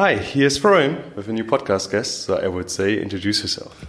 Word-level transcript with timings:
Hi, 0.00 0.16
here's 0.16 0.56
Florian 0.56 0.96
with 1.14 1.28
a 1.28 1.32
new 1.34 1.44
podcast 1.44 1.90
guest. 1.90 2.22
So 2.22 2.38
I 2.38 2.48
would 2.48 2.70
say 2.70 2.98
introduce 2.98 3.42
yourself. 3.42 3.84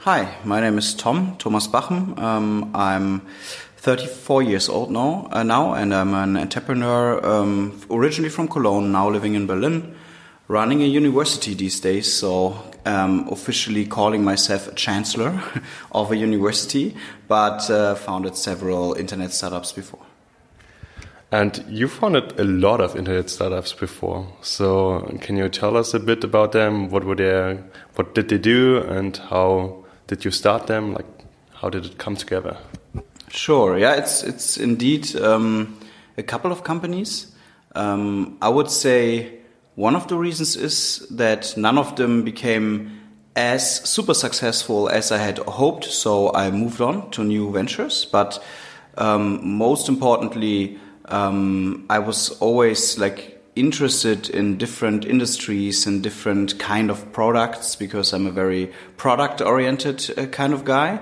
Hi, 0.00 0.36
my 0.44 0.60
name 0.60 0.76
is 0.76 0.92
Tom 0.94 1.36
Thomas 1.38 1.66
Bachem. 1.66 2.18
Um, 2.18 2.70
I'm 2.74 3.22
34 3.78 4.42
years 4.42 4.68
old 4.68 4.90
now, 4.90 5.26
uh, 5.32 5.42
now, 5.42 5.72
and 5.72 5.94
I'm 5.94 6.12
an 6.12 6.36
entrepreneur 6.36 7.24
um, 7.24 7.80
originally 7.90 8.28
from 8.28 8.48
Cologne, 8.48 8.92
now 8.92 9.08
living 9.08 9.36
in 9.36 9.46
Berlin, 9.46 9.96
running 10.48 10.82
a 10.82 10.86
university 10.86 11.54
these 11.54 11.80
days. 11.80 12.12
So 12.12 12.62
um, 12.84 13.26
officially 13.30 13.86
calling 13.86 14.22
myself 14.22 14.68
a 14.68 14.74
chancellor 14.74 15.42
of 15.92 16.12
a 16.12 16.16
university, 16.18 16.94
but 17.26 17.70
uh, 17.70 17.94
founded 17.94 18.36
several 18.36 18.92
internet 18.92 19.32
startups 19.32 19.72
before. 19.72 20.07
And 21.30 21.62
you 21.68 21.88
founded 21.88 22.40
a 22.40 22.44
lot 22.44 22.80
of 22.80 22.96
internet 22.96 23.28
startups 23.28 23.74
before. 23.74 24.26
So 24.40 25.00
can 25.20 25.36
you 25.36 25.50
tell 25.50 25.76
us 25.76 25.92
a 25.92 26.00
bit 26.00 26.24
about 26.24 26.52
them? 26.52 26.88
What 26.88 27.04
were 27.04 27.16
they? 27.16 27.58
What 27.96 28.14
did 28.14 28.28
they 28.30 28.38
do? 28.38 28.78
And 28.78 29.16
how 29.16 29.84
did 30.06 30.24
you 30.24 30.30
start 30.30 30.68
them? 30.68 30.94
Like, 30.94 31.06
how 31.52 31.68
did 31.68 31.84
it 31.84 31.98
come 31.98 32.16
together? 32.16 32.56
Sure. 33.28 33.76
Yeah, 33.78 33.96
it's 33.96 34.22
it's 34.22 34.56
indeed 34.56 35.14
um, 35.16 35.78
a 36.16 36.22
couple 36.22 36.50
of 36.50 36.64
companies. 36.64 37.30
Um, 37.74 38.38
I 38.40 38.48
would 38.48 38.70
say 38.70 39.40
one 39.74 39.94
of 39.94 40.08
the 40.08 40.16
reasons 40.16 40.56
is 40.56 41.06
that 41.10 41.54
none 41.58 41.76
of 41.76 41.94
them 41.96 42.22
became 42.24 42.90
as 43.36 43.86
super 43.88 44.14
successful 44.14 44.88
as 44.88 45.12
I 45.12 45.18
had 45.18 45.38
hoped. 45.38 45.84
So 45.84 46.32
I 46.32 46.50
moved 46.50 46.80
on 46.80 47.10
to 47.10 47.22
new 47.22 47.52
ventures. 47.52 48.06
But 48.06 48.42
um, 48.96 49.46
most 49.58 49.90
importantly 49.90 50.78
um, 51.10 51.86
I 51.90 51.98
was 51.98 52.30
always 52.40 52.98
like 52.98 53.42
interested 53.56 54.30
in 54.30 54.56
different 54.56 55.04
industries 55.04 55.86
and 55.86 56.02
different 56.02 56.58
kind 56.58 56.90
of 56.90 57.12
products 57.12 57.74
because 57.76 58.12
I'm 58.12 58.26
a 58.26 58.30
very 58.30 58.72
product 58.96 59.40
oriented 59.40 60.10
uh, 60.16 60.26
kind 60.26 60.52
of 60.52 60.64
guy. 60.64 61.00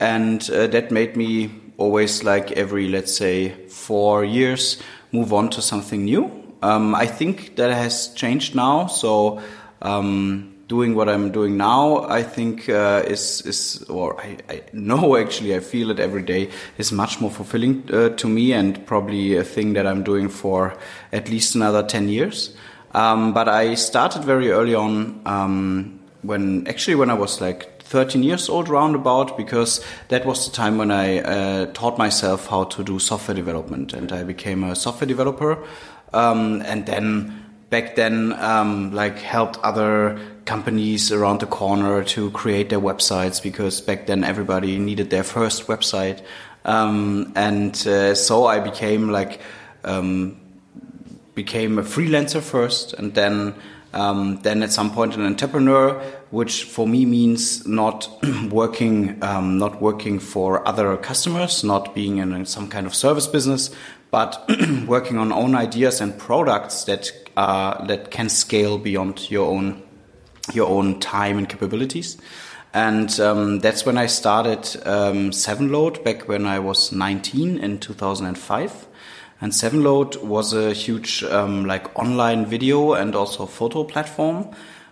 And 0.00 0.48
uh, 0.50 0.68
that 0.68 0.90
made 0.90 1.16
me 1.16 1.50
always 1.76 2.24
like 2.24 2.52
every, 2.52 2.88
let's 2.88 3.14
say, 3.14 3.66
four 3.68 4.24
years 4.24 4.80
move 5.12 5.32
on 5.32 5.50
to 5.50 5.62
something 5.62 6.04
new. 6.04 6.30
Um, 6.62 6.94
I 6.94 7.06
think 7.06 7.56
that 7.56 7.70
has 7.70 8.08
changed 8.14 8.54
now. 8.54 8.86
So, 8.86 9.40
um, 9.80 10.54
doing 10.68 10.94
what 10.94 11.08
I'm 11.08 11.32
doing 11.32 11.56
now, 11.56 12.04
I 12.08 12.22
think 12.22 12.68
uh, 12.68 13.02
is 13.06 13.42
is 13.42 13.82
or 13.88 14.20
I, 14.20 14.36
I, 14.48 14.62
know 14.72 15.16
actually 15.16 15.56
I 15.56 15.60
feel 15.60 15.90
it 15.90 15.98
every 15.98 16.22
day 16.22 16.50
is 16.76 16.92
much 16.92 17.20
more 17.20 17.30
fulfilling 17.30 17.88
uh, 17.90 18.10
to 18.10 18.28
me 18.28 18.52
and 18.52 18.86
probably 18.86 19.36
a 19.36 19.44
thing 19.44 19.72
that 19.72 19.86
I'm 19.86 20.04
doing 20.04 20.28
for 20.28 20.76
at 21.12 21.28
least 21.28 21.54
another 21.54 21.82
ten 21.82 22.08
years. 22.08 22.54
Um, 22.92 23.32
but 23.32 23.48
I 23.48 23.74
started 23.74 24.24
very 24.24 24.50
early 24.50 24.74
on 24.74 25.20
um, 25.24 26.00
when 26.22 26.66
actually 26.68 26.96
when 26.96 27.10
I 27.10 27.14
was 27.14 27.40
like 27.40 27.82
13 27.82 28.22
years 28.22 28.50
old 28.50 28.68
roundabout 28.68 29.36
because 29.36 29.82
that 30.08 30.26
was 30.26 30.46
the 30.46 30.54
time 30.54 30.76
when 30.76 30.90
I 30.90 31.20
uh, 31.20 31.66
taught 31.72 31.96
myself 31.96 32.46
how 32.46 32.64
to 32.64 32.84
do 32.84 32.98
software 32.98 33.34
development 33.34 33.94
and 33.94 34.12
I 34.12 34.24
became 34.24 34.62
a 34.62 34.76
software 34.76 35.08
developer 35.08 35.64
um, 36.12 36.60
and 36.66 36.84
then 36.84 37.46
back 37.70 37.96
then 37.96 38.34
um, 38.34 38.92
like 38.92 39.18
helped 39.18 39.58
other 39.62 40.18
companies 40.48 41.12
around 41.12 41.40
the 41.40 41.46
corner 41.46 42.02
to 42.02 42.30
create 42.30 42.70
their 42.70 42.80
websites 42.80 43.42
because 43.42 43.82
back 43.82 44.06
then 44.06 44.24
everybody 44.24 44.78
needed 44.78 45.10
their 45.10 45.22
first 45.22 45.66
website. 45.66 46.22
Um, 46.64 47.32
and 47.36 47.74
uh, 47.86 48.14
so 48.14 48.46
I 48.46 48.58
became 48.58 49.10
like 49.10 49.40
um, 49.84 50.40
became 51.34 51.78
a 51.78 51.82
freelancer 51.82 52.40
first 52.40 52.94
and 52.94 53.14
then 53.14 53.54
um, 53.92 54.40
then 54.42 54.62
at 54.62 54.72
some 54.72 54.90
point 54.90 55.14
an 55.16 55.24
entrepreneur 55.24 55.94
which 56.30 56.64
for 56.64 56.86
me 56.86 57.06
means 57.06 57.66
not 57.66 58.08
working 58.50 59.22
um, 59.22 59.58
not 59.58 59.80
working 59.80 60.18
for 60.18 60.66
other 60.66 60.96
customers 60.96 61.62
not 61.62 61.94
being 61.94 62.18
in 62.18 62.44
some 62.44 62.68
kind 62.68 62.86
of 62.86 62.94
service 62.94 63.26
business 63.26 63.70
but 64.10 64.44
working 64.86 65.16
on 65.18 65.32
own 65.32 65.54
ideas 65.54 66.00
and 66.00 66.18
products 66.18 66.84
that 66.84 67.12
uh, 67.36 67.84
that 67.86 68.10
can 68.10 68.28
scale 68.28 68.78
beyond 68.78 69.30
your 69.30 69.48
own 69.48 69.82
your 70.54 70.68
own 70.68 71.00
time 71.00 71.38
and 71.38 71.48
capabilities. 71.48 72.18
And 72.74 73.18
um, 73.20 73.60
that's 73.60 73.86
when 73.86 73.96
I 73.96 74.06
started 74.06 74.60
um, 74.86 75.30
Sevenload 75.30 76.04
back 76.04 76.28
when 76.28 76.46
I 76.46 76.58
was 76.58 76.92
19 76.92 77.58
in 77.58 77.78
2005. 77.78 78.86
And 79.40 79.52
Sevenload 79.52 80.22
was 80.22 80.52
a 80.52 80.72
huge 80.72 81.22
um, 81.24 81.64
like 81.64 81.96
online 81.98 82.44
video 82.44 82.92
and 82.92 83.14
also 83.14 83.46
photo 83.46 83.84
platform, 83.84 84.50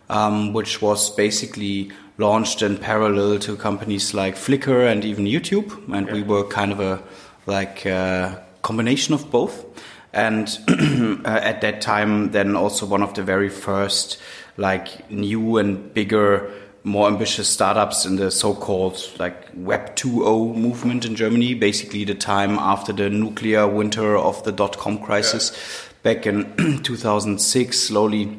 um, 0.08 0.52
which 0.52 0.80
was 0.80 1.10
basically 1.10 1.90
launched 2.18 2.62
in 2.62 2.78
parallel 2.78 3.38
to 3.40 3.56
companies 3.56 4.14
like 4.14 4.36
Flickr 4.36 4.90
and 4.90 5.04
even 5.04 5.26
YouTube. 5.26 5.92
And 5.92 6.06
yeah. 6.06 6.14
we 6.14 6.22
were 6.22 6.44
kind 6.44 6.72
of 6.72 6.80
a 6.80 7.02
like 7.46 7.84
uh, 7.84 8.36
combination 8.62 9.14
of 9.14 9.30
both. 9.30 9.64
And 10.12 10.48
uh, 11.26 11.28
at 11.28 11.60
that 11.60 11.82
time, 11.82 12.30
then 12.30 12.56
also 12.56 12.86
one 12.86 13.02
of 13.02 13.12
the 13.14 13.22
very 13.22 13.50
first 13.50 14.18
like 14.56 15.10
new 15.10 15.58
and 15.58 15.92
bigger 15.92 16.50
more 16.86 17.08
ambitious 17.08 17.48
startups 17.48 18.06
in 18.06 18.14
the 18.14 18.30
so-called 18.30 19.10
like 19.18 19.48
Web 19.54 19.96
2.0 19.96 20.54
movement 20.54 21.04
in 21.04 21.16
Germany, 21.16 21.52
basically 21.52 22.04
the 22.04 22.14
time 22.14 22.60
after 22.60 22.92
the 22.92 23.10
nuclear 23.10 23.66
winter 23.66 24.16
of 24.16 24.42
the 24.44 24.52
dot-com 24.52 24.98
crisis 24.98 25.50
yeah. 25.50 26.14
back 26.14 26.26
in 26.26 26.80
2006, 26.84 27.76
slowly, 27.76 28.38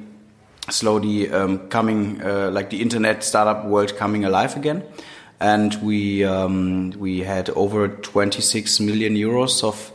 slowly 0.70 1.30
um, 1.30 1.68
coming, 1.68 2.22
uh, 2.22 2.50
like 2.50 2.70
the 2.70 2.82
internet 2.82 3.22
startup 3.22 3.66
world 3.66 3.98
coming 3.98 4.24
alive 4.24 4.56
again. 4.56 4.82
And 5.42 5.76
we, 5.84 6.24
um, 6.24 6.92
we 6.92 7.20
had 7.20 7.50
over 7.50 7.90
26 7.90 8.80
million 8.80 9.16
euros 9.16 9.62
of 9.62 9.92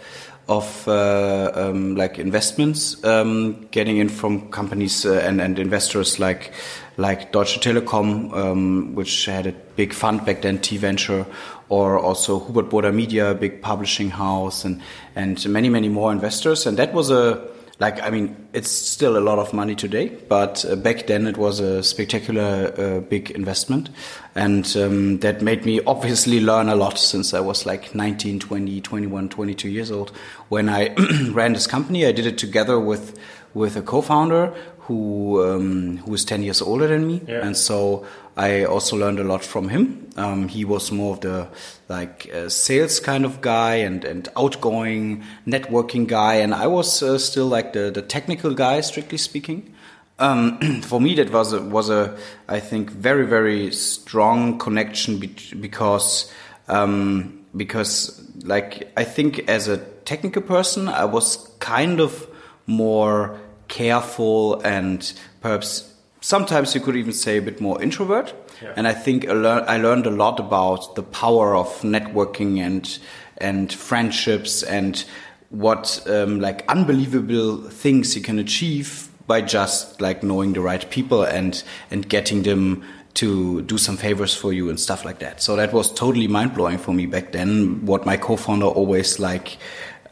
of 0.53 0.89
uh, 0.89 1.51
um, 1.55 1.97
like 1.97 2.19
investments 2.19 3.03
um, 3.05 3.67
getting 3.71 3.97
in 3.97 4.09
from 4.09 4.51
companies 4.51 5.07
uh, 5.07 5.15
and, 5.25 5.41
and 5.41 5.59
investors 5.59 6.19
like 6.19 6.53
like 6.99 7.33
Deutsche 7.33 7.59
Telekom, 7.61 8.33
um, 8.35 8.95
which 8.95 9.25
had 9.25 9.47
a 9.47 9.53
big 9.77 9.95
fund 9.95 10.27
back 10.27 10.43
then, 10.43 10.59
T 10.59 10.77
Venture, 10.77 11.25
or 11.71 11.99
also 11.99 12.39
Hubert 12.39 12.69
Burda 12.69 12.93
Media, 12.93 13.35
big 13.35 13.62
publishing 13.62 14.11
house, 14.11 14.65
and 14.65 14.81
and 15.17 15.49
many 15.49 15.69
many 15.69 15.89
more 15.89 16.12
investors. 16.12 16.67
And 16.67 16.77
that 16.77 16.93
was 16.93 17.11
a 17.11 17.52
like 17.82 18.00
I 18.00 18.10
mean, 18.10 18.37
it's 18.53 18.70
still 18.70 19.19
a 19.19 19.25
lot 19.28 19.41
of 19.41 19.53
money 19.53 19.75
today, 19.75 20.06
but 20.28 20.65
uh, 20.65 20.76
back 20.76 21.09
then 21.09 21.26
it 21.26 21.37
was 21.37 21.59
a 21.59 21.82
spectacular 21.82 22.72
uh, 22.78 23.00
big 23.00 23.32
investment, 23.32 23.91
and 24.37 24.65
um, 24.76 25.19
that 25.19 25.43
made 25.43 25.66
me 25.66 25.81
obviously 25.84 26.41
learn 26.41 26.69
a 26.69 26.76
lot 26.76 26.97
since 26.97 27.34
I 27.34 27.41
was 27.41 27.66
like 27.66 27.93
19, 27.93 28.38
20, 28.38 28.81
21, 28.81 29.28
22 29.28 29.69
years 29.69 29.91
old 29.91 30.10
when 30.48 30.69
I 30.69 30.94
ran 31.32 31.54
this 31.54 31.66
company. 31.66 32.06
I 32.06 32.12
did 32.12 32.25
it 32.25 32.38
together 32.38 32.78
with 32.78 33.19
with 33.53 33.76
a 33.76 33.82
co-founder 33.82 34.54
who 34.87 35.43
um, 35.44 35.98
who 35.98 36.15
is 36.15 36.25
10 36.25 36.43
years 36.43 36.60
older 36.60 36.88
than 36.88 37.06
me, 37.06 37.22
yeah. 37.26 37.47
and 37.47 37.56
so 37.56 38.04
I 38.37 38.65
also 38.65 38.97
learned 38.97 39.20
a 39.20 39.25
lot 39.25 39.44
from 39.44 39.69
him. 39.69 40.10
Um, 40.16 40.48
he 40.48 40.65
was 40.65 40.91
more 40.91 41.15
of 41.15 41.20
the 41.20 41.48
like 41.88 42.31
uh, 42.34 42.48
sales 42.48 42.98
kind 42.98 43.25
of 43.25 43.41
guy 43.41 43.76
and, 43.76 44.04
and 44.04 44.28
outgoing 44.37 45.22
networking 45.47 46.06
guy, 46.06 46.34
and 46.37 46.54
I 46.54 46.66
was 46.66 47.03
uh, 47.03 47.19
still 47.19 47.47
like 47.47 47.75
the, 47.75 47.91
the 47.91 48.03
technical 48.03 48.54
guy, 48.54 48.81
strictly 48.81 49.19
speaking. 49.19 49.75
Um, 50.19 50.59
for 50.82 51.00
me, 51.00 51.14
that 51.14 51.31
was 51.31 51.53
a, 51.53 51.60
was 51.62 51.91
a 51.91 52.19
I 52.49 52.59
think 52.59 52.91
very 52.91 53.26
very 53.26 53.70
strong 53.72 54.59
connection 54.59 55.19
be 55.19 55.34
because 55.60 56.32
um, 56.69 57.44
because 57.56 58.20
like 58.44 58.93
I 58.97 59.04
think 59.04 59.49
as 59.49 59.69
a 59.69 59.76
technical 59.76 60.43
person, 60.43 60.88
I 60.88 61.04
was 61.04 61.37
kind 61.60 62.00
of 62.00 62.26
more 62.66 63.38
careful 63.72 64.60
and 64.60 65.12
perhaps 65.41 65.93
sometimes 66.21 66.75
you 66.75 66.81
could 66.81 66.94
even 66.94 67.12
say 67.12 67.38
a 67.38 67.43
bit 67.43 67.61
more 67.61 67.82
introvert. 67.82 68.35
Yeah. 68.62 68.75
And 68.76 68.87
I 68.87 68.93
think 68.93 69.29
I, 69.29 69.32
lear 69.32 69.64
I 69.67 69.79
learned 69.79 70.06
a 70.06 70.11
lot 70.11 70.38
about 70.38 70.94
the 70.94 71.02
power 71.02 71.56
of 71.56 71.69
networking 71.82 72.61
and 72.61 72.99
and 73.38 73.73
friendships 73.73 74.62
and 74.62 75.05
what 75.49 76.06
um, 76.06 76.38
like 76.41 76.64
unbelievable 76.69 77.56
things 77.70 78.14
you 78.14 78.23
can 78.23 78.38
achieve 78.38 79.08
by 79.26 79.41
just 79.41 80.00
like 80.00 80.23
knowing 80.23 80.52
the 80.52 80.61
right 80.61 80.88
people 80.91 81.23
and 81.23 81.64
and 81.91 82.08
getting 82.08 82.43
them 82.43 82.82
to 83.14 83.62
do 83.62 83.79
some 83.79 83.97
favors 83.97 84.35
for 84.35 84.52
you 84.52 84.70
and 84.70 84.81
stuff 84.81 85.05
like 85.05 85.19
that. 85.19 85.43
So 85.43 85.56
that 85.56 85.73
was 85.73 85.93
totally 85.93 86.29
mind 86.29 86.55
blowing 86.55 86.79
for 86.79 86.94
me 86.94 87.06
back 87.06 87.32
then. 87.32 87.85
What 87.85 88.06
my 88.06 88.17
co-founder 88.17 88.67
always 88.67 89.19
like, 89.19 89.58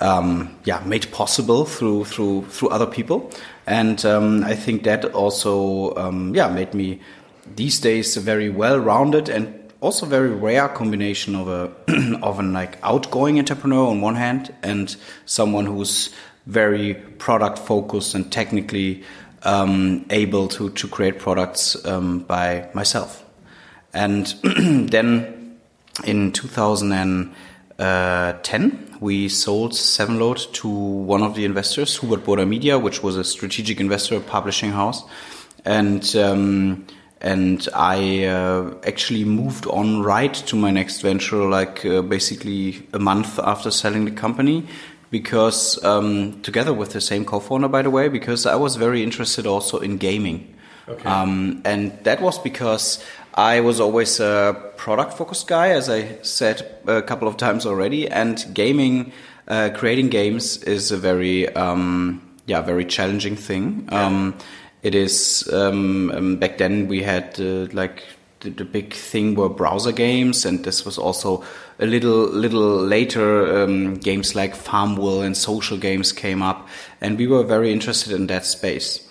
um, 0.01 0.55
yeah, 0.65 0.83
made 0.85 1.11
possible 1.13 1.65
through 1.65 2.05
through 2.05 2.47
through 2.47 2.69
other 2.69 2.87
people. 2.87 3.31
And 3.67 4.05
um, 4.05 4.43
I 4.45 4.55
think 4.55 4.83
that 4.85 5.05
also, 5.15 5.95
um, 5.97 6.35
yeah, 6.35 6.49
made 6.49 6.75
me 6.75 7.01
these 7.55 7.79
days 7.81 8.17
a 8.17 8.21
very 8.21 8.49
well-rounded 8.49 9.29
and 9.29 9.73
also 9.81 10.07
very 10.07 10.31
rare 10.31 10.69
combination 10.69 11.35
of 11.35 11.49
a 11.49 11.71
of 12.23 12.39
an 12.39 12.53
like 12.53 12.79
outgoing 12.83 13.39
entrepreneur 13.39 13.89
on 13.89 14.01
one 14.01 14.17
hand 14.17 14.55
and 14.63 14.97
someone 15.27 15.67
who's 15.67 16.11
very 16.47 16.95
product 16.95 17.59
focused 17.59 18.15
and 18.15 18.33
technically 18.33 19.03
um, 19.43 20.05
able 20.11 20.49
to 20.49 20.71
to 20.71 20.89
create 20.89 21.19
products 21.19 21.85
um, 21.87 22.21
by 22.21 22.69
myself. 22.75 23.25
And 23.93 24.27
then 24.43 25.59
in 26.05 26.33
2010, 27.81 28.99
we 29.01 29.29
sold 29.29 29.73
Sevenload 29.73 30.53
to 30.53 30.69
one 30.69 31.23
of 31.23 31.35
the 31.35 31.47
investors, 31.47 31.99
Hubert 31.99 32.25
Burda 32.25 32.47
Media, 32.47 32.79
which 32.79 33.03
was 33.03 33.17
a 33.17 33.25
strategic 33.25 33.81
investor, 33.81 34.21
publishing 34.21 34.73
house, 34.73 35.05
and. 35.65 36.05
Um, 36.17 36.87
and 37.23 37.69
I 37.75 38.25
uh, 38.25 38.73
actually 38.87 39.27
moved 39.27 39.67
on 39.67 40.03
right 40.03 40.33
to 40.33 40.57
my 40.57 40.71
next 40.71 41.03
venture, 41.03 41.45
like 41.45 41.85
uh, 41.85 42.01
basically 42.01 42.89
a 42.95 42.99
month 42.99 43.39
after 43.39 43.71
selling 43.71 44.07
the 44.07 44.11
company, 44.11 44.67
because 45.11 45.85
um, 45.85 46.41
together 46.41 46.73
with 46.73 46.95
the 46.95 47.01
same 47.03 47.27
co-founder, 47.27 47.69
by 47.69 47.83
the 47.83 47.91
way, 47.91 48.09
because 48.09 48.47
I 48.47 48.55
was 48.55 48.77
very 48.77 49.03
interested 49.03 49.47
also 49.47 49.81
in 49.81 49.99
gaming, 49.99 50.55
okay. 50.89 51.07
um, 51.07 51.61
and 51.67 51.93
that 52.05 52.23
was 52.23 52.39
because 52.39 53.05
I 53.35 53.61
was 53.61 53.81
always 53.81 54.21
a 54.21 54.73
product-focused 54.77 55.47
guy, 55.47 55.71
as 55.71 55.89
I 55.89 56.19
said 56.23 56.67
a 56.87 57.03
couple 57.03 57.29
of 57.29 57.37
times 57.37 57.65
already, 57.65 58.09
and 58.09 58.45
gaming, 58.53 59.13
uh, 59.47 59.71
creating 59.75 60.09
games 60.09 60.63
is 60.65 60.91
a 60.91 60.97
very 60.97 61.49
um, 61.55 62.23
yeah 62.47 62.61
very 62.61 62.85
challenging 62.85 63.37
thing. 63.37 63.89
Yeah 63.91 64.07
um, 64.07 64.35
it 64.83 64.95
is 64.95 65.49
um, 65.53 66.11
um, 66.11 66.37
back 66.37 66.59
then 66.59 66.89
we 66.89 67.03
had 67.03 67.39
uh, 67.39 67.67
like 67.73 68.03
the, 68.41 68.51
the, 68.51 68.65
big 68.65 68.95
thing 68.95 69.35
were 69.35 69.49
browser 69.49 69.93
games, 69.93 70.47
and 70.47 70.65
this 70.65 70.85
was 70.85 70.97
also 70.97 71.45
a 71.79 71.87
little 71.87 72.27
little 72.29 72.79
later. 72.79 73.63
Um, 73.63 73.95
games 73.97 74.35
like 74.35 74.55
Farmville 74.55 75.23
and 75.23 75.37
social 75.37 75.77
games 75.77 76.13
came 76.13 76.43
up, 76.43 76.69
and 77.01 77.19
we 77.19 77.27
were 77.27 77.43
very 77.43 77.73
interested 77.73 78.13
in 78.13 78.27
that 78.29 78.47
space. 78.47 79.07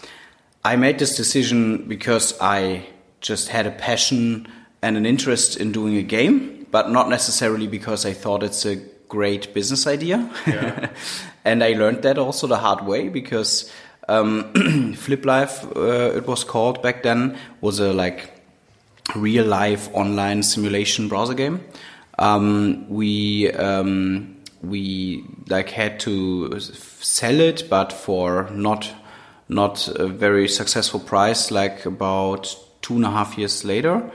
I 0.65 0.75
made 0.75 0.99
this 0.99 1.15
decision 1.15 1.87
because 1.87 2.35
I 2.41 2.87
just 3.21 3.49
had 3.49 3.67
a 3.67 3.71
passion 3.71 4.47
and 4.81 4.97
an 4.97 5.05
interest 5.05 5.57
in 5.57 5.71
doing 5.71 5.97
a 5.97 6.03
game, 6.03 6.65
but 6.71 6.89
not 6.89 7.09
necessarily 7.09 7.67
because 7.67 8.05
I 8.05 8.13
thought 8.13 8.43
it's 8.43 8.65
a 8.65 8.77
great 9.07 9.53
business 9.53 9.87
idea. 9.87 10.29
Yeah. 10.47 10.89
and 11.45 11.63
I 11.63 11.73
learned 11.73 12.03
that 12.03 12.17
also 12.17 12.47
the 12.47 12.57
hard 12.57 12.85
way 12.85 13.09
because 13.09 13.71
um, 14.07 14.93
Flip 14.97 15.25
Life, 15.25 15.65
uh, 15.75 16.11
it 16.15 16.27
was 16.27 16.43
called 16.43 16.81
back 16.81 17.03
then, 17.03 17.37
was 17.61 17.79
a 17.79 17.93
like 17.93 18.31
real 19.15 19.45
life 19.45 19.89
online 19.93 20.43
simulation 20.43 21.07
browser 21.07 21.33
game. 21.33 21.63
Um, 22.17 22.89
we 22.89 23.51
um, 23.51 24.37
we 24.61 25.23
like 25.47 25.69
had 25.69 25.99
to 26.01 26.59
sell 26.59 27.39
it, 27.39 27.69
but 27.69 27.93
for 27.93 28.49
not 28.51 28.93
not 29.47 29.87
a 29.87 30.07
very 30.07 30.47
successful 30.47 30.99
price, 30.99 31.49
like 31.49 31.85
about 31.85 32.55
two 32.81 32.95
and 32.95 33.05
a 33.05 33.11
half 33.11 33.37
years 33.37 33.63
later, 33.65 34.09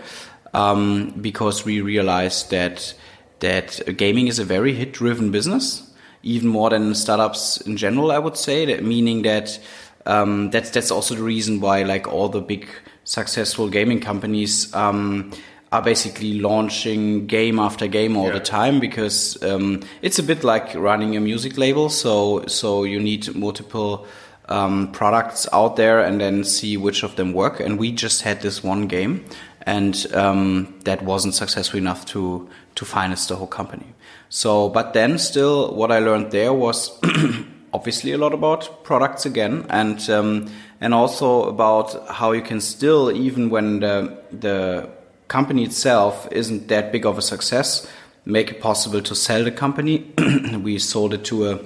um, 0.53 1.15
because 1.21 1.65
we 1.65 1.81
realized 1.81 2.51
that 2.51 2.95
that 3.41 3.97
gaming 3.97 4.29
is 4.29 4.39
a 4.39 4.45
very 4.45 4.75
hit 4.75 4.93
driven 4.93 5.31
business, 5.31 5.91
even 6.23 6.49
more 6.49 6.71
than 6.71 6.95
startups 6.95 7.61
in 7.61 7.77
general. 7.77 8.11
I 8.11 8.19
would 8.19 8.37
say 8.37 8.65
that 8.67 8.83
meaning 8.83 9.23
that 9.23 9.59
um, 10.07 10.51
that's 10.51 10.71
that's 10.71 10.91
also 10.91 11.15
the 11.15 11.23
reason 11.23 11.61
why 11.61 11.83
like 11.83 12.07
all 12.07 12.29
the 12.29 12.41
big 12.41 12.67
successful 13.05 13.69
gaming 13.69 14.01
companies 14.01 14.73
um, 14.75 15.31
are 15.73 15.83
basically 15.83 16.39
launching 16.39 17.27
game 17.27 17.59
after 17.59 17.87
game 17.87 18.17
all 18.17 18.29
yeah. 18.29 18.35
the 18.35 18.41
time 18.41 18.81
because 18.81 19.43
um, 19.43 19.83
it's 20.03 20.19
a 20.19 20.23
bit 20.23 20.45
like 20.45 20.75
running 20.75 21.17
a 21.17 21.21
music 21.21 21.59
label. 21.59 21.89
So 21.89 22.47
so 22.47 22.85
you 22.85 23.01
need 23.01 23.35
multiple 23.35 24.07
um, 24.49 24.93
products 24.93 25.49
out 25.53 25.77
there 25.77 26.01
and 26.01 26.21
then 26.21 26.45
see 26.45 26.77
which 26.77 27.03
of 27.03 27.17
them 27.17 27.33
work. 27.33 27.61
And 27.61 27.79
we 27.79 27.93
just 27.93 28.23
had 28.23 28.43
this 28.43 28.63
one 28.63 28.87
game, 28.87 29.25
and 29.63 30.07
um, 30.15 30.75
that 30.85 31.03
wasn't 31.03 31.35
successful 31.35 31.79
enough 31.79 32.05
to 32.07 32.49
to 32.75 32.85
finance 32.85 33.27
the 33.27 33.37
whole 33.37 33.47
company. 33.47 33.95
So, 34.29 34.69
but 34.69 34.95
then 34.95 35.19
still, 35.19 35.75
what 35.75 35.93
I 35.93 36.01
learned 36.01 36.33
there 36.33 36.53
was 36.53 36.99
obviously 37.73 38.13
a 38.13 38.19
lot 38.19 38.35
about 38.35 38.85
products 38.85 39.27
again, 39.27 39.67
and 39.71 40.11
um, 40.11 40.51
and 40.81 40.93
also 40.93 41.45
about 41.45 42.09
how 42.09 42.33
you 42.33 42.43
can 42.43 42.61
still, 42.61 43.13
even 43.13 43.51
when 43.51 43.81
the 43.81 44.19
the 44.33 44.89
company 45.29 45.65
itself 45.65 46.29
isn't 46.31 46.69
that 46.69 46.93
big 46.93 47.07
of 47.07 47.17
a 47.19 47.23
success, 47.23 47.87
make 48.25 48.51
it 48.51 48.61
possible 48.61 49.01
to 49.01 49.15
sell 49.15 49.45
the 49.45 49.51
company. 49.51 50.13
we 50.63 50.79
sold 50.79 51.15
it 51.15 51.25
to 51.25 51.51
a 51.51 51.59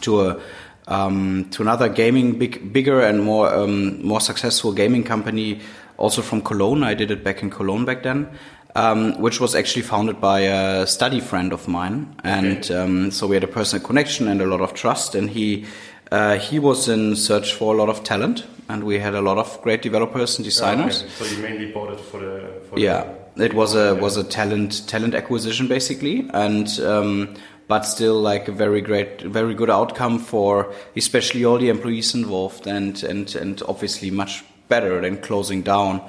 to 0.00 0.22
a 0.22 0.40
um, 0.88 1.48
to 1.50 1.62
another 1.62 1.88
gaming 1.88 2.38
big 2.38 2.72
bigger 2.72 3.00
and 3.00 3.22
more 3.22 3.52
um, 3.52 4.02
more 4.02 4.20
successful 4.20 4.72
gaming 4.72 5.04
company, 5.04 5.60
also 5.96 6.22
from 6.22 6.42
Cologne. 6.42 6.82
I 6.82 6.94
did 6.94 7.10
it 7.10 7.24
back 7.24 7.42
in 7.42 7.50
Cologne 7.50 7.84
back 7.84 8.02
then, 8.02 8.28
um, 8.74 9.20
which 9.20 9.40
was 9.40 9.54
actually 9.54 9.82
founded 9.82 10.20
by 10.20 10.40
a 10.40 10.86
study 10.86 11.20
friend 11.20 11.52
of 11.52 11.68
mine, 11.68 12.14
and 12.24 12.58
okay. 12.58 12.74
um, 12.74 13.10
so 13.10 13.26
we 13.26 13.36
had 13.36 13.44
a 13.44 13.48
personal 13.48 13.84
connection 13.84 14.28
and 14.28 14.40
a 14.40 14.46
lot 14.46 14.60
of 14.60 14.74
trust. 14.74 15.14
And 15.14 15.30
he 15.30 15.66
uh, 16.10 16.38
he 16.38 16.58
was 16.58 16.88
in 16.88 17.16
search 17.16 17.54
for 17.54 17.74
a 17.74 17.76
lot 17.76 17.88
of 17.88 18.04
talent, 18.04 18.44
and 18.68 18.84
we 18.84 18.98
had 18.98 19.14
a 19.14 19.22
lot 19.22 19.38
of 19.38 19.60
great 19.62 19.82
developers 19.82 20.38
and 20.38 20.44
designers. 20.44 21.02
Oh, 21.02 21.06
okay. 21.06 21.14
So 21.14 21.36
you 21.36 21.42
mainly 21.42 21.72
bought 21.72 21.92
it 21.92 22.00
for 22.00 22.20
the 22.20 22.60
for 22.68 22.78
yeah. 22.78 23.04
The, 23.36 23.46
it 23.46 23.54
was 23.54 23.74
a 23.74 23.96
was 23.96 24.16
a 24.16 24.22
talent 24.22 24.86
talent 24.86 25.14
acquisition 25.14 25.66
basically, 25.66 26.30
and 26.32 26.68
um, 26.80 27.34
but 27.66 27.82
still 27.82 28.20
like 28.20 28.48
a 28.48 28.52
very 28.52 28.80
great, 28.80 29.22
very 29.22 29.54
good 29.54 29.70
outcome 29.70 30.18
for 30.18 30.72
especially 30.96 31.44
all 31.44 31.58
the 31.58 31.68
employees 31.68 32.14
involved, 32.14 32.66
and 32.66 33.02
and 33.02 33.34
and 33.34 33.62
obviously 33.68 34.10
much 34.10 34.44
better 34.68 35.00
than 35.00 35.18
closing 35.18 35.62
down 35.62 36.00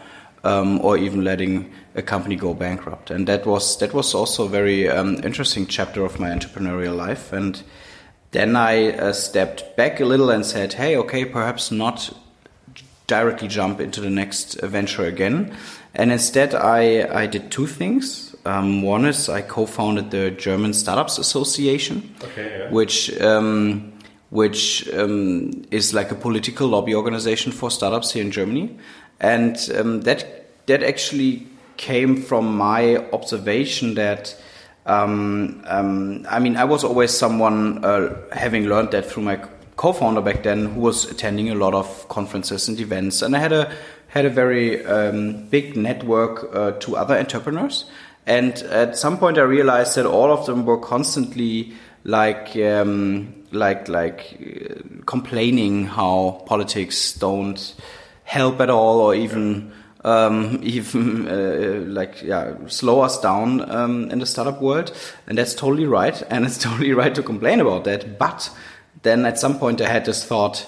um, 0.45 0.79
or 0.81 0.97
even 0.97 1.23
letting 1.23 1.73
a 1.95 2.01
company 2.01 2.35
go 2.35 2.53
bankrupt. 2.53 3.09
And 3.09 3.27
that 3.27 3.45
was 3.45 3.77
that 3.79 3.93
was 3.93 4.13
also 4.13 4.45
a 4.45 4.49
very 4.49 4.87
um, 4.87 5.15
interesting 5.23 5.65
chapter 5.65 6.05
of 6.05 6.19
my 6.19 6.29
entrepreneurial 6.29 6.95
life. 6.95 7.33
And 7.33 7.61
then 8.31 8.55
I 8.55 8.91
uh, 8.91 9.13
stepped 9.13 9.75
back 9.75 9.99
a 9.99 10.05
little 10.05 10.29
and 10.29 10.45
said, 10.45 10.73
"Hey, 10.73 10.95
okay, 10.97 11.25
perhaps 11.25 11.71
not 11.71 12.15
directly 13.07 13.47
jump 13.47 13.79
into 13.79 14.01
the 14.01 14.09
next 14.09 14.61
venture 14.61 15.05
again." 15.05 15.55
And 15.93 16.11
instead, 16.11 16.53
I 16.53 17.07
I 17.23 17.25
did 17.25 17.51
two 17.51 17.67
things. 17.67 18.24
Um, 18.45 18.83
one 18.83 19.05
is 19.05 19.27
I 19.27 19.41
co-founded 19.41 20.11
the 20.11 20.31
German 20.31 20.73
Startups 20.73 21.17
Association, 21.17 22.15
okay, 22.23 22.59
yeah. 22.59 22.69
which 22.69 23.19
um, 23.19 23.91
which 24.29 24.87
um, 24.93 25.65
is 25.71 25.93
like 25.93 26.11
a 26.11 26.15
political 26.15 26.67
lobby 26.67 26.93
organization 26.93 27.51
for 27.51 27.71
startups 27.71 28.11
here 28.11 28.23
in 28.23 28.31
Germany. 28.31 28.77
And 29.19 29.57
um, 29.75 30.01
that 30.01 30.45
that 30.67 30.83
actually 30.83 31.47
came 31.77 32.21
from 32.21 32.55
my 32.55 32.97
observation 33.11 33.95
that 33.95 34.35
um, 34.85 35.63
um, 35.65 36.25
I 36.29 36.39
mean 36.39 36.55
I 36.55 36.65
was 36.65 36.83
always 36.83 37.11
someone 37.11 37.83
uh, 37.83 38.15
having 38.31 38.65
learned 38.65 38.91
that 38.91 39.05
through 39.05 39.23
my 39.23 39.39
co-founder 39.75 40.21
back 40.21 40.43
then 40.43 40.67
who 40.67 40.81
was 40.81 41.09
attending 41.09 41.49
a 41.49 41.55
lot 41.55 41.73
of 41.73 42.07
conferences 42.09 42.67
and 42.67 42.79
events. 42.79 43.21
And 43.21 43.35
I 43.35 43.39
had 43.39 43.53
a 43.53 43.73
had 44.07 44.25
a 44.25 44.29
very 44.29 44.85
um, 44.85 45.47
big 45.47 45.75
network 45.75 46.55
uh, 46.55 46.71
to 46.79 46.95
other 46.95 47.17
entrepreneurs 47.17 47.85
and 48.25 48.53
at 48.63 48.97
some 48.97 49.17
point 49.17 49.37
I 49.37 49.41
realized 49.41 49.95
that 49.95 50.05
all 50.05 50.31
of 50.31 50.45
them 50.45 50.65
were 50.65 50.77
constantly 50.77 51.73
like 52.03 52.55
um, 52.55 53.33
like 53.51 53.87
like 53.87 54.37
uh, 54.39 54.81
complaining 55.05 55.85
how 55.85 56.43
politics 56.45 57.13
don't 57.13 57.75
help 58.23 58.59
at 58.61 58.69
all 58.69 58.99
or 58.99 59.15
even 59.15 59.71
um, 60.03 60.59
even 60.63 61.27
uh, 61.27 61.83
like 61.87 62.21
yeah 62.21 62.55
slow 62.67 63.01
us 63.01 63.19
down 63.19 63.69
um, 63.69 64.09
in 64.11 64.19
the 64.19 64.25
startup 64.25 64.61
world. 64.61 64.95
And 65.27 65.37
that's 65.37 65.53
totally 65.53 65.85
right. 65.85 66.21
And 66.29 66.45
it's 66.45 66.57
totally 66.63 66.93
right 66.93 67.13
to 67.13 67.23
complain 67.23 67.59
about 67.59 67.83
that. 67.83 68.17
But 68.17 68.49
then 69.03 69.25
at 69.25 69.39
some 69.39 69.59
point 69.59 69.81
I 69.81 69.87
had 69.87 70.05
this 70.05 70.23
thought 70.23 70.67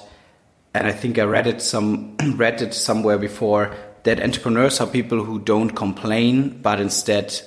and 0.73 0.85
I 0.85 0.91
think 0.91 1.17
I 1.17 1.23
read 1.23 1.47
it 1.47 1.61
some 1.61 2.17
read 2.35 2.61
it 2.61 2.73
somewhere 2.73 3.17
before 3.17 3.73
that 4.07 4.21
entrepreneurs 4.21 4.79
are 4.79 4.87
people 4.87 5.21
who 5.21 5.37
don't 5.37 5.71
complain 5.71 6.57
but 6.61 6.79
instead 6.79 7.41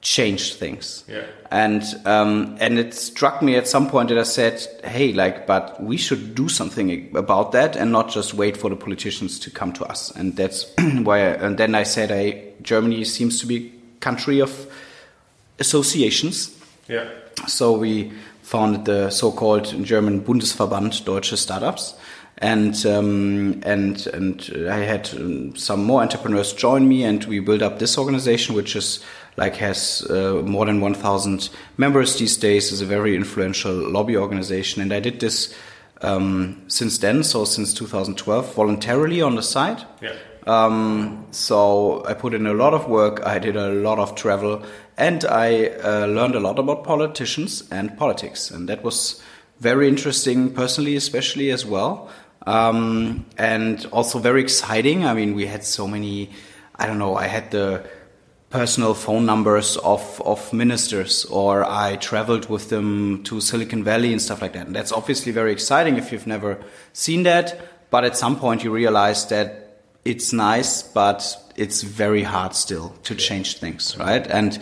change 0.00 0.54
things. 0.54 1.04
Yeah. 1.06 1.26
And 1.50 1.82
um, 2.06 2.56
and 2.58 2.78
it 2.78 2.94
struck 2.94 3.42
me 3.42 3.56
at 3.56 3.68
some 3.68 3.88
point 3.88 4.08
that 4.08 4.18
I 4.18 4.22
said, 4.22 4.66
"Hey, 4.82 5.12
like, 5.12 5.46
but 5.46 5.80
we 5.82 5.96
should 5.96 6.34
do 6.34 6.48
something 6.48 7.14
about 7.14 7.52
that 7.52 7.76
and 7.76 7.92
not 7.92 8.08
just 8.08 8.32
wait 8.34 8.56
for 8.56 8.70
the 8.70 8.76
politicians 8.76 9.38
to 9.40 9.50
come 9.50 9.72
to 9.74 9.84
us." 9.84 10.10
And 10.16 10.34
that's 10.34 10.66
why. 10.78 11.18
I, 11.18 11.28
and 11.44 11.58
then 11.58 11.74
I 11.74 11.84
said, 11.84 12.10
"Hey, 12.10 12.54
Germany 12.62 13.04
seems 13.04 13.40
to 13.40 13.46
be 13.46 13.56
a 13.56 14.00
country 14.00 14.40
of 14.40 14.66
associations." 15.58 16.50
Yeah. 16.88 17.08
So 17.46 17.76
we 17.76 18.12
founded 18.42 18.86
the 18.86 19.10
so-called 19.10 19.84
German 19.84 20.22
Bundesverband 20.22 21.04
Deutsche 21.04 21.36
Startups 21.36 21.94
and 22.38 22.84
um, 22.84 23.60
and 23.64 24.06
and 24.08 24.68
I 24.68 24.78
had 24.78 25.10
um, 25.14 25.56
some 25.56 25.84
more 25.84 26.02
entrepreneurs 26.02 26.52
join 26.52 26.86
me, 26.86 27.04
and 27.04 27.24
we 27.24 27.40
built 27.40 27.62
up 27.62 27.78
this 27.78 27.96
organization, 27.96 28.54
which 28.54 28.76
is 28.76 29.02
like 29.36 29.56
has 29.56 30.06
uh, 30.08 30.42
more 30.44 30.64
than 30.64 30.80
1,000 30.80 31.50
members 31.76 32.18
these 32.18 32.38
days. 32.38 32.72
is 32.72 32.80
a 32.80 32.86
very 32.86 33.14
influential 33.14 33.74
lobby 33.74 34.16
organization, 34.16 34.82
and 34.82 34.92
I 34.92 35.00
did 35.00 35.20
this 35.20 35.54
um, 36.02 36.62
since 36.68 36.98
then, 36.98 37.22
so 37.22 37.44
since 37.44 37.74
2012, 37.74 38.54
voluntarily 38.54 39.22
on 39.22 39.36
the 39.36 39.42
side. 39.42 39.84
Yeah. 40.00 40.14
Um, 40.46 41.26
so 41.32 42.04
I 42.06 42.14
put 42.14 42.32
in 42.32 42.46
a 42.46 42.54
lot 42.54 42.72
of 42.72 42.88
work. 42.88 43.26
I 43.26 43.38
did 43.38 43.56
a 43.56 43.68
lot 43.68 43.98
of 43.98 44.14
travel, 44.14 44.62
and 44.96 45.24
I 45.24 45.66
uh, 45.66 46.06
learned 46.06 46.34
a 46.34 46.40
lot 46.40 46.58
about 46.58 46.84
politicians 46.84 47.64
and 47.70 47.96
politics, 47.98 48.50
and 48.50 48.68
that 48.68 48.84
was 48.84 49.22
very 49.60 49.88
interesting 49.88 50.52
personally, 50.52 50.96
especially 50.96 51.50
as 51.50 51.64
well, 51.64 52.10
um, 52.46 53.26
and 53.36 53.84
also 53.92 54.18
very 54.18 54.40
exciting. 54.40 55.04
I 55.04 55.14
mean, 55.14 55.34
we 55.34 55.46
had 55.46 55.64
so 55.64 55.86
many. 55.86 56.30
I 56.76 56.86
don't 56.86 56.98
know. 56.98 57.16
I 57.16 57.26
had 57.26 57.50
the 57.50 57.84
personal 58.50 58.94
phone 58.94 59.26
numbers 59.26 59.76
of, 59.78 60.22
of 60.24 60.52
ministers, 60.52 61.24
or 61.26 61.64
I 61.64 61.96
traveled 61.96 62.48
with 62.48 62.68
them 62.68 63.22
to 63.24 63.40
Silicon 63.40 63.82
Valley 63.82 64.12
and 64.12 64.22
stuff 64.22 64.40
like 64.40 64.52
that. 64.52 64.66
And 64.66 64.76
that's 64.76 64.92
obviously 64.92 65.32
very 65.32 65.52
exciting 65.52 65.96
if 65.96 66.12
you've 66.12 66.26
never 66.26 66.58
seen 66.92 67.24
that. 67.24 67.58
But 67.90 68.04
at 68.04 68.16
some 68.16 68.38
point, 68.38 68.62
you 68.62 68.70
realize 68.70 69.26
that 69.28 69.82
it's 70.04 70.32
nice, 70.32 70.82
but 70.82 71.36
it's 71.56 71.82
very 71.82 72.22
hard 72.22 72.54
still 72.54 72.94
to 73.04 73.14
change 73.14 73.58
things, 73.58 73.96
right? 73.98 74.26
And 74.26 74.58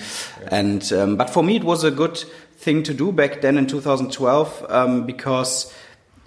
and 0.49 0.91
um, 0.93 1.17
but 1.17 1.31
for 1.31 1.43
me, 1.43 1.57
it 1.57 1.65
was 1.65 1.85
a 1.85 1.91
good 1.91 2.17
thing 2.57 2.83
to 2.85 2.95
do 2.95 3.13
back 3.13 3.43
then 3.43 3.59
in 3.59 3.67
2012 3.67 4.67
um, 4.71 5.05
because 5.05 5.73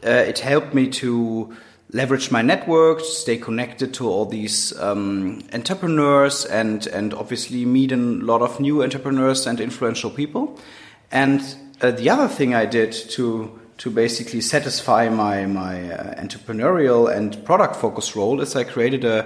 uh, 0.06 0.10
it 0.10 0.40
helped 0.40 0.74
me 0.74 0.88
to 0.90 1.56
leverage 1.92 2.32
my 2.32 2.42
network, 2.42 3.00
stay 3.00 3.38
connected 3.38 3.94
to 3.94 4.10
all 4.10 4.26
these 4.26 4.78
um, 4.80 5.42
entrepreneurs, 5.54 6.46
and 6.46 6.88
and 6.88 7.14
obviously 7.14 7.66
meet 7.66 7.92
a 7.92 7.98
lot 7.98 8.42
of 8.42 8.60
new 8.60 8.84
entrepreneurs 8.84 9.48
and 9.48 9.60
influential 9.60 10.10
people. 10.10 10.60
And 11.12 11.42
uh, 11.82 11.92
the 11.92 12.10
other 12.10 12.28
thing 12.28 12.54
I 12.54 12.66
did 12.66 12.92
to 12.92 13.60
to 13.78 13.90
basically 13.92 14.42
satisfy 14.42 15.10
my 15.10 15.46
my 15.46 15.92
uh, 15.92 16.22
entrepreneurial 16.22 17.16
and 17.16 17.44
product 17.46 17.76
focus 17.76 18.16
role 18.16 18.42
is 18.42 18.56
I 18.56 18.64
created 18.64 19.06
a, 19.06 19.26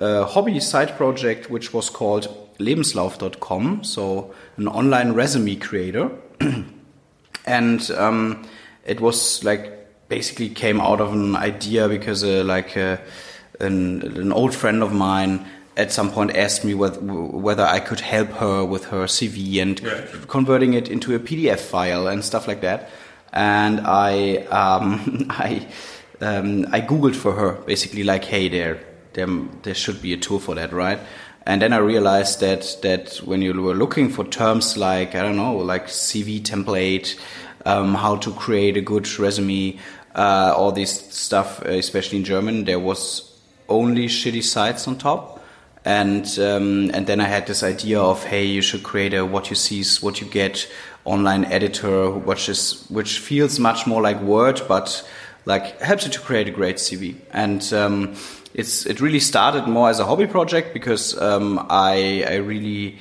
a 0.00 0.24
hobby 0.24 0.58
side 0.60 0.96
project 0.96 1.50
which 1.50 1.72
was 1.72 1.90
called 1.90 2.28
Lebenslauf.com, 2.58 3.84
so 3.84 4.34
an 4.56 4.68
online 4.68 5.12
resume 5.12 5.56
creator, 5.56 6.10
and 7.46 7.90
um, 7.92 8.44
it 8.84 9.00
was 9.00 9.42
like 9.44 9.79
basically 10.10 10.50
came 10.50 10.80
out 10.80 11.00
of 11.00 11.14
an 11.14 11.36
idea 11.36 11.88
because 11.88 12.22
uh, 12.22 12.42
like 12.44 12.76
uh, 12.76 12.98
an, 13.60 14.02
an, 14.02 14.32
old 14.32 14.54
friend 14.54 14.82
of 14.82 14.92
mine 14.92 15.46
at 15.76 15.92
some 15.92 16.10
point 16.10 16.36
asked 16.36 16.64
me 16.64 16.74
whether, 16.74 17.00
whether 17.00 17.64
I 17.64 17.78
could 17.78 18.00
help 18.00 18.28
her 18.32 18.64
with 18.64 18.86
her 18.86 19.04
CV 19.04 19.62
and 19.62 19.80
yeah. 19.80 20.04
converting 20.26 20.74
it 20.74 20.90
into 20.90 21.14
a 21.14 21.18
PDF 21.18 21.60
file 21.60 22.08
and 22.08 22.22
stuff 22.22 22.46
like 22.48 22.60
that. 22.60 22.90
And 23.32 23.80
I 23.86 24.38
um, 24.46 25.26
I 25.30 25.66
um, 26.20 26.66
I 26.72 26.80
googled 26.82 27.16
for 27.16 27.32
her 27.32 27.52
basically 27.52 28.02
like, 28.02 28.24
hey, 28.24 28.48
there 28.48 28.80
there 29.14 29.28
there 29.62 29.74
should 29.74 30.02
be 30.02 30.12
a 30.12 30.18
tool 30.18 30.40
for 30.40 30.56
that, 30.56 30.72
right? 30.72 30.98
And 31.46 31.62
then 31.62 31.72
I 31.72 31.78
realized 31.78 32.40
that 32.40 32.76
that 32.82 33.16
when 33.24 33.40
you 33.40 33.54
were 33.62 33.74
looking 33.74 34.10
for 34.10 34.24
terms 34.24 34.76
like 34.76 35.14
I 35.14 35.22
don't 35.22 35.36
know, 35.36 35.56
like 35.56 35.86
CV 35.86 36.42
template, 36.42 37.16
um, 37.64 37.94
how 37.94 38.16
to 38.16 38.32
create 38.32 38.76
a 38.76 38.80
good 38.80 39.06
resume, 39.18 39.78
uh, 40.14 40.54
all 40.56 40.72
this 40.72 40.92
stuff, 41.10 41.62
especially 41.62 42.18
in 42.18 42.24
German, 42.24 42.64
there 42.64 42.78
was 42.78 43.30
only 43.68 44.06
shitty 44.06 44.42
sites 44.42 44.88
on 44.88 44.96
top. 44.98 45.38
And 45.84 46.26
um, 46.38 46.90
and 46.92 47.06
then 47.06 47.20
I 47.20 47.24
had 47.24 47.46
this 47.46 47.62
idea 47.62 48.00
of 48.00 48.22
hey, 48.24 48.44
you 48.44 48.60
should 48.60 48.82
create 48.82 49.14
a 49.14 49.24
what 49.24 49.48
you 49.48 49.56
see 49.56 49.80
is 49.80 50.02
what 50.02 50.20
you 50.20 50.26
get 50.26 50.70
online 51.04 51.46
editor, 51.46 52.10
which 52.10 52.50
is 52.50 52.84
which 52.90 53.18
feels 53.18 53.58
much 53.58 53.86
more 53.86 54.02
like 54.02 54.20
Word, 54.20 54.60
but 54.68 55.08
like 55.46 55.80
helps 55.80 56.04
you 56.04 56.10
to 56.10 56.20
create 56.20 56.48
a 56.48 56.50
great 56.50 56.76
CV. 56.76 57.16
And 57.32 57.72
um, 57.72 58.14
it's 58.52 58.84
it 58.84 59.00
really 59.00 59.20
started 59.20 59.68
more 59.68 59.88
as 59.88 60.00
a 60.00 60.04
hobby 60.04 60.26
project 60.26 60.74
because 60.74 61.18
um, 61.18 61.66
I 61.70 62.24
I 62.28 62.34
really 62.36 62.98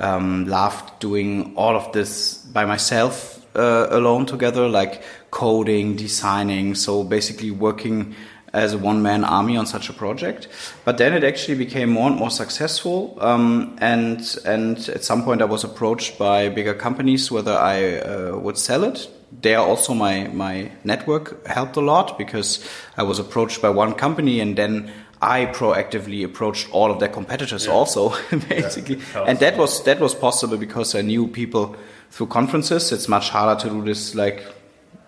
um, 0.00 0.46
loved 0.46 0.98
doing 0.98 1.54
all 1.56 1.76
of 1.76 1.92
this 1.92 2.38
by 2.38 2.64
myself 2.64 3.36
uh, 3.56 3.86
alone 3.90 4.26
together, 4.26 4.68
like 4.68 5.02
coding, 5.36 5.96
designing. 5.96 6.74
So 6.74 7.04
basically 7.04 7.50
working 7.50 8.14
as 8.54 8.72
a 8.72 8.78
one 8.78 9.02
man 9.02 9.22
army 9.22 9.58
on 9.58 9.66
such 9.66 9.90
a 9.90 9.92
project. 9.92 10.48
But 10.86 10.96
then 10.96 11.12
it 11.12 11.24
actually 11.24 11.58
became 11.58 11.90
more 11.90 12.08
and 12.08 12.16
more 12.16 12.30
successful. 12.30 13.18
Um, 13.20 13.76
and 13.78 14.20
and 14.46 14.88
at 14.88 15.04
some 15.04 15.22
point, 15.24 15.42
I 15.42 15.44
was 15.44 15.62
approached 15.62 16.18
by 16.18 16.48
bigger 16.48 16.74
companies 16.74 17.30
whether 17.30 17.52
I 17.52 17.98
uh, 17.98 18.38
would 18.38 18.56
sell 18.56 18.84
it. 18.84 19.08
There 19.42 19.58
also 19.58 19.92
my 19.92 20.28
my 20.28 20.72
network 20.84 21.46
helped 21.46 21.76
a 21.76 21.82
lot 21.82 22.16
because 22.16 22.66
I 22.96 23.02
was 23.02 23.18
approached 23.18 23.60
by 23.60 23.68
one 23.68 23.92
company 23.92 24.40
and 24.40 24.56
then 24.56 24.90
I 25.20 25.46
proactively 25.46 26.24
approached 26.24 26.68
all 26.72 26.90
of 26.90 26.98
their 26.98 27.12
competitors 27.12 27.66
yeah. 27.66 27.72
also, 27.72 28.14
basically. 28.48 29.00
Yeah, 29.14 29.28
and 29.28 29.38
that 29.40 29.58
was 29.58 29.84
that 29.84 30.00
was 30.00 30.14
possible 30.14 30.56
because 30.56 30.98
I 30.98 31.02
knew 31.02 31.28
people 31.28 31.76
through 32.10 32.28
conferences. 32.28 32.92
It's 32.92 33.08
much 33.08 33.28
harder 33.28 33.60
to 33.60 33.68
do 33.68 33.84
this 33.84 34.14
like 34.14 34.40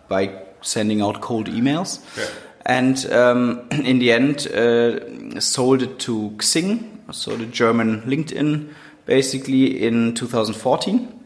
by 0.08 0.30
sending 0.60 1.00
out 1.00 1.20
cold 1.20 1.48
emails. 1.48 2.00
Yeah. 2.16 2.28
And 2.66 3.12
um, 3.12 3.68
in 3.70 3.98
the 3.98 4.12
end, 4.12 4.46
uh, 4.48 5.40
sold 5.40 5.82
it 5.82 5.98
to 6.00 6.30
Xing, 6.36 6.98
so 7.12 7.36
the 7.36 7.46
German 7.46 8.02
LinkedIn, 8.02 8.72
basically 9.06 9.82
in 9.82 10.14
2014, 10.14 11.20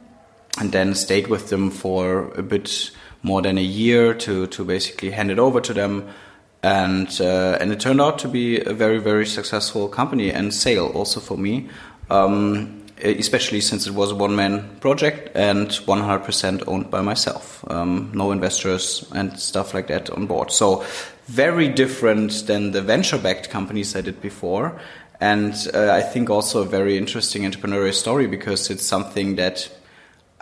and 0.60 0.72
then 0.72 0.94
stayed 0.94 1.26
with 1.26 1.48
them 1.48 1.70
for 1.70 2.32
a 2.36 2.42
bit 2.42 2.90
more 3.22 3.42
than 3.42 3.58
a 3.58 3.62
year 3.62 4.14
to 4.14 4.46
to 4.48 4.64
basically 4.64 5.10
hand 5.10 5.30
it 5.30 5.38
over 5.38 5.60
to 5.60 5.72
them. 5.72 6.08
And 6.62 7.08
uh, 7.20 7.58
and 7.60 7.72
it 7.72 7.80
turned 7.80 8.00
out 8.00 8.18
to 8.20 8.28
be 8.28 8.60
a 8.60 8.72
very 8.72 8.98
very 8.98 9.26
successful 9.26 9.88
company 9.88 10.30
and 10.30 10.54
sale 10.54 10.86
also 10.94 11.20
for 11.20 11.36
me. 11.36 11.68
Um, 12.10 12.81
especially 13.02 13.60
since 13.60 13.86
it 13.86 13.94
was 13.94 14.12
a 14.12 14.14
one 14.14 14.36
man 14.36 14.76
project 14.80 15.30
and 15.34 15.68
100% 15.68 16.64
owned 16.66 16.90
by 16.90 17.00
myself. 17.00 17.64
Um, 17.68 18.12
no 18.14 18.32
investors 18.32 19.10
and 19.14 19.38
stuff 19.38 19.74
like 19.74 19.88
that 19.88 20.10
on 20.10 20.26
board. 20.26 20.52
So, 20.52 20.84
very 21.26 21.68
different 21.68 22.46
than 22.46 22.72
the 22.72 22.82
venture 22.82 23.18
backed 23.18 23.50
companies 23.50 23.94
I 23.94 24.00
did 24.00 24.20
before. 24.20 24.78
And 25.20 25.54
uh, 25.72 25.92
I 25.92 26.02
think 26.02 26.30
also 26.30 26.62
a 26.62 26.64
very 26.64 26.98
interesting 26.98 27.42
entrepreneurial 27.42 27.94
story 27.94 28.26
because 28.26 28.70
it's 28.70 28.84
something 28.84 29.36
that 29.36 29.70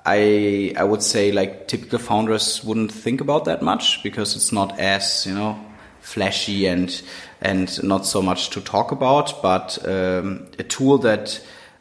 I 0.07 0.73
I 0.77 0.85
would 0.85 1.03
say 1.03 1.33
like 1.33 1.69
typical 1.69 1.99
founders 1.99 2.65
wouldn't 2.65 2.91
think 2.91 3.21
about 3.21 3.45
that 3.45 3.61
much 3.61 4.03
because 4.03 4.37
it's 4.37 4.53
not 4.53 4.79
as 4.79 5.27
you 5.27 5.35
know 5.35 5.59
flashy 6.01 6.67
and 6.67 7.03
and 7.43 7.83
not 7.83 8.07
so 8.07 8.23
much 8.23 8.51
to 8.51 8.61
talk 8.61 8.93
about, 8.93 9.43
but 9.43 9.79
um, 9.87 10.47
a 10.59 10.63
tool 10.63 10.99
that 10.99 11.41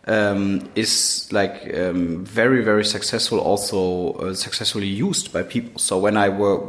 um, 0.10 0.70
is 0.76 1.30
like 1.32 1.74
um, 1.78 2.26
very 2.26 2.64
very 2.64 2.84
successful 2.84 3.40
also 3.40 4.14
uh, 4.14 4.34
successfully 4.34 4.88
used 4.88 5.32
by 5.32 5.44
people. 5.44 5.80
So 5.80 5.98
when 5.98 6.18
i 6.18 6.28
were, 6.28 6.60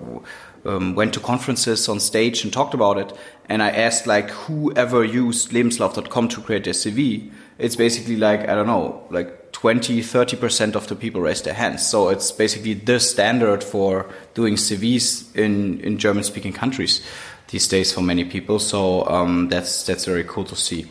um, 0.64 0.94
went 0.94 1.14
to 1.14 1.20
conferences 1.20 1.88
on 1.88 1.99
stage 1.99 2.44
and 2.44 2.52
talked 2.52 2.75
about 2.75 2.99
it 2.99 3.12
and 3.49 3.62
i 3.62 3.70
asked 3.70 4.06
like 4.06 4.28
whoever 4.30 5.02
used 5.02 5.50
lebenslauf.com 5.50 6.28
to 6.28 6.40
create 6.42 6.64
their 6.64 6.75
cv 6.75 7.30
it's 7.59 7.76
basically 7.76 8.16
like 8.16 8.40
i 8.42 8.54
don't 8.54 8.66
know 8.66 9.02
like 9.11 9.40
20 9.52 10.00
30% 10.00 10.75
of 10.75 10.87
the 10.87 10.94
people 10.94 11.20
raised 11.20 11.44
their 11.44 11.54
hands. 11.54 11.87
So 11.87 12.09
it's 12.09 12.32
basically 12.32 12.75
the 12.75 13.00
standard 13.00 13.64
for 13.64 14.06
doing 14.35 14.54
cvs 14.54 15.37
in 15.37 15.80
in 15.80 15.99
german 15.99 16.25
speaking 16.25 16.52
countries 16.52 17.02
these 17.49 17.66
days 17.68 17.92
for 17.92 18.00
many 18.00 18.25
people. 18.25 18.59
So 18.59 19.06
um, 19.06 19.49
that's 19.49 19.85
that's 19.85 20.04
very 20.04 20.25
cool 20.25 20.44
to 20.44 20.56
see. 20.56 20.87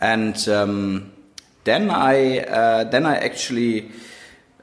And 0.00 0.48
um, 0.48 1.12
then 1.64 1.90
I 1.90 2.38
uh, 2.40 2.84
then 2.84 3.06
I 3.06 3.16
actually 3.16 3.90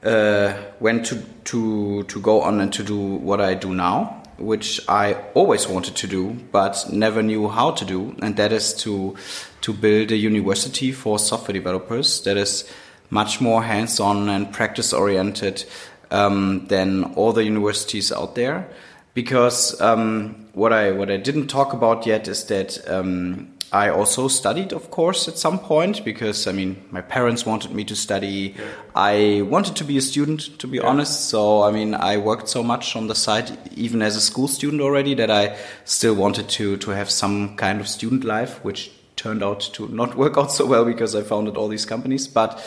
uh, 0.02 0.54
went 0.80 1.06
to 1.06 1.22
to 1.44 2.04
to 2.04 2.20
go 2.20 2.42
on 2.42 2.60
and 2.60 2.72
to 2.72 2.82
do 2.82 2.98
what 2.98 3.40
I 3.40 3.54
do 3.54 3.74
now, 3.74 4.22
which 4.38 4.80
I 4.88 5.14
always 5.34 5.68
wanted 5.68 5.96
to 5.96 6.06
do 6.06 6.36
but 6.52 6.86
never 6.92 7.22
knew 7.22 7.48
how 7.48 7.72
to 7.72 7.84
do, 7.84 8.14
and 8.22 8.36
that 8.36 8.52
is 8.52 8.74
to 8.82 9.16
to 9.60 9.72
build 9.72 10.10
a 10.10 10.16
university 10.16 10.92
for 10.92 11.18
software 11.18 11.54
developers 11.54 12.22
that 12.22 12.36
is 12.36 12.64
much 13.10 13.40
more 13.40 13.62
hands-on 13.62 14.28
and 14.30 14.52
practice-oriented 14.52 15.64
um, 16.10 16.66
than 16.68 17.04
all 17.14 17.32
the 17.32 17.44
universities 17.44 18.10
out 18.10 18.34
there. 18.34 18.66
Because 19.14 19.78
um, 19.82 20.46
what 20.54 20.72
I 20.72 20.92
what 20.92 21.10
I 21.10 21.18
didn't 21.18 21.48
talk 21.48 21.74
about 21.74 22.06
yet 22.06 22.28
is 22.28 22.44
that 22.46 22.78
um, 22.88 23.51
I 23.72 23.88
also 23.88 24.28
studied, 24.28 24.72
of 24.72 24.90
course, 24.90 25.28
at 25.28 25.38
some 25.38 25.58
point 25.58 26.04
because 26.04 26.46
I 26.46 26.52
mean, 26.52 26.84
my 26.90 27.00
parents 27.00 27.46
wanted 27.46 27.72
me 27.72 27.84
to 27.84 27.96
study. 27.96 28.54
Yeah. 28.56 28.64
I 28.94 29.42
wanted 29.42 29.76
to 29.76 29.84
be 29.84 29.96
a 29.96 30.02
student, 30.02 30.58
to 30.58 30.66
be 30.66 30.76
yeah. 30.76 30.86
honest. 30.86 31.30
So, 31.30 31.62
I 31.62 31.72
mean, 31.72 31.94
I 31.94 32.18
worked 32.18 32.48
so 32.48 32.62
much 32.62 32.94
on 32.96 33.06
the 33.06 33.14
side, 33.14 33.50
even 33.74 34.02
as 34.02 34.14
a 34.14 34.20
school 34.20 34.46
student 34.46 34.82
already, 34.82 35.14
that 35.14 35.30
I 35.30 35.56
still 35.84 36.14
wanted 36.14 36.48
to 36.50 36.76
to 36.76 36.90
have 36.90 37.10
some 37.10 37.56
kind 37.56 37.80
of 37.80 37.88
student 37.88 38.24
life, 38.24 38.62
which 38.62 38.90
turned 39.16 39.42
out 39.42 39.60
to 39.72 39.88
not 39.88 40.16
work 40.22 40.36
out 40.36 40.52
so 40.52 40.66
well 40.66 40.84
because 40.84 41.14
I 41.14 41.22
founded 41.22 41.56
all 41.56 41.68
these 41.68 41.86
companies. 41.86 42.28
But 42.28 42.60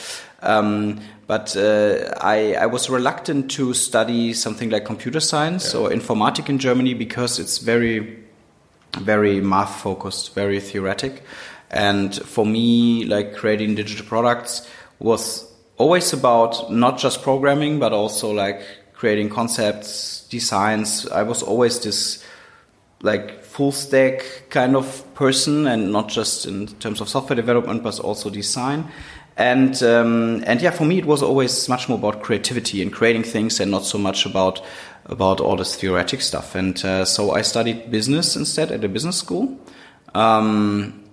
Um, 0.46 1.02
but 1.28 1.58
uh, 1.58 2.14
I, 2.22 2.54
I 2.54 2.68
was 2.68 2.90
reluctant 2.90 3.50
to 3.52 3.74
study 3.74 4.34
something 4.34 4.70
like 4.70 4.86
computer 4.86 5.20
science 5.20 5.74
yeah. 5.74 5.80
or 5.80 5.90
informatic 5.90 6.50
in 6.50 6.60
Germany 6.60 6.94
because 6.94 7.40
it's 7.40 7.58
very, 7.58 8.24
very 9.00 9.42
math 9.42 9.82
focused, 9.82 10.34
very 10.34 10.60
theoretic. 10.60 11.24
And 11.72 12.16
for 12.16 12.46
me, 12.46 13.06
like 13.06 13.36
creating 13.36 13.76
digital 13.76 14.06
products 14.06 14.70
was 15.00 15.52
always 15.78 16.14
about 16.14 16.72
not 16.72 16.98
just 16.98 17.22
programming, 17.22 17.80
but 17.80 17.94
also 17.94 18.32
like 18.32 18.62
creating 18.94 19.30
concepts, 19.30 20.28
designs. 20.30 21.08
I 21.10 21.24
was 21.24 21.44
always 21.44 21.80
this 21.80 22.24
like 23.02 23.44
full 23.44 23.72
stack 23.72 24.50
kind 24.50 24.76
of 24.76 25.04
person 25.14 25.68
and 25.68 25.92
not 25.92 26.10
just 26.10 26.46
in 26.46 26.68
terms 26.80 27.02
of 27.02 27.10
software 27.10 27.36
development, 27.36 27.84
but 27.84 28.00
also 28.00 28.30
design. 28.30 28.92
And 29.38 29.82
um, 29.84 30.44
and 30.48 30.62
yeah, 30.62 30.72
for 30.72 30.86
me 30.86 30.98
it 30.98 31.06
was 31.06 31.22
always 31.22 31.68
much 31.68 31.90
more 31.90 31.98
about 31.98 32.24
creativity 32.24 32.82
and 32.82 32.92
creating 32.92 33.24
things, 33.24 33.60
and 33.60 33.70
not 33.70 33.84
so 33.84 33.98
much 33.98 34.26
about 34.26 34.62
about 35.06 35.42
all 35.42 35.58
this 35.58 35.76
theoretic 35.76 36.22
stuff. 36.22 36.56
And 36.56 36.84
uh, 36.86 37.06
so 37.06 37.32
I 37.32 37.42
studied 37.42 37.92
business 37.92 38.36
instead 38.36 38.72
at 38.72 38.84
a 38.84 38.88
business 38.88 39.18
school, 39.18 39.60
um, 40.14 41.04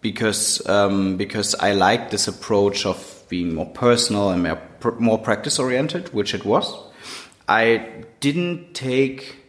because 0.00 0.66
um, 0.68 1.18
because 1.18 1.54
I 1.56 1.72
liked 1.72 2.10
this 2.10 2.28
approach 2.28 2.86
of 2.86 3.24
being 3.28 3.54
more 3.54 3.66
personal 3.66 4.30
and 4.30 4.42
more, 4.42 4.60
more 4.98 5.18
practice 5.18 5.58
oriented, 5.58 6.14
which 6.14 6.34
it 6.34 6.44
was. 6.46 6.74
I 7.46 8.04
didn't 8.20 8.72
take 8.72 9.43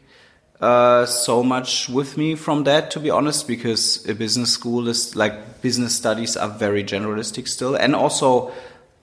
uh, 0.65 1.05
so 1.05 1.43
much 1.43 1.89
with 1.89 2.17
me 2.17 2.34
from 2.34 2.63
that, 2.63 2.89
to 2.91 3.00
be 3.00 3.12
honest, 3.12 3.48
because 3.48 4.03
a 4.10 4.15
business 4.15 4.51
school 4.51 4.88
is 4.88 5.15
like 5.15 5.62
business 5.62 5.95
studies 5.95 6.36
are 6.36 6.50
very 6.50 6.84
generalistic 6.84 7.48
still, 7.48 7.75
and 7.75 7.93
also 7.93 8.51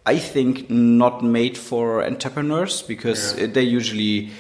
I 0.04 0.18
think 0.18 0.68
not 0.68 1.22
made 1.22 1.56
for 1.56 2.04
entrepreneurs 2.04 2.82
because 2.82 3.38
yeah. 3.38 3.46
they 3.46 3.62
usually 3.62 4.30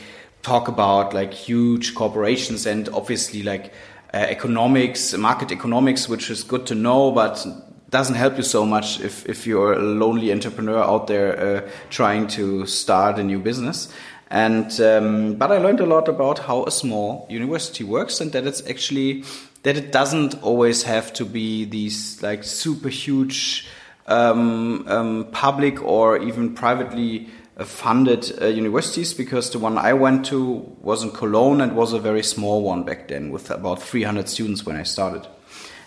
talk 0.42 0.66
about 0.66 1.14
like 1.14 1.32
huge 1.32 1.94
corporations 1.94 2.66
and 2.66 2.88
obviously 2.88 3.44
like 3.44 3.72
uh, 4.12 4.16
economics, 4.16 5.14
market 5.16 5.52
economics, 5.52 6.08
which 6.08 6.28
is 6.28 6.42
good 6.42 6.66
to 6.66 6.74
know, 6.74 7.12
but 7.12 7.46
doesn't 7.90 8.16
help 8.16 8.36
you 8.36 8.42
so 8.42 8.66
much 8.66 9.00
if, 9.00 9.28
if 9.28 9.46
you're 9.46 9.74
a 9.74 9.78
lonely 9.78 10.32
entrepreneur 10.32 10.82
out 10.82 11.06
there 11.06 11.38
uh, 11.38 11.70
trying 11.90 12.26
to 12.26 12.66
start 12.66 13.18
a 13.18 13.22
new 13.22 13.38
business. 13.38 13.92
And 14.32 14.80
um, 14.80 15.34
but 15.34 15.52
I 15.52 15.58
learned 15.58 15.80
a 15.80 15.86
lot 15.86 16.08
about 16.08 16.38
how 16.38 16.64
a 16.64 16.70
small 16.70 17.26
university 17.28 17.84
works 17.84 18.18
and 18.18 18.32
that 18.32 18.46
it's 18.46 18.66
actually 18.66 19.24
that 19.62 19.76
it 19.76 19.92
doesn't 19.92 20.42
always 20.42 20.84
have 20.84 21.12
to 21.14 21.26
be 21.26 21.66
these 21.66 22.22
like 22.22 22.42
super 22.42 22.88
huge 22.88 23.68
um, 24.06 24.88
um, 24.88 25.26
public 25.32 25.82
or 25.84 26.16
even 26.16 26.54
privately 26.54 27.28
uh, 27.58 27.64
funded 27.66 28.32
uh, 28.40 28.46
universities 28.46 29.12
because 29.12 29.50
the 29.50 29.58
one 29.58 29.76
I 29.76 29.92
went 29.92 30.24
to 30.26 30.66
was 30.80 31.02
in 31.02 31.10
Cologne 31.10 31.60
and 31.60 31.76
was 31.76 31.92
a 31.92 32.00
very 32.00 32.22
small 32.22 32.62
one 32.62 32.84
back 32.84 33.08
then 33.08 33.32
with 33.32 33.50
about 33.50 33.82
300 33.82 34.30
students 34.30 34.64
when 34.64 34.76
I 34.76 34.84
started. 34.84 35.28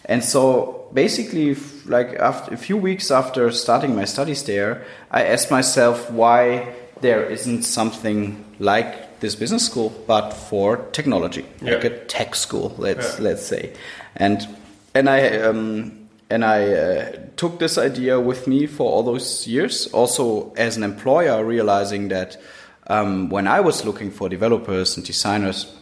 And 0.08 0.24
so 0.24 0.88
basically, 0.94 1.56
like 1.88 2.14
after 2.20 2.54
a 2.54 2.58
few 2.58 2.78
weeks 2.78 3.10
after 3.10 3.52
starting 3.52 3.96
my 3.96 4.06
studies 4.06 4.44
there, 4.44 4.86
I 5.10 5.24
asked 5.26 5.50
myself 5.50 6.12
why 6.12 6.76
there 7.02 7.26
isn't 7.26 7.64
something 7.64 8.44
like 8.60 9.20
this 9.20 9.36
business 9.36 9.66
school, 9.66 9.94
but 10.08 10.32
for 10.32 10.78
technology, 10.92 11.46
yeah. 11.62 11.76
like 11.76 11.84
a 11.84 12.06
tech 12.06 12.36
school, 12.36 12.74
let's 12.78 13.18
yeah. 13.18 13.24
let's 13.24 13.46
say, 13.46 13.74
and 14.16 14.48
and 14.94 15.10
I 15.10 15.38
um, 15.40 16.08
and 16.30 16.44
I 16.44 16.74
uh, 16.74 17.12
took 17.36 17.60
this 17.60 17.78
idea 17.78 18.20
with 18.20 18.48
me 18.48 18.68
for 18.68 18.92
all 18.92 19.04
those 19.04 19.48
years. 19.48 19.88
Also, 19.88 20.54
as 20.54 20.78
an 20.78 20.84
employer, 20.84 21.44
realizing 21.44 22.10
that 22.10 22.38
um, 22.88 23.30
when 23.30 23.48
I 23.48 23.60
was 23.60 23.86
looking 23.86 24.12
for 24.12 24.30
developers 24.30 24.98
and 24.98 25.06
designers, 25.06 25.74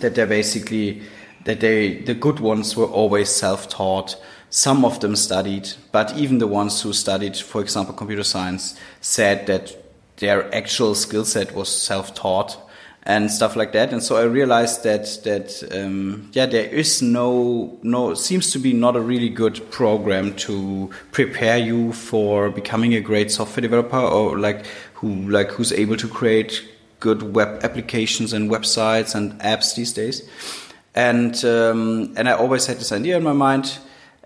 that 0.00 0.14
they're 0.14 0.26
basically 0.26 1.02
that 1.44 1.60
they 1.60 2.02
the 2.02 2.14
good 2.14 2.40
ones 2.40 2.76
were 2.76 2.86
always 2.86 3.30
self-taught. 3.30 4.20
Some 4.52 4.84
of 4.84 4.98
them 4.98 5.14
studied, 5.14 5.70
but 5.92 6.16
even 6.16 6.38
the 6.38 6.46
ones 6.48 6.82
who 6.82 6.92
studied, 6.92 7.36
for 7.36 7.60
example, 7.60 7.94
computer 7.94 8.24
science, 8.24 8.74
said 9.00 9.46
that 9.46 9.76
their 10.20 10.54
actual 10.54 10.94
skill 10.94 11.24
set 11.24 11.54
was 11.54 11.68
self-taught 11.68 12.56
and 13.02 13.30
stuff 13.30 13.56
like 13.56 13.72
that. 13.72 13.92
And 13.92 14.02
so 14.02 14.16
I 14.16 14.24
realized 14.24 14.84
that 14.84 15.04
that 15.24 15.62
um, 15.72 16.30
yeah, 16.32 16.46
there 16.46 16.66
is 16.66 17.02
no 17.02 17.78
no 17.82 18.14
seems 18.14 18.52
to 18.52 18.58
be 18.58 18.72
not 18.72 18.96
a 18.96 19.00
really 19.00 19.28
good 19.28 19.70
program 19.70 20.34
to 20.36 20.90
prepare 21.10 21.58
you 21.58 21.92
for 21.92 22.50
becoming 22.50 22.94
a 22.94 23.00
great 23.00 23.30
software 23.30 23.62
developer 23.62 23.96
or 23.98 24.38
like 24.38 24.66
who 24.94 25.28
like 25.28 25.50
who's 25.50 25.72
able 25.72 25.96
to 25.96 26.08
create 26.08 26.62
good 27.00 27.34
web 27.34 27.64
applications 27.64 28.34
and 28.34 28.50
websites 28.50 29.14
and 29.14 29.32
apps 29.40 29.74
these 29.74 29.92
days. 29.92 30.22
And 30.94 31.42
um, 31.44 32.12
and 32.16 32.28
I 32.28 32.32
always 32.32 32.66
had 32.66 32.78
this 32.78 32.92
idea 32.92 33.16
in 33.16 33.22
my 33.22 33.32
mind, 33.32 33.78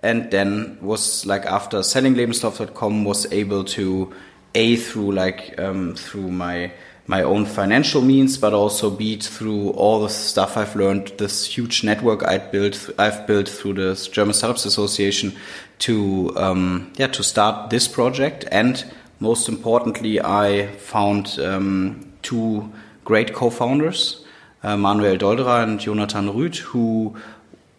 and 0.02 0.30
then 0.30 0.78
was 0.80 1.24
like 1.26 1.46
after 1.46 1.82
selling 1.82 2.14
Lebenslauf.com 2.14 3.04
was 3.04 3.30
able 3.32 3.62
to 3.64 4.12
a 4.54 4.76
through 4.76 5.12
like 5.12 5.58
um, 5.58 5.94
through 5.94 6.30
my 6.30 6.72
my 7.06 7.22
own 7.22 7.44
financial 7.44 8.00
means, 8.00 8.38
but 8.38 8.54
also 8.54 8.90
b 8.90 9.16
through 9.16 9.70
all 9.70 10.00
the 10.00 10.08
stuff 10.08 10.56
I've 10.56 10.74
learned, 10.74 11.12
this 11.18 11.44
huge 11.44 11.84
network 11.84 12.26
I've 12.26 12.50
built 12.50 12.90
I've 12.98 13.26
built 13.26 13.48
through 13.48 13.74
the 13.74 14.08
German 14.10 14.34
Startups 14.34 14.64
Association 14.64 15.34
to 15.80 16.32
um, 16.36 16.92
yeah 16.96 17.08
to 17.08 17.22
start 17.22 17.70
this 17.70 17.88
project. 17.88 18.46
And 18.50 18.84
most 19.20 19.48
importantly, 19.48 20.20
I 20.20 20.68
found 20.76 21.38
um, 21.40 22.12
two 22.22 22.72
great 23.04 23.34
co-founders, 23.34 24.24
uh, 24.62 24.76
Manuel 24.76 25.16
Dolderer 25.16 25.62
and 25.62 25.78
Jonathan 25.78 26.28
Rüth, 26.28 26.58
who 26.58 27.14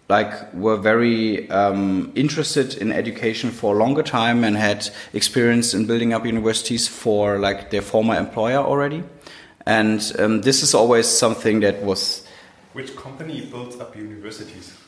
like 0.08 0.54
were 0.54 0.78
very 0.78 1.50
um, 1.50 2.12
interested 2.16 2.76
in 2.76 2.92
education 2.92 3.50
for 3.52 3.76
a 3.76 3.78
longer 3.78 4.04
time 4.04 4.44
and 4.44 4.56
had 4.56 4.90
experience 5.14 5.74
in 5.74 5.86
building 5.88 6.14
up 6.14 6.26
universities 6.26 6.88
for 6.88 7.40
like 7.40 7.72
their 7.72 7.82
former 7.82 8.16
employer 8.16 8.58
already. 8.58 9.04
And 9.66 10.00
um, 10.20 10.42
this 10.42 10.62
is 10.62 10.76
always 10.76 11.08
something 11.08 11.62
that 11.62 11.82
was 11.82 12.26
which 12.74 12.94
company 12.98 13.40
builds 13.50 13.80
up 13.80 13.96
universities? 13.96 14.78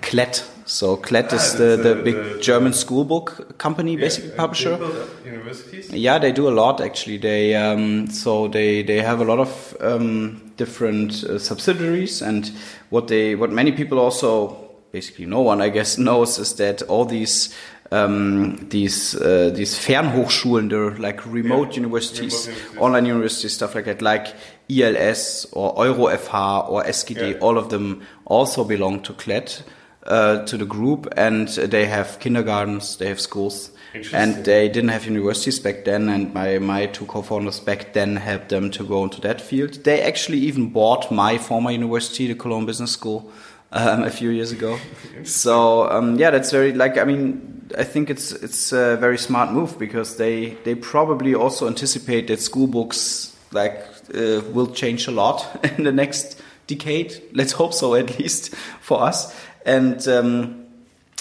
Klett. 0.00 0.42
So 0.64 0.96
Klett 0.96 1.32
ah, 1.32 1.36
is 1.36 1.52
the, 1.52 1.76
the, 1.76 1.94
the 1.94 1.94
big 2.02 2.14
the, 2.14 2.40
German 2.40 2.72
school 2.72 3.04
book 3.04 3.58
company 3.58 3.92
yeah, 3.92 4.00
basically 4.00 4.30
publisher. 4.30 4.78
they 4.78 5.30
universities? 5.30 5.92
Yeah 5.92 6.18
they 6.18 6.32
do 6.32 6.48
a 6.48 6.54
lot 6.62 6.80
actually. 6.80 7.18
They 7.18 7.54
um, 7.54 8.08
so 8.08 8.48
they 8.48 8.82
they 8.82 9.02
have 9.02 9.20
a 9.20 9.24
lot 9.24 9.38
of 9.38 9.76
um, 9.80 10.45
different 10.56 11.24
uh, 11.24 11.38
subsidiaries 11.38 12.22
and 12.22 12.50
what 12.90 13.08
they 13.08 13.34
what 13.34 13.50
many 13.50 13.72
people 13.72 13.98
also 13.98 14.56
basically 14.92 15.26
no 15.26 15.40
one 15.40 15.60
I 15.60 15.68
guess 15.68 15.98
knows 16.08 16.38
is 16.38 16.54
that 16.54 16.82
all 16.82 17.04
these 17.04 17.54
um, 17.92 18.68
these 18.68 19.14
uh, 19.14 19.50
these 19.54 19.74
Fernhochschulen, 19.78 20.70
they're 20.70 20.96
like 20.98 21.24
remote 21.26 21.70
yeah, 21.70 21.82
universities, 21.82 22.48
remote 22.48 22.82
online 22.82 23.06
universities, 23.06 23.52
stuff 23.52 23.74
like 23.74 23.84
that, 23.84 24.02
like 24.02 24.34
ILS 24.68 25.46
or 25.52 25.74
EuroFH 25.76 26.68
or 26.68 26.82
SGD. 26.84 27.32
Yeah. 27.32 27.38
All 27.38 27.58
of 27.58 27.70
them 27.70 28.02
also 28.24 28.64
belong 28.64 29.02
to 29.02 29.12
Klett, 29.12 29.62
uh, 30.04 30.44
to 30.46 30.56
the 30.56 30.64
group, 30.64 31.06
and 31.16 31.48
they 31.48 31.86
have 31.86 32.18
kindergartens, 32.20 32.96
they 32.96 33.08
have 33.08 33.20
schools, 33.20 33.70
and 34.12 34.44
they 34.44 34.68
didn't 34.68 34.90
have 34.90 35.04
universities 35.06 35.58
back 35.58 35.84
then. 35.84 36.08
And 36.08 36.32
my 36.34 36.58
my 36.58 36.86
two 36.86 37.06
co-founders 37.06 37.60
back 37.60 37.92
then 37.92 38.16
helped 38.16 38.48
them 38.48 38.70
to 38.72 38.84
go 38.84 39.04
into 39.04 39.20
that 39.22 39.40
field. 39.40 39.84
They 39.84 40.02
actually 40.02 40.38
even 40.38 40.70
bought 40.70 41.10
my 41.10 41.38
former 41.38 41.70
university, 41.70 42.26
the 42.26 42.34
Cologne 42.34 42.66
Business 42.66 42.92
School 42.92 43.30
um, 43.72 44.04
a 44.04 44.10
few 44.10 44.30
years 44.30 44.52
ago. 44.52 44.78
So 45.24 45.90
um, 45.90 46.18
yeah, 46.18 46.30
that's 46.30 46.50
very 46.50 46.72
like 46.72 46.98
I 46.98 47.04
mean 47.04 47.66
I 47.76 47.84
think 47.84 48.10
it's 48.10 48.32
it's 48.32 48.72
a 48.72 48.96
very 48.96 49.18
smart 49.18 49.52
move 49.52 49.78
because 49.78 50.16
they 50.16 50.56
they 50.64 50.74
probably 50.74 51.34
also 51.34 51.66
anticipate 51.66 52.28
that 52.28 52.40
school 52.40 52.66
books 52.66 53.36
like 53.52 53.84
uh, 54.14 54.40
will 54.52 54.68
change 54.68 55.08
a 55.08 55.10
lot 55.10 55.64
in 55.78 55.84
the 55.84 55.92
next 55.92 56.40
decade. 56.66 57.22
Let's 57.32 57.52
hope 57.52 57.74
so 57.74 57.94
at 57.94 58.18
least 58.18 58.54
for 58.80 59.02
us. 59.02 59.34
And 59.64 60.06
um, 60.08 60.66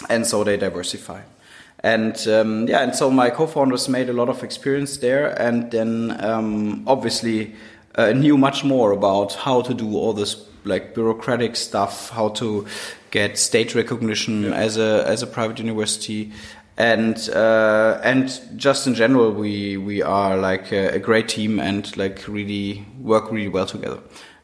and 0.10 0.26
so 0.28 0.44
they 0.44 0.58
diversify. 0.58 1.22
And 1.86 2.28
um, 2.28 2.68
yeah, 2.68 2.82
and 2.82 2.96
so 2.96 3.12
my 3.12 3.30
co-founders 3.30 3.88
made 3.88 4.10
a 4.10 4.14
lot 4.14 4.28
of 4.28 4.44
experience 4.44 4.98
there, 4.98 5.40
and 5.40 5.70
then 5.70 6.18
um, 6.20 6.84
obviously 6.88 7.54
uh, 7.94 8.12
knew 8.12 8.40
much 8.40 8.64
more 8.64 8.92
about 8.92 9.36
how 9.36 9.62
to 9.62 9.72
do 9.72 9.96
all 9.96 10.12
this 10.12 10.48
like 10.64 10.96
bureaucratic 10.96 11.56
stuff, 11.56 12.10
how 12.10 12.30
to 12.30 12.66
get 13.12 13.38
state 13.38 13.76
recognition 13.76 14.46
yeah. 14.46 14.54
as 14.54 14.78
a 14.78 15.04
as 15.06 15.22
a 15.22 15.28
private 15.28 15.60
university, 15.60 16.32
and 16.76 17.30
uh, 17.30 18.02
and 18.04 18.42
just 18.56 18.88
in 18.88 18.96
general, 18.96 19.32
we 19.32 19.78
we 19.78 20.02
are 20.02 20.38
like 20.38 20.72
a, 20.72 20.96
a, 20.96 21.00
great 21.00 21.28
team 21.28 21.60
and 21.60 21.96
like 21.98 22.28
really 22.28 22.84
work 23.00 23.32
really 23.32 23.48
well 23.48 23.68
together. 23.68 24.00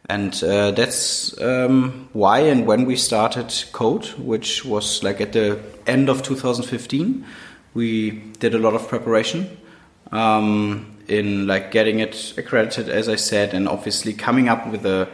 And 0.09 0.43
uh, 0.43 0.71
that's 0.71 1.39
um, 1.41 2.09
why 2.13 2.39
and 2.39 2.65
when 2.65 2.85
we 2.85 2.95
started 2.95 3.53
Code, 3.71 4.05
which 4.17 4.65
was 4.65 5.03
like 5.03 5.21
at 5.21 5.33
the 5.33 5.59
end 5.87 6.09
of 6.09 6.23
2015, 6.23 7.25
we 7.73 8.11
did 8.39 8.53
a 8.53 8.59
lot 8.59 8.73
of 8.73 8.87
preparation 8.87 9.57
um, 10.11 10.97
in 11.07 11.47
like 11.47 11.71
getting 11.71 11.99
it 11.99 12.33
accredited, 12.37 12.89
as 12.89 13.07
I 13.07 13.15
said, 13.15 13.53
and 13.53 13.67
obviously 13.69 14.13
coming 14.13 14.49
up 14.49 14.67
with 14.67 14.85
a 14.85 15.07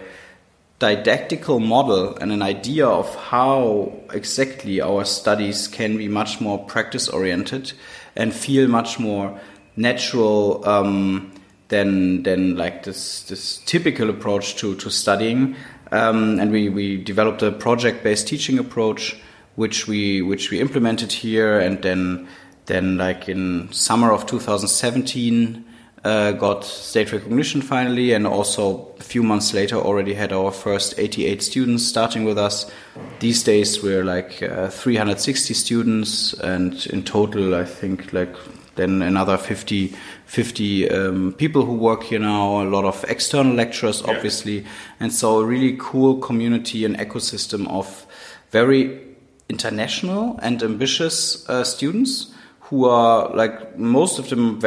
didactical 0.80 1.60
model 1.60 2.16
and 2.18 2.32
an 2.32 2.42
idea 2.42 2.88
of 2.88 3.14
how 3.16 3.92
exactly 4.14 4.80
our 4.80 5.06
studies 5.06 5.68
can 5.68 5.98
be 5.98 6.08
much 6.08 6.40
more 6.40 6.64
practice 6.66 7.10
oriented 7.10 7.74
and 8.16 8.34
feel 8.34 8.68
much 8.68 9.00
more 9.00 9.40
natural 9.76 10.68
um, 10.68 11.32
than 11.70 12.24
than 12.24 12.56
like 12.56 12.84
this 12.84 13.24
this 13.24 13.58
typical 13.66 14.10
approach 14.10 14.56
to 14.58 14.76
to 14.76 14.90
studying. 14.90 15.56
Um, 15.92 16.40
and 16.40 16.52
we, 16.52 16.68
we 16.68 16.98
developed 16.98 17.42
a 17.42 17.52
project 17.52 18.04
based 18.04 18.28
teaching 18.28 18.60
approach, 18.60 19.16
which 19.56 19.88
we 19.88 20.22
which 20.22 20.52
we 20.52 20.60
implemented 20.60 21.12
here, 21.12 21.60
and 21.60 21.82
then 21.82 22.28
then 22.66 22.98
like 22.98 23.30
in 23.30 23.72
summer 23.72 24.12
of 24.12 24.26
2017 24.26 25.64
uh, 26.04 26.32
got 26.34 26.64
state 26.64 27.12
recognition 27.12 27.62
finally, 27.62 28.14
and 28.14 28.28
also 28.28 28.94
a 29.00 29.04
few 29.04 29.24
months 29.24 29.54
later 29.54 29.76
already 29.78 30.14
had 30.14 30.32
our 30.32 30.52
first 30.52 30.94
88 30.98 31.42
students 31.42 31.86
starting 31.86 32.24
with 32.24 32.38
us. 32.38 32.70
These 33.20 33.44
days 33.44 33.82
we're 33.82 34.04
like 34.04 34.44
uh, 34.44 34.70
360 34.70 35.54
students, 35.54 36.34
and 36.34 36.86
in 36.88 37.04
total 37.04 37.56
I 37.56 37.66
think 37.66 38.14
like 38.14 38.36
then 38.76 39.02
another 39.02 39.38
50, 39.38 39.94
50 40.28 40.90
um, 40.90 41.34
people 41.34 41.64
who 41.64 41.74
work 41.74 42.04
here 42.04 42.20
now, 42.20 42.62
a 42.62 42.68
lot 42.68 42.84
of 42.84 43.04
external 43.08 43.54
lecturers, 43.54 44.02
yeah. 44.02 44.14
obviously, 44.14 44.66
and 45.00 45.12
so 45.12 45.40
a 45.40 45.46
really 45.46 45.76
cool 45.80 46.18
community 46.18 46.84
and 46.86 46.98
ecosystem 46.98 47.68
of 47.70 48.06
very 48.52 49.00
international 49.50 50.38
and 50.42 50.62
ambitious 50.62 51.48
uh, 51.50 51.64
students 51.64 52.34
who 52.60 52.86
are 52.86 53.34
like 53.34 53.78
most 53.78 54.20
of 54.20 54.30
them 54.30 54.60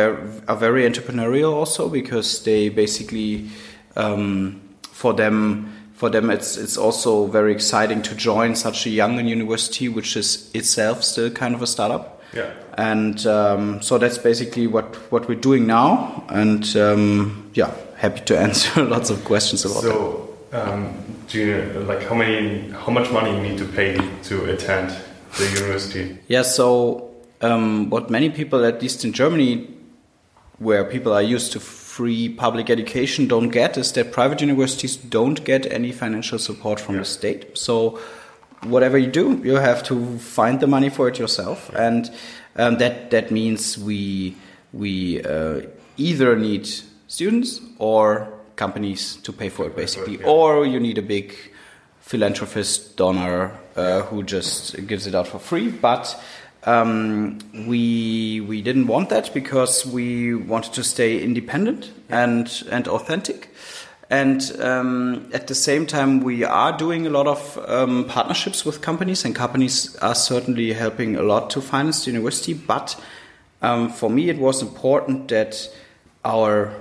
are 0.49 0.57
very 0.57 0.89
entrepreneurial 0.89 1.53
also 1.53 1.91
because 1.91 2.43
they 2.45 2.71
basically 2.71 3.51
um, 3.97 4.61
for 4.83 5.13
them 5.13 5.71
for 5.93 6.09
them 6.09 6.31
it's 6.31 6.57
it's 6.57 6.79
also 6.79 7.27
very 7.27 7.53
exciting 7.53 8.01
to 8.01 8.15
join 8.15 8.55
such 8.55 8.87
a 8.87 8.91
young 8.91 9.23
university 9.27 9.87
which 9.87 10.17
is 10.17 10.51
itself 10.55 11.05
still 11.05 11.31
kind 11.31 11.55
of 11.55 11.61
a 11.61 11.67
startup 11.67 12.20
yeah 12.33 12.51
and 12.75 13.27
um, 13.27 13.83
so 13.83 13.99
that's 13.99 14.19
basically 14.19 14.67
what 14.67 14.95
what 15.11 15.29
we're 15.29 15.41
doing 15.41 15.67
now 15.67 16.25
and 16.29 16.77
um, 16.77 17.51
yeah 17.55 17.75
happy 17.97 18.21
to 18.21 18.39
answer 18.47 18.85
lots 18.85 19.11
of 19.11 19.25
questions 19.25 19.65
about 19.65 19.85
it. 19.85 19.91
so 19.91 20.37
um, 20.53 20.95
do 21.29 21.39
you 21.39 21.81
like 21.81 22.03
how 22.03 22.15
many 22.15 22.71
how 22.71 22.93
much 22.93 23.11
money 23.11 23.35
you 23.37 23.43
need 23.43 23.59
to 23.59 23.67
pay 23.67 23.97
to 24.23 24.45
attend 24.47 24.95
the 25.39 25.45
university 25.61 26.19
yeah 26.29 26.43
so 26.43 27.11
um, 27.41 27.91
what 27.91 28.11
many 28.11 28.31
people, 28.31 28.65
at 28.65 28.83
least 28.83 29.05
in 29.05 29.13
Germany, 29.13 29.69
where 30.59 30.85
people 30.85 31.13
are 31.13 31.23
used 31.23 31.53
to 31.53 31.61
free 31.61 32.29
public 32.29 32.69
education, 32.71 33.27
don't 33.27 33.49
get 33.49 33.79
is 33.79 33.93
that 33.93 34.13
private 34.13 34.41
universities 34.41 34.97
don't 34.97 35.43
get 35.45 35.71
any 35.73 35.91
financial 35.93 36.39
support 36.39 36.79
from 36.79 36.97
yeah. 36.97 37.01
the 37.01 37.05
state. 37.07 37.59
So 37.59 37.99
whatever 38.65 38.99
you 38.99 39.11
do, 39.11 39.41
you 39.45 39.57
have 39.57 39.83
to 39.85 40.19
find 40.19 40.61
the 40.61 40.67
money 40.67 40.91
for 40.91 41.09
it 41.09 41.19
yourself, 41.19 41.71
and 41.75 42.11
um, 42.57 42.79
that 42.79 43.11
that 43.11 43.31
means 43.31 43.79
we 43.79 44.37
we 44.73 45.23
uh, 45.23 45.63
either 45.97 46.37
need 46.37 46.69
students 47.07 47.61
or 47.79 48.33
companies 48.57 49.17
to 49.17 49.33
pay 49.33 49.49
for 49.49 49.67
it, 49.67 49.77
basically, 49.77 50.19
yeah. 50.19 50.27
or 50.27 50.67
you 50.67 50.79
need 50.79 50.99
a 50.99 51.03
big 51.03 51.35
philanthropist 52.01 52.97
donor 52.97 53.59
uh, 53.77 54.03
who 54.03 54.23
just 54.23 54.87
gives 54.87 55.07
it 55.07 55.15
out 55.15 55.27
for 55.27 55.39
free, 55.39 55.71
but 55.71 56.21
um, 56.65 57.39
we 57.67 58.41
we 58.41 58.61
didn't 58.63 58.87
want 58.87 59.09
that 59.09 59.33
because 59.33 59.87
we 59.87 60.35
wanted 60.35 60.73
to 60.75 60.85
stay 60.85 61.23
independent 61.23 61.91
and 62.09 62.63
and 62.71 62.87
authentic. 62.89 63.49
And 64.11 64.43
um, 64.61 65.31
at 65.33 65.47
the 65.47 65.55
same 65.55 65.87
time, 65.87 66.21
we 66.21 66.43
are 66.43 66.77
doing 66.77 67.07
a 67.07 67.11
lot 67.11 67.29
of 67.29 67.59
um, 67.69 68.05
partnerships 68.07 68.65
with 68.65 68.83
companies, 68.83 69.25
and 69.25 69.37
companies 69.37 69.95
are 69.97 70.17
certainly 70.17 70.73
helping 70.73 71.15
a 71.15 71.23
lot 71.23 71.51
to 71.51 71.61
finance 71.61 72.05
the 72.05 72.11
university. 72.11 72.53
But 72.53 73.01
um, 73.63 73.89
for 73.89 74.11
me, 74.11 74.29
it 74.29 74.39
was 74.39 74.63
important 74.63 75.29
that 75.29 75.73
our 76.25 76.75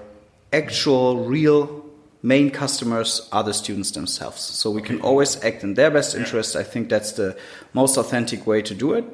actual, 0.52 1.26
real 1.26 1.86
main 2.24 2.50
customers 2.50 3.30
are 3.32 3.44
the 3.44 3.54
students 3.54 3.92
themselves. 3.92 4.42
So 4.42 4.72
we 4.72 4.82
can 4.82 5.00
always 5.02 5.42
act 5.44 5.64
in 5.64 5.76
their 5.76 5.92
best 5.92 6.16
interest. 6.16 6.56
I 6.56 6.64
think 6.64 6.90
that's 6.90 7.14
the 7.14 7.38
most 7.74 7.98
authentic 7.98 8.48
way 8.48 8.64
to 8.64 8.74
do 8.74 8.94
it. 8.94 9.06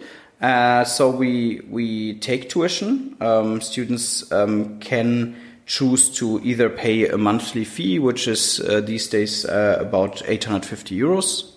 Uh, 0.42 0.84
so 0.84 1.10
we 1.10 1.62
we 1.70 2.16
take 2.20 2.50
tuition. 2.50 3.16
Um, 3.20 3.62
students 3.62 4.32
um, 4.32 4.80
can 4.80 5.36
choose 5.66 6.10
to 6.18 6.40
either 6.44 6.70
pay 6.70 7.08
a 7.08 7.18
monthly 7.18 7.66
fee, 7.66 8.00
which 8.00 8.28
is 8.28 8.60
uh, 8.60 8.82
these 8.82 9.08
days 9.08 9.46
uh, 9.46 9.78
about 9.80 10.22
850 10.28 10.98
euros. 10.98 11.52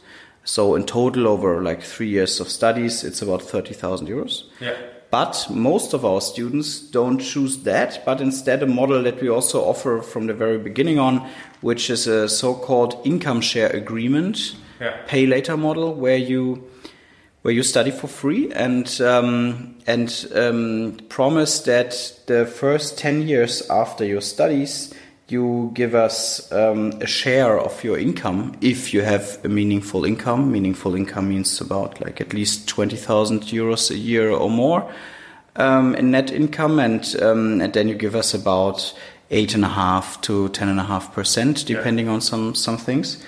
So 0.45 0.75
in 0.75 0.85
total, 0.85 1.29
over 1.29 1.63
like 1.63 1.83
three 1.83 2.09
years 2.09 2.41
of 2.41 2.49
studies, 2.49 3.05
it's 3.05 3.21
about 3.21 3.43
30,000 3.43 4.09
euros. 4.09 4.45
Yeah. 4.61 4.77
But 5.11 5.47
most 5.51 5.95
of 5.95 6.05
our 6.05 6.21
students 6.21 6.81
don't 6.81 7.19
choose 7.19 7.59
that, 7.65 8.03
but 8.05 8.21
instead 8.21 8.63
a 8.63 8.67
model 8.67 9.03
that 9.03 9.21
we 9.23 9.29
also 9.29 9.65
offer 9.65 10.03
from 10.03 10.27
the 10.27 10.35
very 10.35 10.59
beginning 10.59 10.99
on, 10.99 11.27
which 11.63 11.89
is 11.89 12.07
a 12.07 12.29
so-called 12.29 12.99
income 13.05 13.41
share 13.41 13.71
agreement, 13.71 14.55
yeah. 14.81 14.97
pay 15.07 15.27
later 15.27 15.57
model, 15.57 15.95
where 15.95 16.19
you 16.19 16.68
where 17.49 17.55
you 17.55 17.63
study 17.63 17.91
for 17.91 18.09
free 18.09 18.53
and 18.53 19.01
um, 19.01 19.75
and 19.87 20.27
um, 20.35 20.99
promise 21.09 21.61
that 21.61 22.13
the 22.27 22.45
first 22.45 22.99
10 22.99 23.27
years 23.27 23.63
after 23.71 24.05
your 24.05 24.21
studies 24.21 24.93
you 25.29 25.71
give 25.73 25.95
us 25.95 26.53
um, 26.53 26.93
a 27.01 27.07
share 27.07 27.59
of 27.59 27.83
your 27.83 27.97
income 27.97 28.55
if 28.61 28.93
you 28.93 29.01
have 29.01 29.39
a 29.45 29.49
meaningful 29.49 30.05
income. 30.05 30.53
Meaningful 30.53 30.95
income 30.95 31.31
means 31.31 31.59
about 31.63 31.99
like 32.03 32.21
at 32.21 32.35
least 32.35 32.69
20,000 32.69 33.45
euros 33.45 33.91
a 33.91 33.97
year 33.97 34.31
or 34.31 34.51
more 34.51 34.87
um, 35.57 35.95
in 35.95 36.11
net 36.11 36.31
income. 36.31 36.79
And 36.79 37.17
um, 37.23 37.63
and 37.63 37.73
then 37.73 37.89
you 37.89 37.95
give 37.95 38.15
us 38.15 38.35
about 38.35 38.93
eight 39.31 39.55
and 39.55 39.65
a 39.65 39.69
half 39.69 40.21
to 40.21 40.51
ten 40.51 40.69
and 40.69 40.81
a 40.81 40.85
half 40.85 41.15
percent 41.15 41.65
depending 41.65 42.09
yeah. 42.09 42.13
on 42.13 42.21
some 42.21 42.55
some 42.55 42.77
things. 42.77 43.25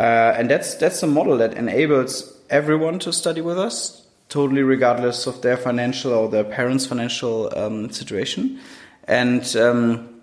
Uh, 0.00 0.34
and 0.36 0.50
that's 0.50 0.74
that's 0.74 1.00
a 1.04 1.06
model 1.06 1.38
that 1.38 1.54
enables 1.54 2.31
everyone 2.52 2.98
to 3.00 3.12
study 3.12 3.40
with 3.40 3.58
us, 3.58 4.06
totally 4.28 4.62
regardless 4.62 5.26
of 5.26 5.40
their 5.42 5.56
financial 5.56 6.12
or 6.12 6.28
their 6.28 6.44
parents' 6.44 6.86
financial 6.86 7.50
um, 7.58 7.90
situation, 7.90 8.60
and 9.08 9.56
um, 9.56 10.20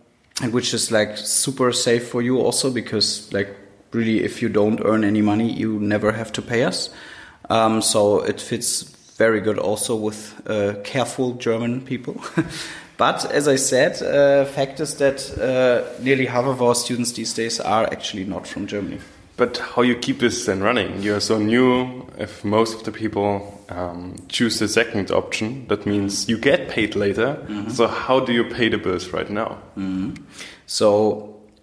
which 0.51 0.73
is 0.73 0.91
like 0.91 1.17
super 1.17 1.73
safe 1.73 2.07
for 2.07 2.21
you 2.21 2.39
also 2.39 2.71
because 2.71 3.33
like 3.33 3.53
really 3.91 4.23
if 4.23 4.41
you 4.41 4.47
don't 4.47 4.79
earn 4.85 5.03
any 5.03 5.21
money, 5.21 5.51
you 5.51 5.79
never 5.79 6.11
have 6.11 6.31
to 6.33 6.41
pay 6.41 6.63
us. 6.63 6.89
Um, 7.49 7.81
so 7.81 8.21
it 8.21 8.39
fits 8.39 8.83
very 9.17 9.41
good 9.41 9.57
also 9.57 9.95
with 9.95 10.39
uh, 10.47 10.75
careful 10.83 11.33
German 11.33 11.81
people. 11.81 12.21
but 12.97 13.29
as 13.31 13.47
I 13.47 13.55
said, 13.57 14.01
uh, 14.01 14.45
fact 14.45 14.79
is 14.79 14.95
that 14.97 15.19
uh, 15.37 16.01
nearly 16.01 16.27
half 16.27 16.45
of 16.45 16.61
our 16.61 16.75
students 16.75 17.11
these 17.13 17.33
days 17.33 17.59
are 17.59 17.85
actually 17.85 18.23
not 18.23 18.47
from 18.47 18.67
Germany. 18.67 18.99
But 19.39 19.57
how 19.57 19.83
you 19.83 19.95
keep 19.95 20.19
this 20.19 20.45
then 20.45 20.61
running? 20.61 21.01
You're 21.01 21.21
so 21.21 21.39
new. 21.39 22.05
If 22.17 22.43
most 22.43 22.75
of 22.75 22.83
the 22.83 22.91
people 22.91 23.63
um, 23.69 24.15
choose 24.27 24.59
the 24.59 24.67
second 24.67 25.11
option, 25.11 25.65
that 25.69 25.85
means 25.85 26.27
you 26.27 26.37
get 26.37 26.67
paid 26.67 26.93
later. 26.95 27.37
Mm 27.47 27.65
-hmm. 27.65 27.71
So 27.71 27.87
how 27.87 28.25
do 28.25 28.33
you 28.33 28.43
pay 28.43 28.69
the 28.69 28.77
bills 28.77 29.13
right 29.13 29.29
now? 29.29 29.57
Mm 29.75 29.85
-hmm. 29.85 30.15
So 30.65 30.89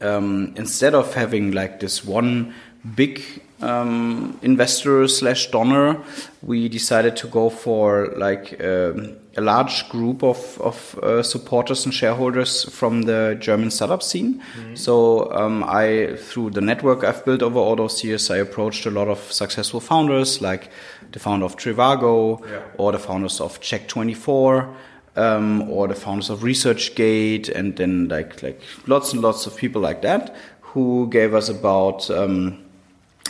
um, 0.00 0.52
instead 0.56 0.94
of 0.94 1.14
having 1.14 1.54
like 1.54 1.76
this 1.78 2.02
one 2.08 2.52
big 2.82 3.20
um, 3.60 4.38
investor 4.42 5.08
slash 5.08 5.50
donor, 5.50 5.96
we 6.40 6.68
decided 6.68 7.16
to 7.16 7.28
go 7.28 7.50
for 7.50 8.14
like 8.16 8.56
um, 8.64 9.16
a 9.36 9.40
large 9.40 9.88
group 9.90 10.22
of, 10.22 10.60
of 10.60 10.98
uh, 11.02 11.22
supporters 11.22 11.84
and 11.84 11.92
shareholders 11.92 12.64
from 12.70 13.02
the 13.02 13.36
German 13.38 13.70
startup 13.70 14.02
scene. 14.02 14.40
Mm-hmm. 14.40 14.74
So 14.74 15.30
um, 15.32 15.62
I, 15.64 16.16
through 16.16 16.50
the 16.50 16.60
network 16.60 17.04
I've 17.04 17.24
built 17.24 17.42
over 17.42 17.58
all 17.58 17.76
those 17.76 18.02
years, 18.02 18.30
I 18.30 18.38
approached 18.38 18.86
a 18.86 18.90
lot 18.90 19.08
of 19.08 19.20
successful 19.30 19.80
founders, 19.80 20.40
like 20.40 20.70
the 21.12 21.18
founder 21.18 21.44
of 21.44 21.56
Trivago 21.56 22.40
yeah. 22.48 22.62
or 22.78 22.92
the 22.92 22.98
founders 22.98 23.40
of 23.40 23.60
Check24. 23.60 24.74
Um, 25.18 25.70
or 25.70 25.88
the 25.88 25.94
founders 25.94 26.28
of 26.28 26.40
ResearchGate, 26.40 27.48
and 27.48 27.74
then 27.74 28.06
like 28.08 28.42
like 28.42 28.60
lots 28.86 29.14
and 29.14 29.22
lots 29.22 29.46
of 29.46 29.56
people 29.56 29.80
like 29.80 30.02
that 30.02 30.36
who 30.60 31.08
gave 31.08 31.32
us 31.32 31.48
about 31.48 32.10
um, 32.10 32.62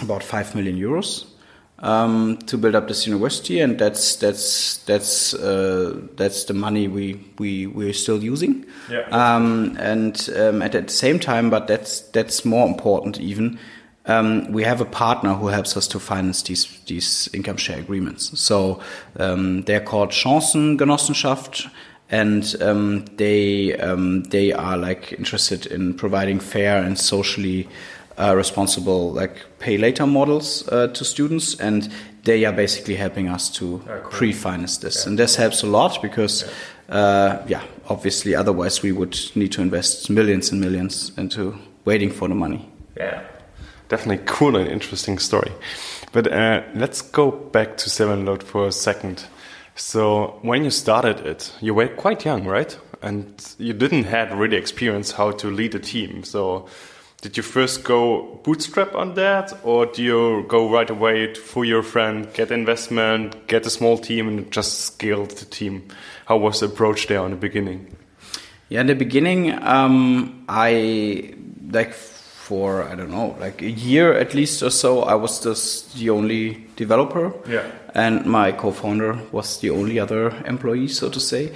about 0.03 0.25
five 0.25 0.53
million 0.57 0.77
euros 0.77 1.27
um, 1.81 2.39
to 2.47 2.57
build 2.57 2.75
up 2.75 2.89
this 2.89 3.07
university, 3.07 3.61
and 3.61 3.79
that's 3.79 4.17
that's 4.17 4.79
that's 4.85 5.35
uh, 5.35 6.01
that's 6.17 6.45
the 6.45 6.55
money 6.55 6.89
we 6.89 7.21
we 7.39 7.67
we're 7.67 7.93
still 7.93 8.23
using. 8.23 8.65
Yeah. 8.91 9.07
Um, 9.11 9.77
and 9.79 10.29
um, 10.37 10.63
at, 10.63 10.75
at 10.75 10.87
the 10.89 10.93
same 10.93 11.19
time, 11.19 11.51
but 11.51 11.67
that's 11.67 12.01
that's 12.01 12.45
more 12.45 12.67
important 12.67 13.21
even. 13.21 13.59
Um, 14.09 14.53
we 14.53 14.63
have 14.63 14.81
a 14.81 14.85
partner 14.85 15.35
who 15.35 15.49
helps 15.49 15.77
us 15.77 15.89
to 15.89 15.99
finance 15.99 16.43
these 16.43 16.67
these 16.87 17.29
income 17.35 17.57
share 17.57 17.79
agreements. 17.79 18.39
So 18.39 18.81
um, 19.19 19.63
they're 19.63 19.81
called 19.81 20.11
Chancengenossenschaft, 20.11 21.69
and 22.09 22.57
um, 22.63 23.05
they 23.17 23.77
um, 23.77 24.23
they 24.25 24.53
are 24.53 24.77
like 24.77 25.13
interested 25.13 25.67
in 25.67 25.95
providing 25.95 26.41
fair 26.41 26.83
and 26.83 26.99
socially 26.99 27.69
uh, 28.19 28.35
responsible 28.37 29.13
like 29.13 29.37
pay 29.59 29.79
later 29.79 30.07
models 30.07 30.67
uh, 30.69 30.89
to 30.89 31.05
students, 31.05 31.61
and 31.61 31.89
they 32.25 32.45
are 32.45 32.53
basically 32.53 32.97
helping 32.97 33.29
us 33.29 33.51
to 33.51 33.83
Ah, 33.89 33.99
cool. 34.03 34.11
pre-finance 34.11 34.79
this, 34.79 34.97
Yeah. 35.05 35.09
and 35.11 35.19
this 35.19 35.37
helps 35.37 35.63
a 35.63 35.67
lot 35.67 36.01
because. 36.03 36.45
Uh, 36.89 37.43
yeah, 37.49 37.63
obviously, 37.89 38.33
otherwise 38.37 38.81
we 38.81 38.93
would 38.93 39.19
need 39.35 39.51
to 39.51 39.61
invest 39.61 40.09
millions 40.09 40.53
and 40.53 40.61
millions 40.61 41.11
into 41.19 41.53
waiting 41.85 42.13
for 42.13 42.29
the 42.29 42.35
money. 42.35 42.65
Yeah. 42.97 43.23
Definitely 43.89 44.25
cool 44.25 44.55
and 44.55 44.69
interesting 44.71 45.19
story. 45.19 45.51
But 46.13 46.29
uh, 46.33 46.63
let's 46.77 47.03
go 47.03 47.33
back 47.33 47.77
to 47.79 47.91
Sevenload 47.91 48.45
for 48.45 48.69
a 48.69 48.71
second. 48.73 49.25
So 49.75 50.39
when 50.43 50.63
you 50.63 50.71
started 50.71 51.27
it, 51.27 51.53
you 51.61 51.75
were 51.75 51.89
quite 51.89 52.25
young, 52.25 52.47
right? 52.47 52.79
And 53.03 53.27
you 53.59 53.73
didn't 53.73 54.05
had 54.05 54.33
really 54.33 54.57
experience 54.57 55.11
how 55.11 55.33
to 55.33 55.51
lead 55.51 55.75
a 55.75 55.81
team. 55.81 56.23
So 56.23 56.67
did 57.23 57.37
you 57.37 57.43
first 57.43 57.83
go 57.83 58.41
bootstrap 58.45 58.95
on 58.95 59.15
that, 59.15 59.53
or 59.65 59.87
do 59.87 60.03
you 60.03 60.45
go 60.49 60.71
right 60.71 60.89
away 60.89 61.33
to, 61.33 61.41
for 61.41 61.65
your 61.65 61.83
friend, 61.83 62.33
get 62.35 62.51
investment, 62.51 63.47
get 63.47 63.67
a 63.67 63.71
small 63.71 63.99
team, 63.99 64.29
and 64.29 64.51
just 64.51 64.81
scale 64.81 65.27
the 65.27 65.45
team? 65.45 65.89
How 66.27 66.37
was 66.37 66.61
the 66.61 66.67
approach 66.67 67.07
there 67.07 67.25
in 67.25 67.31
the 67.31 67.37
beginning? 67.37 67.97
Yeah, 68.69 68.81
in 68.81 68.87
the 68.89 68.95
beginning, 68.95 69.53
um, 69.63 70.45
I 70.49 71.35
like 71.71 71.95
for 72.47 72.85
I 72.85 72.95
don't 72.95 73.11
know, 73.11 73.37
like 73.41 73.61
a 73.61 73.71
year 73.71 74.13
at 74.13 74.33
least 74.33 74.63
or 74.63 74.71
so, 74.71 75.03
I 75.03 75.15
was 75.17 75.43
just 75.43 75.97
the 75.99 76.11
only 76.11 76.67
developer. 76.77 77.33
Yeah. 77.49 77.67
And 77.93 78.25
my 78.25 78.53
co-founder 78.53 79.19
was 79.33 79.59
the 79.61 79.71
only 79.71 79.99
other 79.99 80.31
employee, 80.47 80.89
so 80.89 81.09
to 81.11 81.19
say. 81.19 81.53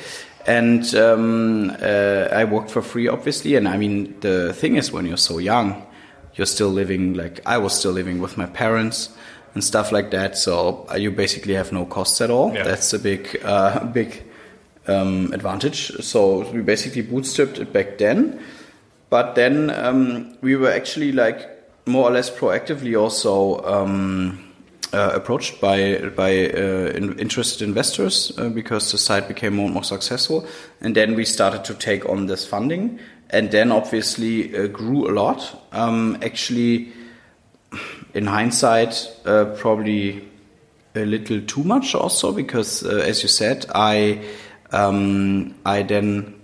And 0.46 0.94
um, 0.94 1.70
uh, 1.82 2.28
I 2.32 2.44
worked 2.44 2.70
for 2.70 2.82
free, 2.82 3.08
obviously. 3.08 3.56
And 3.56 3.68
I 3.68 3.76
mean, 3.76 4.18
the 4.20 4.52
thing 4.52 4.76
is, 4.76 4.90
when 4.90 5.06
you're 5.06 5.16
so 5.16 5.38
young, 5.38 5.86
you're 6.34 6.46
still 6.46 6.70
living 6.70 7.14
like 7.14 7.40
I 7.44 7.58
was 7.58 7.78
still 7.78 7.92
living 7.92 8.20
with 8.20 8.36
my 8.36 8.46
parents 8.46 9.10
and 9.54 9.62
stuff 9.62 9.92
like 9.92 10.10
that. 10.12 10.38
So 10.38 10.86
uh, 10.90 10.96
you 10.96 11.10
basically 11.10 11.54
have 11.54 11.72
no 11.72 11.84
costs 11.84 12.20
at 12.20 12.30
all. 12.30 12.54
Yeah. 12.54 12.64
That's 12.64 12.92
a 12.92 12.98
big, 12.98 13.40
uh, 13.44 13.84
big 13.86 14.22
um, 14.86 15.32
advantage. 15.32 15.92
So 16.02 16.50
we 16.50 16.60
basically 16.62 17.02
bootstrapped 17.02 17.58
it 17.58 17.72
back 17.72 17.98
then, 17.98 18.40
but 19.08 19.34
then 19.34 19.70
um, 19.70 20.36
we 20.40 20.56
were 20.56 20.70
actually 20.70 21.12
like 21.12 21.48
more 21.86 22.08
or 22.08 22.12
less 22.12 22.30
proactively 22.30 22.98
also 23.00 23.62
um, 23.64 24.49
uh, 24.92 25.10
approached 25.14 25.60
by 25.60 26.10
by 26.16 26.50
uh, 26.50 26.92
in, 26.96 27.18
interested 27.18 27.62
investors 27.62 28.32
uh, 28.38 28.48
because 28.48 28.90
the 28.92 28.98
site 28.98 29.28
became 29.28 29.56
more 29.56 29.66
and 29.66 29.74
more 29.74 29.84
successful, 29.84 30.46
and 30.80 30.94
then 30.94 31.14
we 31.14 31.24
started 31.24 31.64
to 31.64 31.74
take 31.74 32.08
on 32.08 32.26
this 32.26 32.46
funding, 32.46 32.98
and 33.30 33.50
then 33.50 33.72
obviously 33.72 34.56
uh, 34.56 34.66
grew 34.66 35.08
a 35.08 35.12
lot. 35.12 35.66
Um, 35.72 36.18
actually, 36.22 36.92
in 38.14 38.26
hindsight, 38.26 39.08
uh, 39.24 39.44
probably 39.56 40.28
a 40.94 41.04
little 41.04 41.40
too 41.42 41.62
much 41.62 41.94
also 41.94 42.32
because, 42.32 42.82
uh, 42.84 43.04
as 43.06 43.22
you 43.22 43.28
said, 43.28 43.66
I 43.74 44.20
um, 44.72 45.54
I 45.64 45.82
then 45.82 46.34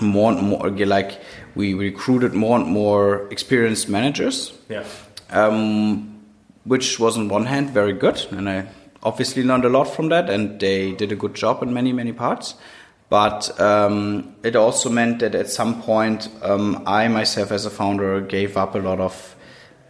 more 0.00 0.32
and 0.32 0.42
more 0.42 0.70
like 0.70 1.20
we 1.54 1.74
recruited 1.74 2.34
more 2.34 2.58
and 2.58 2.66
more 2.66 3.26
experienced 3.30 3.88
managers, 3.88 4.52
Yeah. 4.68 4.84
um, 5.30 6.17
which 6.64 6.98
was 6.98 7.16
on 7.16 7.28
one 7.28 7.46
hand 7.46 7.70
very 7.70 7.92
good, 7.92 8.26
and 8.30 8.48
I 8.48 8.68
obviously 9.02 9.42
learned 9.42 9.64
a 9.64 9.68
lot 9.68 9.84
from 9.84 10.08
that, 10.08 10.28
and 10.28 10.60
they 10.60 10.92
did 10.92 11.12
a 11.12 11.16
good 11.16 11.34
job 11.34 11.62
in 11.62 11.72
many 11.72 11.92
many 11.92 12.12
parts. 12.12 12.54
But 13.10 13.58
um, 13.58 14.34
it 14.42 14.54
also 14.54 14.90
meant 14.90 15.20
that 15.20 15.34
at 15.34 15.48
some 15.48 15.80
point, 15.82 16.28
um, 16.42 16.82
I 16.86 17.08
myself 17.08 17.52
as 17.52 17.64
a 17.64 17.70
founder 17.70 18.20
gave 18.20 18.56
up 18.56 18.74
a 18.74 18.78
lot 18.78 19.00
of 19.00 19.34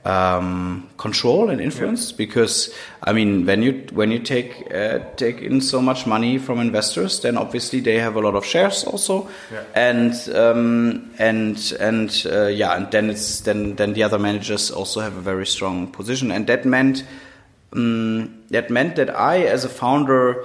um, 0.08 0.88
control 0.96 1.50
and 1.50 1.60
influence 1.60 2.12
because 2.12 2.74
I 3.02 3.12
mean 3.12 3.44
when 3.46 3.62
you 3.62 3.84
when 3.92 4.10
you 4.10 4.18
take 4.20 4.66
uh, 4.74 5.00
take 5.16 5.42
in 5.42 5.60
so 5.60 5.82
much 5.82 6.06
money 6.06 6.38
from 6.38 6.60
investors, 6.60 7.20
then 7.20 7.36
obviously 7.36 7.80
they 7.80 7.98
have 8.00 8.16
a 8.16 8.20
lot 8.20 8.34
of 8.34 8.44
shares 8.44 8.84
also, 8.84 9.28
Yeah. 9.52 9.64
and 9.74 10.14
um, 10.34 11.10
and 11.18 11.72
and 11.78 12.26
uh, 12.32 12.46
yeah, 12.46 12.76
and 12.76 12.90
then 12.90 13.10
it's 13.10 13.40
then 13.42 13.76
then 13.76 13.92
the 13.92 14.02
other 14.02 14.18
managers 14.18 14.70
also 14.70 15.00
have 15.00 15.16
a 15.16 15.20
very 15.20 15.46
strong 15.46 15.88
position, 15.92 16.30
and 16.32 16.46
that 16.46 16.64
meant 16.64 17.04
um, 17.76 18.30
that 18.50 18.70
meant 18.70 18.96
that 18.96 19.10
I 19.10 19.42
as 19.44 19.64
a 19.64 19.68
founder 19.68 20.44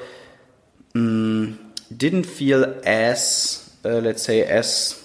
um, 0.95 1.57
didn't 1.95 2.25
feel 2.25 2.65
as 2.85 3.71
uh, 3.85 3.99
let's 4.01 4.23
say 4.23 4.43
as 4.43 4.99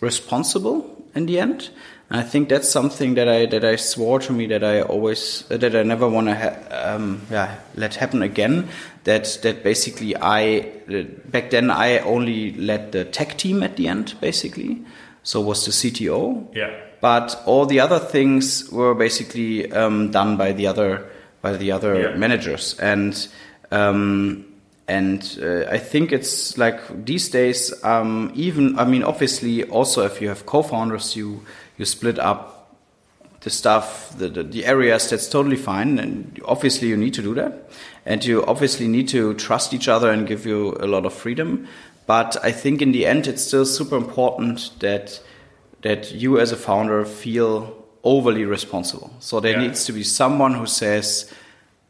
responsible 0.00 0.84
in 1.14 1.26
the 1.26 1.38
end. 1.40 1.70
I 2.10 2.22
think 2.22 2.48
that's 2.48 2.68
something 2.70 3.14
that 3.16 3.28
I 3.28 3.46
that 3.46 3.64
I 3.64 3.76
swore 3.76 4.18
to 4.20 4.32
me 4.32 4.46
that 4.46 4.64
I 4.64 4.80
always 4.80 5.44
uh, 5.50 5.58
that 5.58 5.76
I 5.76 5.82
never 5.82 6.08
want 6.08 6.28
to 6.28 6.34
ha- 6.34 6.94
um, 6.94 7.20
yeah 7.30 7.58
let 7.76 7.96
happen 7.96 8.22
again. 8.22 8.68
That 9.04 9.38
that 9.42 9.62
basically 9.62 10.16
I 10.16 10.70
uh, 10.90 11.02
back 11.30 11.50
then 11.50 11.70
I 11.70 11.98
only 11.98 12.52
led 12.52 12.92
the 12.92 13.04
tech 13.04 13.36
team 13.36 13.62
at 13.62 13.76
the 13.76 13.88
end 13.88 14.14
basically, 14.22 14.82
so 15.22 15.40
was 15.42 15.64
the 15.66 15.70
CTO. 15.70 16.46
Yeah. 16.54 16.70
But 17.00 17.36
all 17.46 17.66
the 17.66 17.80
other 17.80 17.98
things 18.00 18.70
were 18.72 18.94
basically 18.94 19.70
um, 19.72 20.10
done 20.10 20.36
by 20.38 20.52
the 20.52 20.66
other 20.66 21.04
by 21.42 21.56
the 21.58 21.72
other 21.72 22.00
Yeah. 22.00 22.16
managers 22.16 22.74
and. 22.80 23.28
Um, 23.70 24.44
and 24.90 25.38
uh, 25.42 25.66
I 25.70 25.76
think 25.76 26.12
it's 26.12 26.56
like 26.56 26.80
these 27.04 27.28
days, 27.28 27.74
um, 27.84 28.32
even 28.34 28.78
I 28.78 28.86
mean, 28.86 29.02
obviously, 29.02 29.62
also 29.64 30.06
if 30.06 30.22
you 30.22 30.28
have 30.28 30.46
co-founders, 30.46 31.14
you 31.14 31.42
you 31.78 31.84
split 31.84 32.18
up 32.18 32.54
the 33.40 33.50
stuff, 33.50 34.16
the, 34.18 34.28
the 34.28 34.42
the 34.42 34.66
areas. 34.66 35.08
That's 35.10 35.28
totally 35.28 35.56
fine, 35.56 35.98
and 35.98 36.38
obviously 36.44 36.88
you 36.88 36.96
need 36.96 37.14
to 37.14 37.22
do 37.22 37.34
that, 37.34 37.70
and 38.04 38.24
you 38.24 38.44
obviously 38.44 38.88
need 38.88 39.08
to 39.08 39.34
trust 39.34 39.72
each 39.72 39.88
other 39.88 40.10
and 40.10 40.26
give 40.26 40.44
you 40.44 40.76
a 40.80 40.86
lot 40.86 41.06
of 41.06 41.14
freedom. 41.14 41.66
But 42.06 42.36
I 42.42 42.52
think 42.52 42.82
in 42.82 42.92
the 42.92 43.06
end, 43.06 43.26
it's 43.26 43.42
still 43.42 43.64
super 43.64 43.96
important 43.96 44.70
that 44.80 45.20
that 45.82 46.10
you 46.12 46.40
as 46.40 46.50
a 46.52 46.56
founder 46.56 47.04
feel 47.04 47.74
overly 48.02 48.44
responsible. 48.44 49.10
So 49.20 49.38
there 49.40 49.52
Yeah. 49.52 49.62
needs 49.68 49.84
to 49.86 49.92
be 49.92 50.02
someone 50.02 50.54
who 50.54 50.66
says 50.66 51.32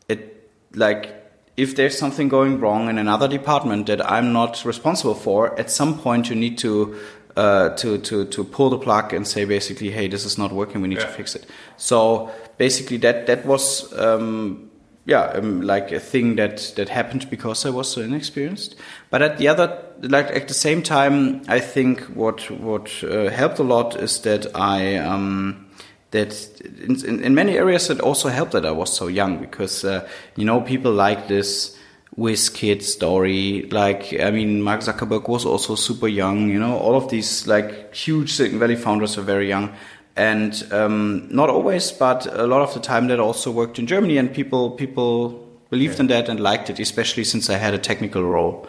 it 0.08 0.50
like 0.74 1.14
if 1.56 1.74
there's 1.74 1.98
something 1.98 2.28
going 2.28 2.60
wrong 2.60 2.88
in 2.88 2.98
another 2.98 3.26
department 3.28 3.86
that 3.86 4.00
I'm 4.10 4.32
not 4.32 4.64
responsible 4.64 5.14
for, 5.14 5.58
at 5.58 5.70
some 5.70 5.98
point 5.98 6.28
you 6.28 6.36
need 6.36 6.58
to 6.58 6.94
uh, 7.38 7.68
to 7.76 7.98
to 7.98 8.24
to 8.24 8.44
pull 8.44 8.70
the 8.70 8.78
plug 8.78 9.12
and 9.12 9.26
say 9.26 9.44
basically, 9.44 9.90
hey, 9.90 10.08
this 10.08 10.24
is 10.24 10.36
not 10.36 10.52
working. 10.52 10.82
We 10.82 10.88
need 10.88 11.00
to 11.00 11.06
fix 11.06 11.36
it. 11.36 11.46
So 11.76 12.30
basically, 12.56 12.98
that 12.98 13.26
that 13.26 13.46
was. 13.46 13.92
Um, 13.98 14.64
yeah, 15.04 15.22
um, 15.22 15.62
like 15.62 15.90
a 15.90 16.00
thing 16.00 16.36
that 16.36 16.74
that 16.76 16.90
happened 16.90 17.30
because 17.30 17.64
I 17.64 17.70
was 17.70 17.90
so 17.90 18.02
inexperienced. 18.02 18.76
But 19.08 19.22
at 19.22 19.38
the 19.38 19.48
other, 19.48 19.82
like 20.02 20.26
at 20.26 20.48
the 20.48 20.54
same 20.54 20.82
time, 20.82 21.40
I 21.48 21.60
think 21.60 22.02
what 22.14 22.50
what 22.50 23.02
uh, 23.02 23.30
helped 23.30 23.58
a 23.58 23.62
lot 23.62 23.96
is 23.96 24.20
that 24.20 24.54
I 24.54 24.96
um, 24.96 25.66
that 26.10 26.60
in, 26.60 27.02
in, 27.06 27.24
in 27.24 27.34
many 27.34 27.56
areas 27.56 27.88
it 27.88 28.00
also 28.00 28.28
helped 28.28 28.52
that 28.52 28.66
I 28.66 28.70
was 28.70 28.94
so 28.94 29.06
young 29.06 29.38
because 29.38 29.82
uh, 29.82 30.06
you 30.36 30.44
know 30.44 30.60
people 30.60 30.92
like 30.92 31.26
this 31.26 31.77
whiz 32.18 32.50
kid 32.50 32.82
story. 32.82 33.68
Like 33.70 34.12
I 34.20 34.30
mean 34.32 34.60
Mark 34.60 34.80
Zuckerberg 34.80 35.28
was 35.28 35.46
also 35.46 35.76
super 35.76 36.08
young 36.08 36.48
you 36.48 36.58
know 36.58 36.76
all 36.76 36.96
of 36.96 37.08
these 37.08 37.46
like 37.46 37.94
huge 37.94 38.32
Silicon 38.32 38.58
Valley 38.58 38.76
founders 38.76 39.16
are 39.16 39.22
very 39.22 39.48
young. 39.48 39.72
And 40.16 40.66
um, 40.72 41.28
not 41.30 41.48
always 41.48 41.92
but 41.92 42.26
a 42.26 42.46
lot 42.46 42.60
of 42.62 42.74
the 42.74 42.80
time 42.80 43.06
that 43.06 43.20
also 43.20 43.52
worked 43.52 43.78
in 43.78 43.86
Germany 43.86 44.18
and 44.18 44.34
people 44.34 44.72
people 44.72 45.46
believed 45.70 46.00
in 46.00 46.08
that 46.08 46.28
and 46.28 46.40
liked 46.40 46.70
it 46.70 46.80
especially 46.80 47.22
since 47.22 47.48
I 47.48 47.56
had 47.56 47.72
a 47.72 47.78
technical 47.78 48.24
role. 48.24 48.66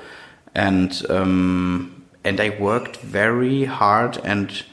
And 0.54 1.04
um, 1.10 2.06
and 2.24 2.40
I 2.40 2.50
worked 2.60 2.98
very 2.98 3.66
hard 3.66 4.20
and 4.24 4.64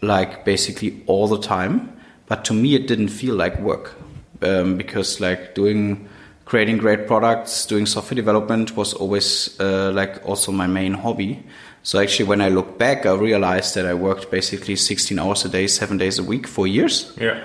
like 0.00 0.44
basically 0.44 1.02
all 1.06 1.26
the 1.26 1.40
time. 1.40 1.96
But 2.26 2.44
to 2.44 2.54
me, 2.54 2.76
it 2.76 2.86
didn't 2.86 3.08
feel 3.08 3.34
like 3.34 3.58
work 3.58 3.96
um, 4.42 4.76
because 4.76 5.20
like 5.20 5.56
doing 5.56 6.08
creating 6.50 6.78
great 6.78 7.06
products, 7.06 7.64
doing 7.66 7.86
software 7.86 8.16
development 8.16 8.76
was 8.76 8.92
always 8.94 9.54
uh, 9.60 9.92
like 9.94 10.20
also 10.26 10.50
my 10.50 10.66
main 10.66 10.92
hobby. 10.94 11.38
So 11.84 12.00
actually, 12.00 12.26
when 12.28 12.40
I 12.40 12.48
look 12.48 12.76
back, 12.76 13.06
I 13.06 13.14
realized 13.14 13.74
that 13.76 13.86
I 13.86 13.94
worked 13.94 14.30
basically 14.32 14.74
16 14.74 15.16
hours 15.18 15.44
a 15.44 15.48
day, 15.48 15.68
seven 15.68 15.96
days 15.96 16.18
a 16.18 16.24
week 16.24 16.48
for 16.48 16.66
years, 16.66 17.12
Yeah. 17.20 17.38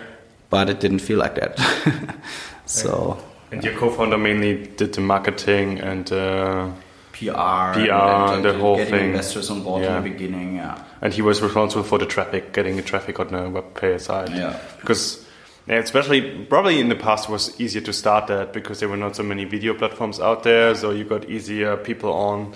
but 0.49 0.69
it 0.69 0.79
didn't 0.79 0.99
feel 1.01 1.19
like 1.19 1.35
that. 1.35 1.53
so 2.65 3.17
And 3.51 3.63
your 3.63 3.73
co-founder 3.77 4.17
mainly 4.17 4.65
did 4.75 4.93
the 4.93 5.01
marketing 5.01 5.79
and 5.79 6.11
uh, 6.11 6.71
PR, 7.13 7.73
PR, 7.77 8.41
the 8.41 8.57
whole 8.59 8.77
getting 8.77 8.91
thing. 8.93 9.05
investors 9.11 9.49
on 9.51 9.61
board 9.61 9.83
Yeah. 9.83 9.97
in 9.97 10.03
the 10.03 10.09
beginning. 10.09 10.55
Yeah. 10.55 10.79
and 11.01 11.13
he 11.13 11.21
was 11.21 11.41
responsible 11.43 11.83
for 11.83 11.99
the 11.99 12.07
traffic, 12.07 12.53
getting 12.53 12.75
the 12.75 12.81
traffic 12.81 13.19
on 13.19 13.27
the 13.27 13.49
web 13.49 13.73
player 13.75 13.99
side. 13.99 14.29
Yeah. 14.33 14.57
Because 14.81 15.24
yeah, 15.67 15.77
especially 15.77 16.45
probably 16.45 16.79
in 16.79 16.89
the 16.89 16.95
past 16.95 17.29
was 17.29 17.59
easier 17.59 17.81
to 17.81 17.93
start 17.93 18.27
that 18.27 18.53
because 18.53 18.79
there 18.79 18.89
were 18.89 18.97
not 18.97 19.15
so 19.15 19.23
many 19.23 19.45
video 19.45 19.73
platforms 19.73 20.19
out 20.19 20.43
there, 20.43 20.75
so 20.75 20.91
you 20.91 21.03
got 21.03 21.29
easier 21.29 21.77
people 21.77 22.13
on 22.13 22.53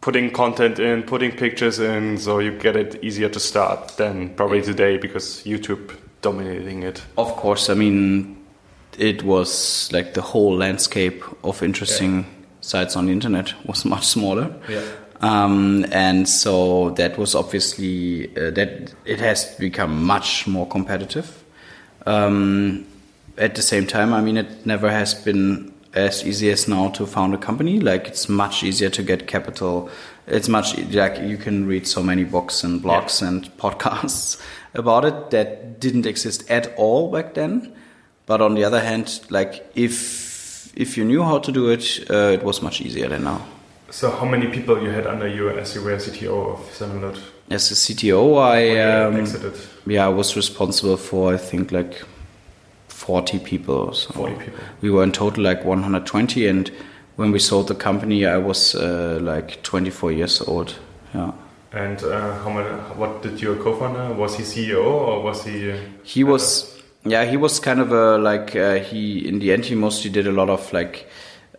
putting 0.00 0.30
content 0.30 0.78
in, 0.78 1.02
putting 1.02 1.32
pictures 1.32 1.78
in, 1.78 2.18
so 2.18 2.38
you 2.38 2.56
get 2.58 2.76
it 2.76 3.02
easier 3.02 3.28
to 3.28 3.40
start 3.40 3.96
than 3.96 4.34
probably 4.34 4.62
today 4.62 4.96
because 4.96 5.42
YouTube 5.44 5.96
dominating 6.22 6.82
it. 6.82 7.02
Of 7.18 7.34
course, 7.36 7.68
I 7.68 7.74
mean, 7.74 8.44
it 8.98 9.22
was 9.22 9.90
like 9.92 10.14
the 10.14 10.22
whole 10.22 10.56
landscape 10.56 11.22
of 11.44 11.62
interesting 11.62 12.20
yeah. 12.20 12.24
sites 12.60 12.96
on 12.96 13.06
the 13.06 13.12
internet 13.12 13.54
was 13.66 13.84
much 13.94 14.06
smaller. 14.06 14.54
Yeah. 14.68 14.82
Um, 15.20 15.84
and 15.92 16.26
so 16.26 16.90
that 16.90 17.18
was 17.18 17.34
obviously 17.34 18.34
uh, 18.36 18.50
that 18.52 18.94
it 19.04 19.20
has 19.20 19.44
become 19.56 20.02
much 20.04 20.46
more 20.46 20.66
competitive. 20.66 21.44
Um, 22.06 22.86
at 23.36 23.54
the 23.54 23.62
same 23.62 23.86
time, 23.86 24.12
I 24.12 24.20
mean, 24.20 24.36
it 24.36 24.66
never 24.66 24.90
has 24.90 25.14
been 25.14 25.72
as 25.94 26.24
easy 26.24 26.50
as 26.50 26.68
now 26.68 26.88
to 26.90 27.06
found 27.06 27.34
a 27.34 27.38
company. 27.38 27.80
Like 27.80 28.06
it's 28.06 28.28
much 28.28 28.62
easier 28.62 28.90
to 28.90 29.02
get 29.02 29.26
capital. 29.26 29.90
It's 30.26 30.48
much 30.48 30.78
like 30.78 31.20
you 31.20 31.36
can 31.36 31.66
read 31.66 31.86
so 31.86 32.02
many 32.02 32.24
books 32.24 32.62
and 32.62 32.82
blogs 32.82 33.20
yeah. 33.20 33.28
and 33.28 33.44
podcasts 33.58 34.40
about 34.74 35.04
it 35.04 35.30
that 35.30 35.80
didn't 35.80 36.06
exist 36.06 36.48
at 36.50 36.72
all 36.76 37.10
back 37.10 37.34
then. 37.34 37.72
But 38.26 38.40
on 38.40 38.54
the 38.54 38.64
other 38.64 38.80
hand, 38.80 39.20
like 39.30 39.66
if 39.74 40.30
if 40.76 40.96
you 40.96 41.04
knew 41.04 41.24
how 41.24 41.38
to 41.38 41.50
do 41.50 41.70
it, 41.70 42.06
uh, 42.10 42.30
it 42.32 42.44
was 42.44 42.62
much 42.62 42.80
easier 42.80 43.08
than 43.08 43.24
now. 43.24 43.44
So 43.90 44.10
how 44.12 44.24
many 44.24 44.46
people 44.46 44.80
you 44.80 44.90
had 44.90 45.06
under 45.06 45.26
you 45.26 45.50
as 45.50 45.74
you 45.74 45.82
were 45.82 45.96
CTO 45.96 46.52
of 46.52 46.60
Sevenload? 46.70 47.18
As 47.50 47.70
a 47.72 47.74
CTO, 47.74 48.40
I 48.40 48.78
um, 48.78 49.54
yeah, 49.84 50.06
I 50.06 50.08
was 50.08 50.36
responsible 50.36 50.96
for 50.96 51.34
I 51.34 51.36
think 51.36 51.72
like 51.72 52.04
40 52.88 53.40
people. 53.40 53.92
So 53.92 54.12
40 54.12 54.34
people. 54.36 54.60
We 54.82 54.90
were 54.90 55.02
in 55.02 55.10
total 55.10 55.42
like 55.42 55.64
120, 55.64 56.46
and 56.46 56.70
when 57.16 57.32
we 57.32 57.40
sold 57.40 57.66
the 57.66 57.74
company, 57.74 58.24
I 58.24 58.38
was 58.38 58.76
uh, 58.76 59.18
like 59.20 59.62
24 59.64 60.12
years 60.12 60.40
old. 60.42 60.76
Yeah. 61.12 61.32
And 61.72 62.02
uh, 62.04 62.38
how 62.42 62.50
much? 62.50 62.66
What 62.96 63.22
did 63.22 63.40
your 63.40 63.56
co-founder? 63.56 64.14
Was 64.14 64.36
he 64.36 64.44
CEO 64.44 64.84
or 64.84 65.22
was 65.22 65.44
he? 65.44 65.74
He 66.02 66.24
was. 66.24 66.76
Yeah, 67.04 67.24
he 67.24 67.36
was 67.36 67.58
kind 67.58 67.80
of 67.80 67.92
a 67.92 68.18
like 68.18 68.54
uh, 68.54 68.76
he. 68.76 69.26
In 69.26 69.38
the 69.38 69.52
end, 69.52 69.64
he 69.64 69.74
mostly 69.74 70.10
did 70.10 70.26
a 70.26 70.32
lot 70.32 70.50
of 70.50 70.72
like. 70.72 71.08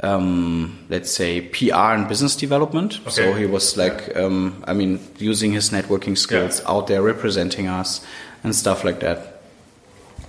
Um, 0.04 0.86
let's 0.90 1.12
say 1.12 1.42
PR 1.42 1.94
and 1.94 2.08
business 2.08 2.36
development. 2.36 3.00
Okay. 3.02 3.12
So 3.12 3.34
he 3.34 3.46
was 3.46 3.78
like, 3.78 4.16
um, 4.16 4.64
I 4.68 4.74
mean, 4.74 5.00
using 5.20 5.52
his 5.52 5.70
networking 5.70 6.18
skills 6.18 6.60
yeah. 6.60 6.72
out 6.72 6.88
there, 6.88 7.04
representing 7.04 7.68
us 7.68 8.04
and 8.44 8.56
stuff 8.56 8.84
like 8.84 9.00
that. 9.02 9.42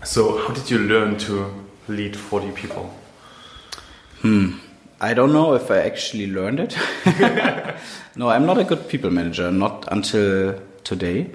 So, 0.04 0.38
how 0.38 0.52
did 0.52 0.70
you 0.70 0.78
learn 0.78 1.16
to 1.18 1.52
lead 1.88 2.16
40 2.16 2.50
people? 2.52 2.92
Hmm. 4.20 4.58
I 5.00 5.14
don't 5.14 5.32
know 5.32 5.54
if 5.54 5.70
I 5.70 5.78
actually 5.78 6.28
learned 6.28 6.60
it. 6.60 6.76
no, 8.16 8.28
I'm 8.28 8.46
not 8.46 8.58
a 8.58 8.64
good 8.64 8.88
people 8.88 9.10
manager, 9.10 9.50
not 9.50 9.86
until 9.90 10.60
today. 10.84 11.30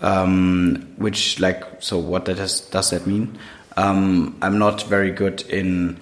Um, 0.00 0.94
which, 0.96 1.40
like, 1.40 1.64
so 1.80 1.98
what 1.98 2.24
that 2.26 2.38
has, 2.38 2.60
does 2.60 2.90
that 2.90 3.06
mean? 3.06 3.38
Um, 3.76 4.36
I'm 4.42 4.58
not 4.58 4.82
very 4.84 5.10
good 5.10 5.42
in. 5.42 5.98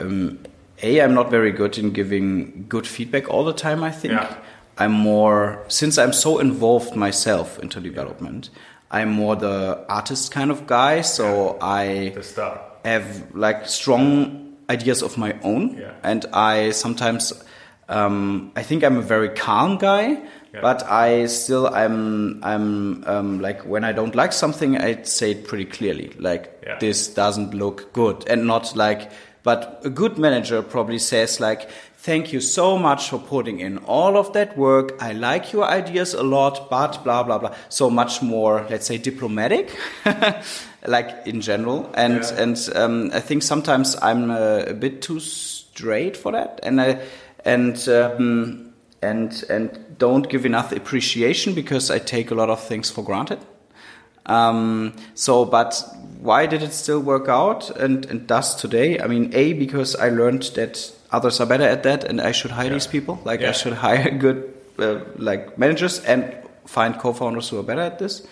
Um, 0.00 0.38
a, 0.82 1.00
I'm 1.00 1.14
not 1.14 1.30
very 1.30 1.52
good 1.52 1.78
in 1.78 1.92
giving 1.92 2.66
good 2.68 2.86
feedback 2.86 3.28
all 3.28 3.44
the 3.44 3.52
time, 3.52 3.82
I 3.82 3.90
think. 3.90 4.14
Yeah. 4.14 4.36
I'm 4.78 4.92
more, 4.92 5.64
since 5.68 5.98
I'm 5.98 6.12
so 6.12 6.38
involved 6.38 6.94
myself 6.94 7.58
into 7.58 7.80
development, 7.80 8.50
I'm 8.90 9.10
more 9.10 9.34
the 9.36 9.84
artist 9.88 10.30
kind 10.30 10.50
of 10.50 10.66
guy, 10.66 11.02
so 11.02 11.56
yeah. 11.56 11.66
I 11.66 12.14
have 12.84 13.34
like 13.34 13.66
strong 13.66 14.56
ideas 14.70 15.02
of 15.02 15.18
my 15.18 15.36
own, 15.42 15.76
yeah. 15.76 15.94
and 16.02 16.24
I 16.32 16.70
sometimes 16.70 17.32
um, 17.88 18.52
I 18.54 18.62
think 18.62 18.84
I'm 18.84 18.96
a 18.98 19.02
very 19.02 19.30
calm 19.30 19.78
guy, 19.78 20.10
yeah. 20.12 20.60
but 20.62 20.84
I 20.84 21.26
still 21.26 21.66
I'm 21.66 22.42
I'm 22.44 23.04
um, 23.04 23.40
like 23.40 23.66
when 23.66 23.82
I 23.82 23.92
don't 23.92 24.14
like 24.14 24.32
something, 24.32 24.78
I 24.78 25.02
say 25.02 25.32
it 25.32 25.48
pretty 25.48 25.64
clearly, 25.64 26.12
like 26.18 26.64
this 26.80 27.08
doesn't 27.08 27.54
look 27.54 27.92
good, 27.92 28.28
and 28.28 28.46
not 28.46 28.76
like. 28.76 29.10
But 29.48 29.80
a 29.82 29.88
good 29.88 30.18
manager 30.18 30.60
probably 30.60 30.98
says 30.98 31.40
like, 31.40 31.70
Thank 31.96 32.34
you 32.34 32.40
so 32.40 32.76
much 32.76 33.08
for 33.08 33.18
putting 33.18 33.60
in 33.60 33.78
all 33.78 34.18
of 34.18 34.34
that 34.34 34.58
work. 34.58 34.92
I 35.00 35.12
like 35.12 35.54
your 35.54 35.64
ideas 35.64 36.12
a 36.12 36.22
lot, 36.22 36.68
but 36.68 37.02
blah, 37.02 37.22
blah, 37.22 37.38
blah. 37.38 37.54
So 37.70 37.88
much 37.88 38.20
more, 38.20 38.66
let's 38.68 38.86
say, 38.86 38.98
diplomatic, 38.98 39.74
like 40.86 41.26
in 41.26 41.40
general. 41.40 41.90
And, 41.94 42.22
yeah. 42.22 42.42
and 42.42 42.68
um, 42.74 43.10
I 43.14 43.20
think 43.20 43.42
sometimes 43.42 43.96
I'm 44.02 44.30
a, 44.30 44.64
a, 44.66 44.74
bit 44.74 45.00
too 45.00 45.18
straight 45.18 46.14
for 46.14 46.32
that. 46.32 46.60
And 46.62 46.78
I, 46.78 47.00
and, 47.46 47.88
um, 47.88 48.74
and, 49.00 49.44
and 49.48 49.96
don't 49.96 50.28
give 50.28 50.44
enough 50.44 50.72
appreciation 50.72 51.54
because 51.54 51.90
I 51.90 51.98
take 51.98 52.30
a 52.30 52.34
lot 52.34 52.50
of 52.50 52.60
things 52.60 52.90
for 52.90 53.02
granted. 53.02 53.38
Um, 54.28 54.94
so, 55.14 55.44
but 55.44 55.82
why 56.20 56.46
did 56.46 56.62
it 56.62 56.72
still 56.72 57.00
work 57.00 57.28
out 57.28 57.70
and, 57.70 58.04
and 58.06 58.26
does 58.26 58.54
today? 58.56 59.00
I 59.00 59.06
mean, 59.06 59.30
A, 59.34 59.52
because 59.54 59.96
I 59.96 60.10
learned 60.10 60.42
that 60.54 60.92
others 61.10 61.40
are 61.40 61.46
better 61.46 61.64
at 61.64 61.82
that 61.84 62.04
and 62.04 62.20
I 62.20 62.32
should 62.32 62.50
hire 62.50 62.66
yeah. 62.66 62.74
these 62.74 62.86
people. 62.86 63.20
Like 63.24 63.40
yeah. 63.40 63.50
I 63.50 63.52
should 63.52 63.72
hire 63.84 64.10
good 64.10 64.54
uh, 64.78 65.00
like 65.16 65.58
managers 65.58 66.00
and 66.00 66.36
find 66.66 66.98
co-founders 66.98 67.48
who 67.48 67.58
are 67.58 67.62
better 67.62 67.80
at 67.80 67.98
this. 67.98 68.26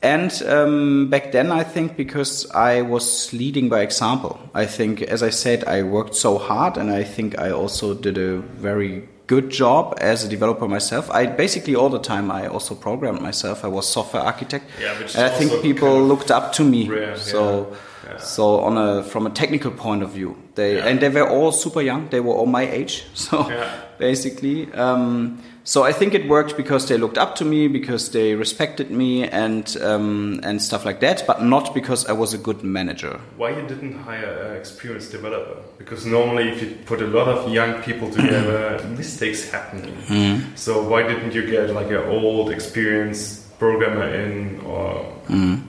And 0.00 0.30
um, 0.44 1.10
back 1.10 1.32
then, 1.32 1.50
I 1.50 1.64
think 1.64 1.96
because 1.96 2.48
I 2.52 2.82
was 2.82 3.32
leading 3.32 3.68
by 3.68 3.80
example. 3.80 4.38
I 4.54 4.64
think, 4.64 5.02
as 5.02 5.24
I 5.24 5.30
said, 5.30 5.64
I 5.64 5.82
worked 5.82 6.14
so 6.14 6.38
hard, 6.38 6.76
and 6.76 6.88
I 6.88 7.02
think 7.02 7.36
I 7.36 7.50
also 7.50 7.94
did 7.94 8.16
a 8.16 8.36
very 8.38 9.08
good 9.28 9.50
job 9.50 9.94
as 10.00 10.24
a 10.24 10.28
developer 10.28 10.66
myself. 10.66 11.08
I 11.10 11.26
basically 11.26 11.76
all 11.76 11.90
the 11.90 12.00
time 12.00 12.32
I 12.32 12.48
also 12.48 12.74
programmed 12.74 13.20
myself. 13.20 13.64
I 13.64 13.68
was 13.68 13.86
software 13.86 14.22
architect, 14.22 14.64
yeah, 14.80 14.98
and 15.14 15.24
I 15.24 15.28
think 15.28 15.62
people 15.62 15.88
kind 15.88 16.02
of 16.02 16.08
looked 16.08 16.30
up 16.32 16.52
to 16.54 16.64
me. 16.64 16.88
Rare, 16.88 17.16
so. 17.16 17.68
Yeah 17.70 17.76
so 18.16 18.60
on 18.60 18.78
a 18.78 19.02
from 19.02 19.26
a 19.26 19.30
technical 19.30 19.70
point 19.70 20.02
of 20.02 20.10
view, 20.10 20.36
they 20.54 20.76
yeah. 20.76 20.86
and 20.86 21.00
they 21.00 21.08
were 21.08 21.28
all 21.28 21.52
super 21.52 21.82
young. 21.82 22.08
They 22.08 22.20
were 22.20 22.34
all 22.34 22.46
my 22.46 22.62
age. 22.62 23.04
So 23.14 23.48
yeah. 23.48 23.70
basically, 23.98 24.72
um, 24.72 25.42
so 25.68 25.84
I 25.84 25.92
think 25.92 26.14
it 26.14 26.26
worked 26.26 26.56
because 26.56 26.88
they 26.88 26.96
looked 26.96 27.18
up 27.18 27.34
to 27.34 27.44
me, 27.44 27.68
because 27.68 28.10
they 28.10 28.34
respected 28.34 28.90
me, 28.90 29.28
and 29.28 29.76
um, 29.82 30.40
and 30.42 30.62
stuff 30.62 30.86
like 30.86 31.00
that. 31.00 31.24
But 31.26 31.42
not 31.42 31.74
because 31.74 32.06
I 32.06 32.12
was 32.12 32.32
a 32.32 32.38
good 32.38 32.64
manager. 32.64 33.20
Why 33.36 33.50
you 33.50 33.68
didn't 33.68 33.92
hire 33.92 34.32
an 34.48 34.56
experienced 34.56 35.12
developer? 35.12 35.60
Because 35.76 36.06
normally, 36.06 36.48
if 36.48 36.62
you 36.62 36.74
put 36.86 37.02
a 37.02 37.06
lot 37.06 37.28
of 37.28 37.52
young 37.52 37.82
people 37.82 38.10
together, 38.10 38.82
mistakes 38.96 39.50
happen. 39.50 39.82
Mm. 40.06 40.56
So 40.56 40.88
why 40.88 41.02
didn't 41.02 41.34
you 41.34 41.46
get 41.46 41.68
like 41.68 41.88
an 41.88 42.08
old 42.08 42.50
experienced 42.50 43.58
programmer 43.58 44.08
in 44.08 44.60
or? 44.60 45.04
Mm. 45.28 45.64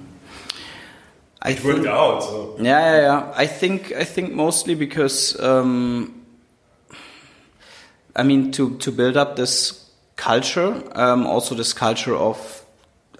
I 1.41 1.51
it 1.51 1.63
worked 1.65 1.87
out. 1.87 2.23
So. 2.23 2.55
Yeah, 2.57 2.63
yeah, 2.63 3.01
yeah. 3.01 3.33
I 3.35 3.47
think 3.47 3.91
I 3.91 4.05
think 4.05 4.31
mostly 4.31 4.75
because 4.75 5.37
um, 5.41 6.23
I 8.15 8.23
mean 8.23 8.53
to 8.53 8.77
to 8.77 8.91
build 8.93 9.17
up 9.17 9.35
this 9.35 9.88
culture, 10.19 10.83
um, 10.95 11.25
also 11.25 11.55
this 11.55 11.73
culture 11.73 12.15
of 12.15 12.65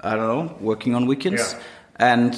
I 0.03 0.15
don't 0.15 0.27
know 0.27 0.57
working 0.59 0.95
on 0.95 1.07
weekends, 1.07 1.53
yeah. 1.53 2.13
and 2.13 2.35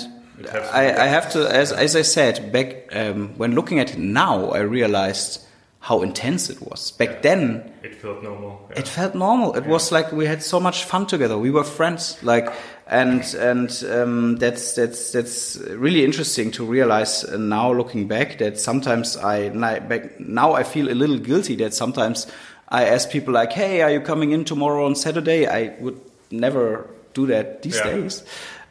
I, 0.72 0.94
I, 0.94 1.08
have 1.08 1.32
to 1.32 1.48
as 1.48 1.72
as 1.72 1.96
I 1.96 2.04
said 2.04 2.52
back 2.52 2.96
um, 2.96 3.34
when 3.38 3.54
looking 3.56 3.80
at 3.80 3.94
it 3.94 4.00
now, 4.00 4.52
I 4.52 4.60
realized 4.60 5.46
how 5.80 6.04
intense 6.04 6.50
it 6.50 6.62
was 6.62 6.92
back 6.92 7.10
yeah. 7.10 7.22
then. 7.22 7.74
It 7.84 7.96
felt 7.96 8.24
normal. 8.24 8.68
Yeah. 8.70 8.80
It 8.80 8.88
felt 8.88 9.16
normal. 9.16 9.56
It 9.56 9.66
was 9.66 9.92
like 9.92 10.12
we 10.12 10.28
had 10.28 10.44
so 10.44 10.60
much 10.60 10.84
fun 10.84 11.08
together. 11.08 11.38
We 11.38 11.50
were 11.50 11.64
friends. 11.64 12.22
Like 12.24 12.54
and 12.92 13.24
and 13.36 13.84
um, 13.90 14.36
that's 14.36 14.76
that's 14.76 15.12
that's 15.12 15.58
really 15.58 16.04
interesting 16.04 16.52
to 16.52 16.66
realize 16.66 17.24
now 17.32 17.72
looking 17.72 18.08
back 18.08 18.38
that 18.40 18.60
sometimes 18.60 19.16
I 19.18 19.50
back 19.50 20.20
now 20.20 20.54
I 20.54 20.64
feel 20.64 20.90
a 20.92 20.94
little 20.94 21.18
guilty 21.18 21.56
that 21.58 21.74
sometimes 21.74 22.28
I 22.72 22.86
ask 22.86 23.10
people 23.10 23.34
like, 23.34 23.54
"Hey, 23.54 23.82
are 23.82 23.92
you 23.92 24.02
coming 24.02 24.32
in 24.32 24.46
tomorrow 24.46 24.86
on 24.86 24.96
Saturday?" 24.96 25.46
I 25.46 25.76
would 25.80 26.00
never 26.32 26.90
do 27.14 27.28
that 27.28 27.62
these 27.62 27.78
yeah. 27.78 27.92
days. 27.92 28.24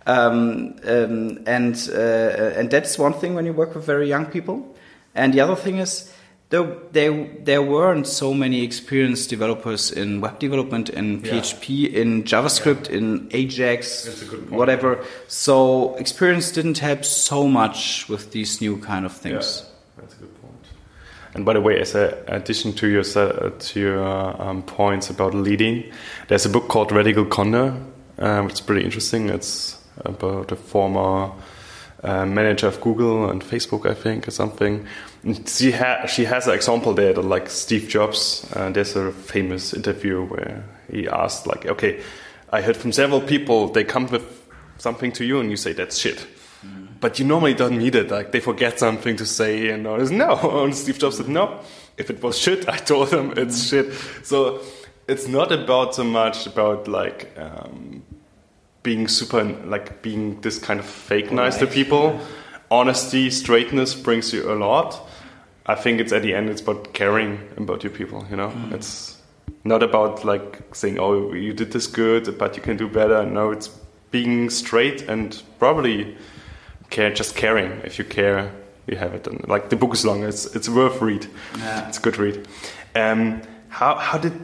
Um, 0.06 0.76
um, 0.84 1.38
and 1.46 1.76
uh, 1.94 2.58
and 2.58 2.70
that's 2.70 2.98
one 2.98 3.12
thing 3.12 3.34
when 3.34 3.46
you 3.46 3.52
work 3.52 3.74
with 3.74 3.84
very 3.84 4.08
young 4.08 4.26
people. 4.26 4.74
And 5.14 5.34
the 5.34 5.40
other 5.40 5.56
thing 5.56 5.78
is 5.78 6.10
there, 6.50 6.66
there, 6.90 7.28
there 7.44 7.62
weren't 7.62 8.08
so 8.08 8.34
many 8.34 8.64
experienced 8.64 9.30
developers 9.30 9.92
in 9.92 10.20
web 10.20 10.40
development, 10.40 10.88
in 10.88 11.22
PHP, 11.22 11.92
in 11.92 12.24
JavaScript, 12.24 12.90
yeah. 12.90 12.98
in 12.98 13.28
Ajax, 13.30 14.20
whatever. 14.48 15.04
So 15.28 15.94
experience 15.94 16.50
didn't 16.50 16.78
help 16.78 17.04
so 17.04 17.46
much 17.46 18.08
with 18.08 18.32
these 18.32 18.60
new 18.60 18.78
kind 18.78 19.06
of 19.06 19.12
things. 19.12 19.62
Yeah, 19.62 20.02
that's 20.02 20.14
a 20.14 20.18
good 20.18 20.42
point. 20.42 20.64
And 21.34 21.44
by 21.44 21.52
the 21.52 21.60
way, 21.60 21.80
as 21.80 21.94
an 21.94 22.14
addition 22.26 22.72
to 22.74 22.88
your 22.88 23.04
to 23.04 23.80
your 23.80 24.42
um, 24.42 24.62
points 24.62 25.10
about 25.10 25.32
leading, 25.34 25.92
there's 26.28 26.46
a 26.46 26.48
book 26.48 26.68
called 26.68 26.90
Radical 26.90 27.24
Candor. 27.24 27.76
Um, 28.18 28.48
it's 28.48 28.60
pretty 28.60 28.84
interesting. 28.84 29.30
It's 29.30 29.78
about 30.04 30.50
a 30.52 30.56
former 30.56 31.30
uh, 32.02 32.26
manager 32.26 32.66
of 32.66 32.80
Google 32.80 33.30
and 33.30 33.42
Facebook, 33.42 33.88
I 33.88 33.94
think, 33.94 34.26
or 34.26 34.30
something. 34.30 34.86
And 35.22 35.48
she 35.48 35.70
ha- 35.70 36.06
she 36.06 36.24
has 36.24 36.46
an 36.46 36.54
example 36.54 36.94
there, 36.94 37.12
that, 37.12 37.22
like 37.22 37.48
Steve 37.48 37.88
Jobs. 37.88 38.50
Uh, 38.54 38.70
there's 38.70 38.96
a 38.96 39.12
famous 39.12 39.72
interview 39.72 40.24
where 40.24 40.64
he 40.90 41.06
asked, 41.06 41.46
like, 41.46 41.66
okay, 41.66 42.00
I 42.50 42.62
heard 42.62 42.76
from 42.76 42.92
several 42.92 43.20
people 43.20 43.68
they 43.68 43.84
come 43.84 44.06
with 44.08 44.24
something 44.78 45.12
to 45.12 45.24
you, 45.24 45.40
and 45.40 45.50
you 45.50 45.56
say 45.56 45.74
that's 45.74 45.98
shit. 45.98 46.26
But 47.00 47.18
you 47.18 47.24
normally 47.24 47.54
don't 47.54 47.78
need 47.78 47.94
it. 47.94 48.10
Like 48.10 48.32
they 48.32 48.40
forget 48.40 48.78
something 48.78 49.16
to 49.16 49.26
say, 49.26 49.70
and 49.70 49.86
all 49.86 49.98
this. 49.98 50.10
No, 50.10 50.62
and 50.64 50.74
Steve 50.74 50.98
Jobs 50.98 51.16
said 51.16 51.28
no. 51.28 51.60
If 51.96 52.10
it 52.10 52.22
was 52.22 52.38
shit, 52.38 52.68
I 52.68 52.76
told 52.76 53.08
them 53.08 53.34
it's 53.36 53.68
shit. 53.68 53.92
So 54.22 54.60
it's 55.08 55.26
not 55.26 55.50
about 55.50 55.94
so 55.94 56.04
much 56.04 56.46
about 56.46 56.86
like 56.88 57.36
um, 57.38 58.02
being 58.82 59.08
super 59.08 59.44
like 59.44 60.02
being 60.02 60.40
this 60.40 60.58
kind 60.58 60.80
of 60.80 60.86
fake 60.86 61.32
nice 61.32 61.58
to 61.58 61.66
people. 61.66 62.20
Honesty, 62.70 63.30
straightness 63.30 63.94
brings 63.94 64.32
you 64.32 64.50
a 64.50 64.54
lot. 64.54 65.08
I 65.66 65.74
think 65.74 66.00
it's 66.00 66.12
at 66.12 66.22
the 66.22 66.34
end 66.34 66.48
it's 66.48 66.60
about 66.60 66.94
caring 66.94 67.40
about 67.56 67.82
your 67.82 67.92
people. 67.92 68.26
You 68.30 68.36
know, 68.36 68.52
it's 68.70 69.18
not 69.64 69.82
about 69.82 70.24
like 70.24 70.62
saying, 70.72 70.98
"Oh, 70.98 71.32
you 71.32 71.52
did 71.52 71.72
this 71.72 71.86
good, 71.86 72.38
but 72.38 72.56
you 72.56 72.62
can 72.62 72.76
do 72.76 72.88
better." 72.88 73.26
No, 73.26 73.50
it's 73.50 73.68
being 74.10 74.50
straight 74.50 75.02
and 75.02 75.42
probably 75.58 76.16
care, 76.90 77.12
just 77.12 77.36
caring. 77.36 77.80
If 77.84 77.98
you 77.98 78.04
care, 78.04 78.52
you 78.86 78.96
have 78.96 79.14
it. 79.14 79.26
And 79.26 79.46
like 79.48 79.70
the 79.70 79.76
book 79.76 79.94
is 79.94 80.04
long, 80.04 80.24
it's 80.24 80.46
it's 80.54 80.68
worth 80.68 81.00
read. 81.00 81.26
Yeah. 81.58 81.88
It's 81.88 81.98
a 81.98 82.00
good 82.00 82.18
read. 82.18 82.46
Um, 82.94 83.42
how 83.68 83.94
how 83.96 84.18
did 84.18 84.34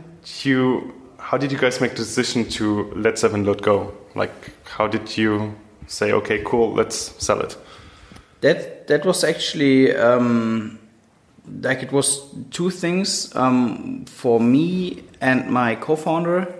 you 0.43 0.95
how 1.19 1.37
did 1.37 1.53
you 1.53 1.59
guys 1.59 1.81
make 1.81 1.93
the 1.93 1.99
decision 1.99 2.49
to 2.51 2.93
let 2.95 3.15
Sevenload 3.15 3.63
go? 3.63 3.93
Like 4.15 4.53
how 4.65 4.87
did 4.87 5.17
you 5.17 5.55
say, 5.87 6.13
okay, 6.13 6.43
cool, 6.45 6.73
let's 6.73 6.97
sell 7.25 7.41
it? 7.41 7.57
That 8.41 8.87
that 8.87 9.05
was 9.05 9.25
actually 9.25 9.95
um, 9.97 10.79
like 11.63 11.83
it 11.83 11.93
was 11.93 12.23
two 12.51 12.71
things 12.71 13.35
um, 13.35 14.05
for 14.07 14.41
me 14.41 15.03
and 15.21 15.51
my 15.51 15.75
co-founder. 15.75 16.55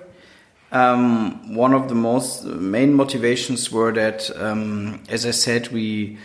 Um, 0.77 1.55
one 1.55 1.73
of 1.73 1.89
the 1.89 1.95
most 1.95 2.45
main 2.45 2.93
motivations 2.93 3.73
were 3.73 3.93
that, 3.93 4.31
um, 4.37 5.01
as 5.09 5.25
I 5.25 5.31
said, 5.31 5.69
we 5.69 6.19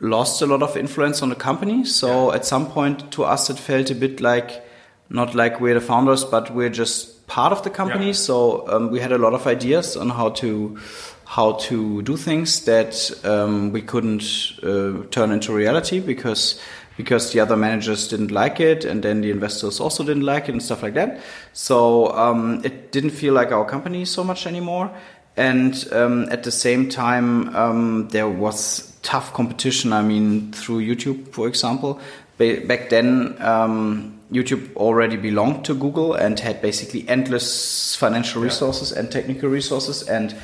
lost 0.00 0.42
a 0.42 0.46
lot 0.46 0.62
of 0.62 0.76
influence 0.76 1.22
on 1.22 1.28
the 1.28 1.36
company. 1.36 1.84
So 1.84 2.32
at 2.32 2.44
some 2.44 2.66
point, 2.66 3.12
to 3.12 3.24
us, 3.24 3.50
it 3.50 3.58
felt 3.58 3.90
a 3.90 3.94
bit 3.94 4.20
like 4.20 4.64
not 5.10 5.34
like 5.34 5.60
we're 5.60 5.74
the 5.74 5.80
founders, 5.80 6.24
but 6.24 6.52
we're 6.52 6.70
just 6.70 7.26
part 7.26 7.52
of 7.52 7.62
the 7.62 7.70
company. 7.70 8.06
Yeah. 8.06 8.12
So 8.12 8.68
um, 8.68 8.90
we 8.90 9.00
had 9.00 9.12
a 9.12 9.18
lot 9.18 9.34
of 9.34 9.46
ideas 9.46 9.96
on 9.96 10.10
how 10.10 10.30
to 10.30 10.78
how 11.26 11.52
to 11.52 12.02
do 12.02 12.16
things 12.16 12.64
that 12.64 13.10
um, 13.24 13.72
we 13.72 13.80
couldn't 13.80 14.24
uh, 14.62 15.04
turn 15.10 15.30
into 15.30 15.52
reality 15.52 16.00
because 16.00 16.60
because 16.96 17.32
the 17.32 17.40
other 17.40 17.56
managers 17.56 18.08
didn't 18.08 18.30
like 18.30 18.60
it, 18.60 18.84
and 18.84 19.02
then 19.02 19.20
the 19.20 19.30
investors 19.30 19.80
also 19.80 20.04
didn't 20.04 20.22
like 20.24 20.48
it, 20.48 20.52
and 20.52 20.62
stuff 20.62 20.82
like 20.82 20.94
that. 20.94 21.20
So 21.52 22.12
um, 22.16 22.60
it 22.64 22.92
didn't 22.92 23.10
feel 23.10 23.34
like 23.34 23.52
our 23.52 23.64
company 23.64 24.04
so 24.04 24.24
much 24.24 24.46
anymore. 24.46 24.90
And 25.36 25.86
um, 25.92 26.28
at 26.30 26.44
the 26.44 26.52
same 26.52 26.88
time, 26.88 27.54
um, 27.56 28.08
there 28.08 28.28
was 28.28 28.96
tough 29.02 29.32
competition. 29.32 29.92
I 29.92 30.02
mean, 30.02 30.52
through 30.52 30.80
YouTube, 30.80 31.32
for 31.32 31.48
example. 31.48 32.00
Back 32.38 32.90
then, 32.90 33.36
um, 33.40 34.20
YouTube 34.32 34.74
already 34.76 35.16
belonged 35.16 35.64
to 35.66 35.74
Google 35.74 36.14
and 36.14 36.38
had 36.38 36.60
basically 36.62 37.08
endless 37.08 37.94
financial 37.96 38.42
resources 38.42 38.92
and 38.92 39.10
technical 39.10 39.48
resources. 39.48 40.08
And 40.08 40.34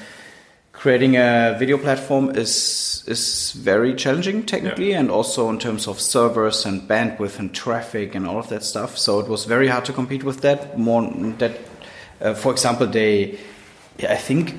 creating 0.81 1.15
a 1.15 1.55
video 1.59 1.77
platform 1.77 2.31
is 2.31 3.05
is 3.07 3.53
very 3.53 3.95
challenging 3.95 4.43
technically 4.47 4.95
and 4.95 5.11
also 5.11 5.51
in 5.51 5.59
terms 5.59 5.87
of 5.87 6.01
servers 6.01 6.65
and 6.65 6.89
bandwidth 6.89 7.39
and 7.39 7.55
traffic 7.55 8.15
and 8.15 8.27
all 8.27 8.39
of 8.39 8.49
that 8.49 8.65
stuff. 8.65 8.97
So 8.97 9.21
it 9.21 9.29
was 9.29 9.45
very 9.45 9.69
hard 9.69 9.85
to 9.85 9.93
compete 9.93 10.25
with 10.25 10.41
that. 10.41 10.79
More 10.79 11.03
that, 11.39 11.59
uh, 12.23 12.33
for 12.33 12.53
example, 12.53 12.87
they, 12.87 13.39
yeah, 13.99 14.13
I 14.13 14.17
think 14.17 14.55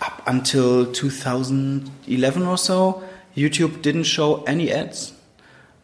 up 0.00 0.22
until 0.26 0.92
2011 0.92 2.42
or 2.42 2.58
so, 2.58 3.04
YouTube 3.36 3.80
didn't 3.80 4.04
show 4.04 4.42
any 4.44 4.72
ads. 4.72 5.12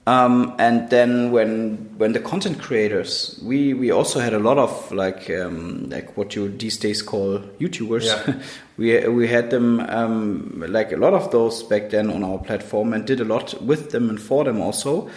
Um, 0.07 0.57
and 0.59 0.91
then 0.91 1.31
when 1.31 1.95
when 1.99 2.13
the 2.13 2.21
content 2.21 2.61
creators, 2.61 3.39
we 3.45 3.75
we 3.75 3.93
also 3.93 4.19
had 4.19 4.33
a 4.35 4.41
lot 4.41 4.59
of 4.59 4.91
like 4.91 5.31
um, 5.31 5.89
like 5.91 6.17
what 6.17 6.35
you 6.35 6.49
these 6.49 6.79
days 6.79 7.03
call 7.03 7.39
YouTubers. 7.61 8.07
Yeah. 8.07 8.43
we 8.81 9.07
we 9.09 9.29
had 9.29 9.51
them 9.51 9.81
um, 9.81 10.65
like 10.67 10.91
a 10.91 10.97
lot 10.97 11.13
of 11.13 11.31
those 11.31 11.63
back 11.63 11.91
then 11.91 12.11
on 12.11 12.25
our 12.25 12.39
platform 12.39 12.95
and 12.95 13.07
did 13.07 13.21
a 13.21 13.25
lot 13.25 13.63
with 13.63 13.91
them 13.91 14.09
and 14.09 14.19
for 14.19 14.45
them 14.45 14.59
also. 14.59 15.11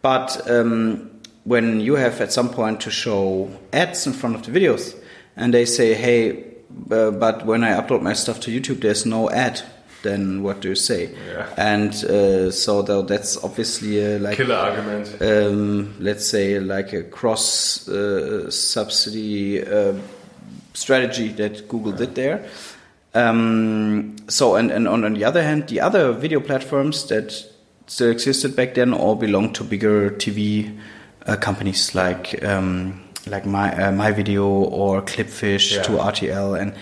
But 0.00 0.50
um, 0.50 1.10
when 1.44 1.80
you 1.80 1.96
have 1.96 2.18
at 2.22 2.32
some 2.32 2.48
point 2.48 2.80
to 2.80 2.90
show 2.90 3.50
ads 3.74 4.06
in 4.06 4.14
front 4.14 4.36
of 4.36 4.42
the 4.42 4.50
videos, 4.50 4.96
and 5.36 5.52
they 5.52 5.66
say, 5.66 5.92
"Hey, 5.92 6.44
uh, 6.90 7.10
but 7.10 7.44
when 7.44 7.62
I 7.62 7.72
upload 7.78 8.00
my 8.00 8.14
stuff 8.14 8.40
to 8.40 8.50
YouTube, 8.50 8.80
there's 8.80 9.04
no 9.04 9.28
ad." 9.30 9.60
Then 10.02 10.42
what 10.42 10.62
do 10.62 10.70
you 10.70 10.74
say? 10.74 11.10
Yeah. 11.26 11.46
And 11.58 11.92
uh, 11.92 12.50
so 12.50 12.80
though 12.80 13.02
that's 13.02 13.36
obviously 13.44 14.02
a, 14.02 14.18
like 14.18 14.38
Killer 14.38 14.54
argument. 14.54 15.20
um, 15.20 15.94
let's 16.00 16.26
say 16.26 16.58
like 16.58 16.94
a 16.94 17.02
cross 17.02 17.86
uh, 17.86 18.50
subsidy 18.50 19.62
uh, 19.62 19.92
strategy 20.72 21.28
that 21.28 21.68
Google 21.68 21.92
did 21.92 22.14
there. 22.14 22.48
Um, 23.14 24.16
so 24.28 24.54
and, 24.56 24.70
and 24.70 24.86
on, 24.86 25.04
on 25.04 25.14
the 25.14 25.24
other 25.24 25.42
hand, 25.42 25.68
the 25.68 25.80
other 25.80 26.12
video 26.12 26.40
platforms 26.40 27.06
that 27.08 27.32
still 27.86 28.10
existed 28.10 28.54
back 28.54 28.74
then 28.74 28.94
all 28.94 29.16
belonged 29.16 29.54
to 29.56 29.64
bigger 29.64 30.10
TV 30.10 30.78
uh, 31.26 31.36
companies 31.36 31.94
like 31.94 32.42
um, 32.44 33.00
like 33.26 33.44
my 33.46 33.72
uh, 33.72 33.90
MyVideo 33.92 34.44
or 34.46 35.02
Clipfish 35.02 35.74
Yeah. 35.76 35.82
to 35.82 35.92
RTL 35.92 36.60
and 36.60 36.72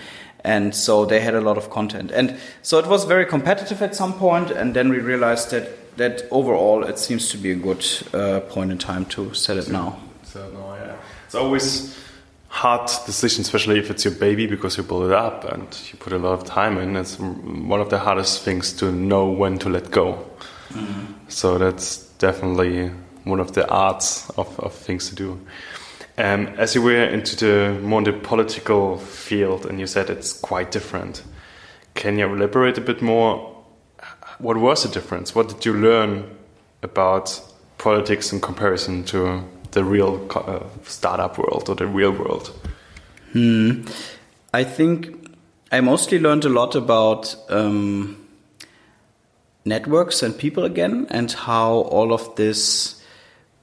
and 0.45 0.73
so 0.73 1.05
they 1.05 1.19
had 1.19 1.33
a 1.35 1.41
lot 1.41 1.57
of 1.57 1.69
content 1.69 2.11
and 2.11 2.37
so 2.61 2.77
it 2.79 2.85
was 2.87 3.03
very 3.05 3.25
competitive 3.25 3.81
at 3.81 3.95
some 3.95 4.13
point 4.13 4.51
and 4.51 4.73
then 4.75 4.89
we 4.89 4.99
realized 4.99 5.49
that 5.51 5.67
that 5.97 6.23
overall 6.31 6.83
it 6.83 6.97
seems 6.99 7.29
to 7.31 7.37
be 7.37 7.51
a 7.51 7.55
good 7.55 7.83
uh, 8.13 8.39
point 8.41 8.71
in 8.71 8.77
time 8.77 9.03
to 9.05 9.33
sell 9.33 9.57
it 9.57 9.67
now. 9.69 9.97
So 10.23 10.39
no, 10.53 10.75
yeah, 10.75 10.95
it's 11.25 11.35
always 11.35 11.97
hard 12.49 12.89
decision, 13.05 13.41
especially 13.41 13.79
if 13.79 13.89
it's 13.89 14.03
your 14.03 14.13
baby 14.15 14.47
because 14.47 14.77
you 14.77 14.83
build 14.83 15.05
it 15.05 15.13
up 15.13 15.45
and 15.45 15.65
you 15.91 15.97
put 15.97 16.13
a 16.13 16.17
lot 16.17 16.33
of 16.33 16.45
time 16.45 16.77
in. 16.77 16.95
It's 16.97 17.17
one 17.19 17.79
of 17.79 17.89
the 17.89 17.99
hardest 17.99 18.43
things 18.43 18.73
to 18.73 18.91
know 18.91 19.29
when 19.29 19.57
to 19.59 19.69
let 19.69 19.91
go. 19.91 20.25
So 21.27 21.57
that's 21.57 21.97
definitely 22.17 22.91
one 23.23 23.39
of 23.39 23.53
the 23.53 23.67
arts 23.69 24.29
of, 24.31 24.59
of 24.59 24.73
things 24.73 25.09
to 25.09 25.15
do. 25.15 25.39
Um, 26.17 26.47
as 26.57 26.75
you 26.75 26.81
were 26.81 27.05
into 27.05 27.35
the 27.35 27.79
more 27.81 28.01
the 28.01 28.11
political 28.11 28.97
field, 28.97 29.65
and 29.65 29.79
you 29.79 29.87
said 29.87 30.09
it's 30.09 30.33
quite 30.33 30.71
different. 30.71 31.23
Can 31.93 32.19
you 32.19 32.27
elaborate 32.27 32.77
a 32.77 32.81
bit 32.81 33.01
more? 33.01 33.55
What 34.39 34.57
was 34.57 34.83
the 34.83 34.89
difference? 34.89 35.33
What 35.33 35.47
did 35.47 35.65
you 35.65 35.73
learn 35.73 36.37
about 36.81 37.39
politics 37.77 38.33
in 38.33 38.41
comparison 38.41 39.03
to 39.05 39.43
the 39.71 39.83
real 39.83 40.27
uh, 40.35 40.63
startup 40.83 41.37
world 41.37 41.69
or 41.69 41.75
the 41.75 41.87
real 41.87 42.11
world? 42.11 42.51
Hmm. 43.33 43.83
I 44.53 44.63
think 44.63 45.37
I 45.71 45.81
mostly 45.81 46.19
learned 46.19 46.45
a 46.45 46.49
lot 46.49 46.75
about 46.75 47.35
um, 47.49 48.17
networks 49.65 50.23
and 50.23 50.37
people 50.37 50.63
again, 50.63 51.05
and 51.09 51.31
how 51.31 51.71
all 51.73 52.11
of 52.11 52.35
this 52.35 53.03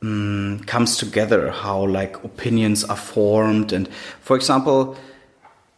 um, 0.02 0.62
comes 0.66 0.96
together. 0.96 1.50
How 1.50 1.84
like 1.84 2.22
opinions 2.22 2.84
are 2.84 2.96
formed, 2.96 3.72
and 3.72 3.88
for 4.20 4.36
example, 4.36 4.96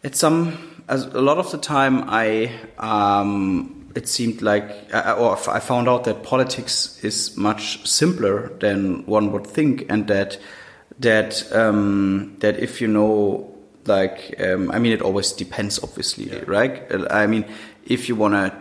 at 0.04 0.14
some 0.14 0.84
as 0.88 1.04
a 1.04 1.20
lot 1.20 1.38
of 1.38 1.50
the 1.50 1.58
time, 1.58 2.04
I 2.08 2.52
um, 2.78 3.77
it 3.98 4.06
seemed 4.06 4.42
like, 4.42 4.94
uh, 4.94 5.16
or 5.18 5.36
I 5.50 5.58
found 5.58 5.88
out 5.88 6.04
that 6.04 6.22
politics 6.22 7.02
is 7.02 7.36
much 7.36 7.84
simpler 7.84 8.56
than 8.60 9.04
one 9.06 9.32
would 9.32 9.44
think, 9.44 9.86
and 9.88 10.06
that 10.06 10.38
that 11.00 11.52
um, 11.52 12.36
that 12.38 12.60
if 12.60 12.80
you 12.80 12.86
know 12.86 13.52
like 13.86 14.40
um, 14.40 14.70
I 14.70 14.78
mean 14.78 14.92
it 14.92 15.02
always 15.02 15.32
depends 15.32 15.82
obviously 15.82 16.26
right? 16.46 16.82
I 17.10 17.26
mean 17.26 17.44
if 17.86 18.08
you 18.08 18.14
want 18.14 18.34
to 18.34 18.54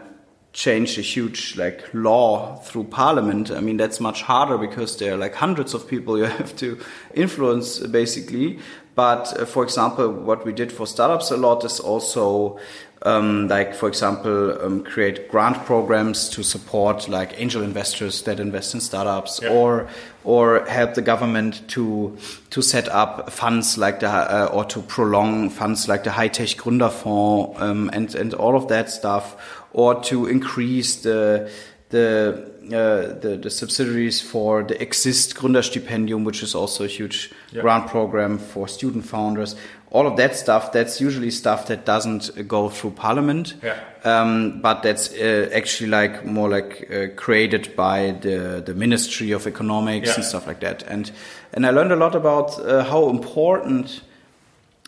change 0.53 0.97
a 0.97 1.01
huge 1.01 1.55
like 1.55 1.83
law 1.93 2.55
through 2.63 2.85
parliament 2.85 3.51
I 3.51 3.59
mean 3.59 3.77
that's 3.77 3.99
much 3.99 4.23
harder 4.23 4.57
because 4.57 4.97
there 4.97 5.13
are 5.13 5.17
like 5.17 5.35
hundreds 5.35 5.75
of 5.75 5.88
people 5.88 6.17
you 6.17 6.23
have 6.39 6.55
to 6.57 6.79
influence 7.13 7.79
basically. 7.79 8.59
But 8.95 9.39
uh, 9.39 9.45
for 9.45 9.63
example 9.63 10.09
what 10.11 10.45
we 10.45 10.53
did 10.53 10.71
for 10.71 10.88
startups 10.88 11.29
a 11.31 11.38
lot 11.38 11.63
is 11.63 11.79
also 11.79 12.59
um, 13.08 13.47
like 13.47 13.74
for 13.74 13.88
example 13.88 14.62
um, 14.66 14.84
create 14.84 15.30
grant 15.32 15.66
programs 15.66 16.30
to 16.30 16.43
support 16.43 17.08
like 17.10 17.39
angel 17.41 17.64
investors 17.64 18.22
that 18.24 18.39
invest 18.39 18.74
in 18.74 18.82
startups 18.82 19.39
Yeah. 19.41 19.53
or 19.53 19.88
or 20.24 20.66
help 20.66 20.93
the 20.93 21.01
government 21.01 21.68
to 21.70 22.18
to 22.49 22.62
set 22.62 22.88
up 22.89 23.30
funds 23.32 23.78
like 23.78 23.99
the 23.99 24.10
uh, 24.10 24.49
or 24.53 24.66
to 24.66 24.82
prolong 24.82 25.49
funds 25.49 25.88
like 25.88 26.03
the 26.03 26.12
high 26.12 26.28
tech 26.30 26.49
Gründerfonds 26.58 27.60
um, 27.62 27.89
and 27.93 28.16
and 28.16 28.34
all 28.34 28.55
of 28.55 28.68
that 28.68 28.89
stuff 28.89 29.36
or 29.74 30.01
to 30.03 30.28
increase 30.28 30.95
the 31.03 31.49
the 31.89 32.51
uh, 32.68 33.18
the, 33.22 33.39
the 33.41 33.49
subsidiaries 33.49 34.20
for 34.20 34.62
the 34.62 34.76
Exist 34.82 35.36
Gründerstipendium, 35.36 36.26
which 36.26 36.43
is 36.43 36.53
also 36.53 36.84
a 36.84 36.88
huge 36.88 37.32
grant 37.53 37.88
program 37.88 38.38
for 38.38 38.68
student 38.68 39.05
founders. 39.05 39.55
All 39.89 40.05
of 40.05 40.17
that 40.17 40.35
stuff, 40.35 40.71
that's 40.73 40.99
usually 40.99 41.31
stuff 41.31 41.67
that 41.67 41.85
doesn't 41.85 42.29
uh, 42.38 42.41
go 42.43 42.69
through 42.69 42.91
parliament. 42.91 43.55
Yeah. 43.63 43.79
Um, 44.03 44.61
but 44.61 44.83
that's 44.83 45.13
uh, 45.13 45.49
actually 45.53 45.89
like 45.89 46.25
more 46.25 46.49
like 46.49 46.89
uh, 46.91 47.07
created 47.15 47.75
by 47.75 48.11
the, 48.21 48.61
the 48.65 48.73
Ministry 48.73 49.31
of 49.31 49.47
Economics 49.47 50.07
Yeah. 50.09 50.15
and 50.15 50.23
stuff 50.25 50.47
like 50.47 50.59
that. 50.59 50.83
And, 50.83 51.11
and 51.53 51.65
I 51.65 51.71
learned 51.71 51.91
a 51.91 51.95
lot 51.95 52.15
about 52.15 52.59
uh, 52.59 52.83
how 52.83 53.09
important 53.09 54.01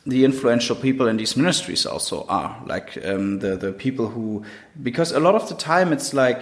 the 0.06 0.26
influential 0.26 0.76
people 0.76 1.08
in 1.08 1.18
these 1.18 1.38
ministries 1.38 1.86
also 1.86 2.26
are 2.30 2.56
like 2.66 2.98
um, 3.06 3.40
the 3.40 3.58
the 3.58 3.72
people 3.74 4.08
who 4.08 4.44
because 4.82 5.12
a 5.12 5.20
lot 5.20 5.36
of 5.36 5.48
the 5.50 5.56
time 5.56 5.94
it's 5.94 6.14
like 6.14 6.42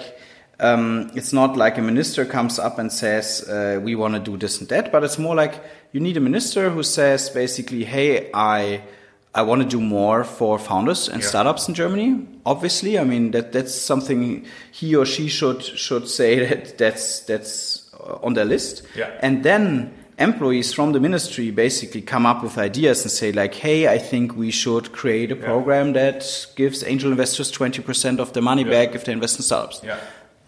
um, 0.59 1.11
it's 1.15 1.33
not 1.33 1.55
like 1.55 1.77
a 1.77 1.81
minister 1.81 2.25
comes 2.25 2.57
up 2.59 2.79
and 2.79 2.91
says 2.91 3.47
uh, 3.47 3.79
we 3.83 3.95
want 3.95 4.13
to 4.15 4.19
do 4.19 4.37
this 4.37 4.59
and 4.59 4.67
that 4.69 4.91
but 4.91 5.03
it's 5.03 5.17
more 5.19 5.35
like 5.35 5.61
you 5.91 5.99
need 5.99 6.17
a 6.17 6.19
minister 6.19 6.69
who 6.69 6.83
says 6.83 7.29
basically 7.29 7.83
hey 7.83 8.29
i 8.33 8.81
i 9.35 9.41
want 9.41 9.61
to 9.61 9.67
do 9.67 9.79
more 9.79 10.23
for 10.23 10.57
founders 10.57 11.09
and 11.09 11.21
Yeah. 11.21 11.27
startups 11.29 11.67
in 11.67 11.75
germany 11.75 12.25
obviously 12.45 12.97
i 12.97 13.03
mean 13.03 13.31
that 13.31 13.51
that's 13.51 13.75
something 13.75 14.45
he 14.71 14.95
or 14.95 15.05
she 15.05 15.27
should 15.27 15.61
should 15.63 16.07
say 16.09 16.39
that 16.47 16.77
that's 16.77 17.19
that's 17.21 17.91
on 18.23 18.33
their 18.33 18.45
list 18.45 18.83
Yeah. 18.95 19.11
and 19.21 19.43
then 19.43 19.91
employees 20.19 20.73
from 20.73 20.93
the 20.93 20.99
ministry 20.99 21.51
basically 21.51 22.01
come 22.01 22.25
up 22.25 22.41
with 22.41 22.57
ideas 22.57 23.03
and 23.03 23.11
say 23.11 23.31
like, 23.31 23.53
hey, 23.53 23.87
I 23.87 23.99
think 23.99 24.35
we 24.35 24.49
should 24.49 24.91
create 24.91 25.31
a 25.31 25.35
program 25.35 25.93
that 25.93 26.47
gives 26.55 26.83
angel 26.83 27.11
investors 27.11 27.51
20% 27.51 28.19
of 28.19 28.33
their 28.33 28.41
money 28.41 28.63
Yeah. 28.63 28.71
back 28.71 28.95
if 28.95 29.03
they 29.05 29.11
invest 29.13 29.37
in 29.37 29.43
startups. 29.43 29.81
Yeah. 29.83 29.99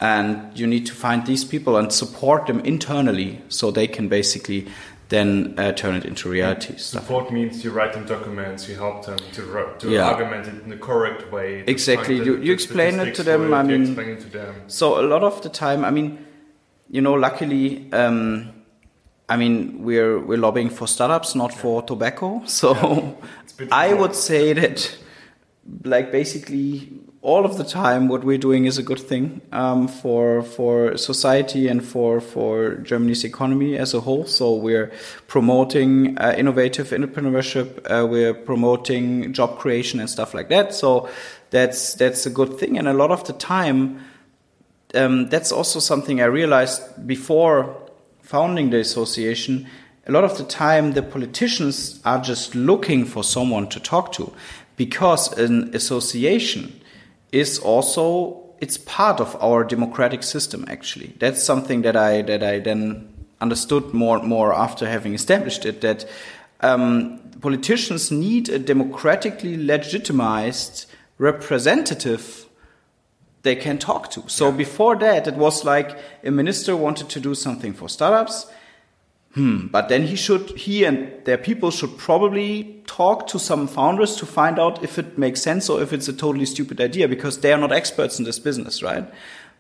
And 0.02 0.58
you 0.58 0.66
need 0.68 0.86
to 0.86 0.94
find 0.94 1.26
these 1.26 1.44
people 1.44 1.76
and 1.76 1.92
support 1.92 2.48
them 2.48 2.60
internally 2.62 3.42
so 3.50 3.70
they 3.72 3.88
can 3.88 4.08
basically 4.08 4.68
then 5.10 5.56
uh, 5.58 5.72
turn 5.74 5.96
it 5.96 6.06
into 6.06 6.30
reality. 6.30 6.78
Support 6.78 7.34
means 7.34 7.64
you 7.64 7.72
write 7.72 7.94
them 7.94 8.06
documents, 8.06 8.70
you 8.70 8.76
help 8.76 9.06
them 9.06 9.18
to, 9.34 9.42
ro- 9.44 9.74
to 9.80 9.90
Yeah. 9.90 10.06
argument 10.08 10.48
it 10.48 10.64
in 10.64 10.70
the 10.70 10.78
correct 10.78 11.32
way. 11.32 11.64
Exactly. 11.68 12.16
You- 12.16 12.38
the- 12.38 12.46
you 12.46 12.54
explain 12.54 13.00
it 13.00 13.16
to 13.16 13.24
them, 13.24 13.54
I 13.54 13.64
mean- 13.64 13.82
explain 13.88 14.10
it 14.10 14.20
to 14.22 14.30
them. 14.30 14.56
So 14.68 15.00
a 15.00 15.06
lot 15.06 15.24
of 15.24 15.42
the 15.42 15.50
time, 15.50 15.84
I 15.84 15.90
mean, 15.92 16.20
you 16.90 17.02
know, 17.02 17.14
luckily, 17.14 17.88
um, 17.92 18.52
I 19.28 19.36
mean, 19.38 19.84
we're 19.84 20.20
we're 20.20 20.38
lobbying 20.40 20.70
for 20.70 20.88
startups, 20.88 21.36
not 21.36 21.54
for 21.54 21.82
tobacco. 21.84 22.42
So 22.46 23.18
bit 23.58 23.68
I 23.72 23.94
would 23.94 24.16
say 24.16 24.54
that, 24.54 24.96
like, 25.84 26.12
basically, 26.12 26.90
all 27.22 27.44
of 27.44 27.58
the 27.58 27.66
time, 27.66 28.08
what 28.08 28.24
we're 28.24 28.38
doing 28.38 28.66
is 28.66 28.78
a 28.78 28.84
good 28.84 29.00
thing 29.00 29.42
um, 29.52 29.88
for 29.90 30.42
for 30.42 30.96
society 30.98 31.68
and 31.68 31.84
for 31.84 32.22
for 32.22 32.76
Germany's 32.76 33.26
economy 33.26 33.78
as 33.78 33.94
a 33.94 34.00
whole. 34.00 34.26
So 34.26 34.54
we're 34.54 34.92
promoting 35.28 36.18
uh, 36.18 36.34
innovative 36.38 36.90
entrepreneurship. 36.92 37.80
Uh, 37.90 38.08
we're 38.08 38.34
promoting 38.34 39.34
job 39.34 39.60
creation 39.60 40.00
and 40.00 40.10
stuff 40.10 40.34
like 40.34 40.48
that. 40.50 40.74
So 40.74 41.10
that's 41.50 41.94
that's 41.96 42.26
a 42.26 42.30
good 42.30 42.58
thing. 42.58 42.78
And 42.78 42.88
a 42.88 42.94
lot 42.94 43.12
of 43.12 43.26
the 43.26 43.34
time 43.34 44.00
um, 44.96 45.28
that's 45.30 45.52
also 45.52 45.80
something 45.80 46.22
I 46.22 46.26
realized 46.26 47.06
before 47.06 47.76
founding 48.22 48.70
the 48.70 48.80
association. 48.80 49.68
A 50.08 50.12
lot 50.12 50.24
of 50.24 50.38
the 50.38 50.46
time, 50.46 50.94
the 50.94 51.04
politicians 51.04 52.00
are 52.06 52.22
just 52.22 52.56
looking 52.56 53.06
for 53.06 53.24
someone 53.24 53.68
to 53.70 53.80
talk 53.80 54.12
to 54.14 54.34
because 54.78 55.38
an 55.38 55.76
association 55.76 56.79
is 57.32 57.60
also 57.60 58.44
it's 58.60 58.78
part 58.78 59.20
of 59.20 59.36
our 59.42 59.64
democratic 59.64 60.24
system 60.24 60.66
actually 60.68 61.14
that's 61.20 61.42
something 61.44 61.82
that 61.82 61.96
i 61.96 62.22
that 62.22 62.44
i 62.44 62.60
then 62.60 63.08
understood 63.42 63.94
more 63.94 64.18
and 64.18 64.28
more 64.28 64.54
after 64.54 64.88
having 64.88 65.14
established 65.14 65.66
it 65.66 65.82
that 65.82 66.06
um, 66.62 67.20
politicians 67.40 68.12
need 68.12 68.50
a 68.50 68.60
democratically 68.60 69.56
legitimized 69.56 70.86
representative 71.18 72.50
they 73.44 73.56
can 73.56 73.78
talk 73.78 74.12
to. 74.12 74.24
So 74.28 74.52
before 74.52 74.98
that, 74.98 75.28
it 75.28 75.36
was 75.36 75.64
like 75.64 75.98
a 76.24 76.32
minister 76.32 76.76
wanted 76.76 77.10
to 77.10 77.20
do 77.20 77.34
something 77.36 77.74
for 77.74 77.88
startups. 77.88 78.48
Hmm, 79.36 79.68
but 79.68 79.90
then 79.90 80.04
he 80.08 80.16
should, 80.16 80.50
he 80.58 80.84
and 80.86 81.12
their 81.26 81.38
people 81.38 81.70
should 81.70 81.98
probably 82.00 82.82
talk 82.88 83.28
to 83.28 83.38
some 83.38 83.68
founders 83.68 84.16
to 84.16 84.26
find 84.26 84.58
out 84.58 84.84
if 84.84 84.98
it 84.98 85.18
makes 85.20 85.42
sense 85.42 85.70
or 85.70 85.82
if 85.84 85.94
it's 85.94 86.08
a 86.08 86.14
totally 86.14 86.46
stupid 86.46 86.82
idea 86.82 87.08
because 87.08 87.40
they 87.42 87.54
are 87.54 87.60
not 87.60 87.72
experts 87.72 88.18
in 88.18 88.26
this 88.26 88.40
business, 88.40 88.82
right? 88.82 89.06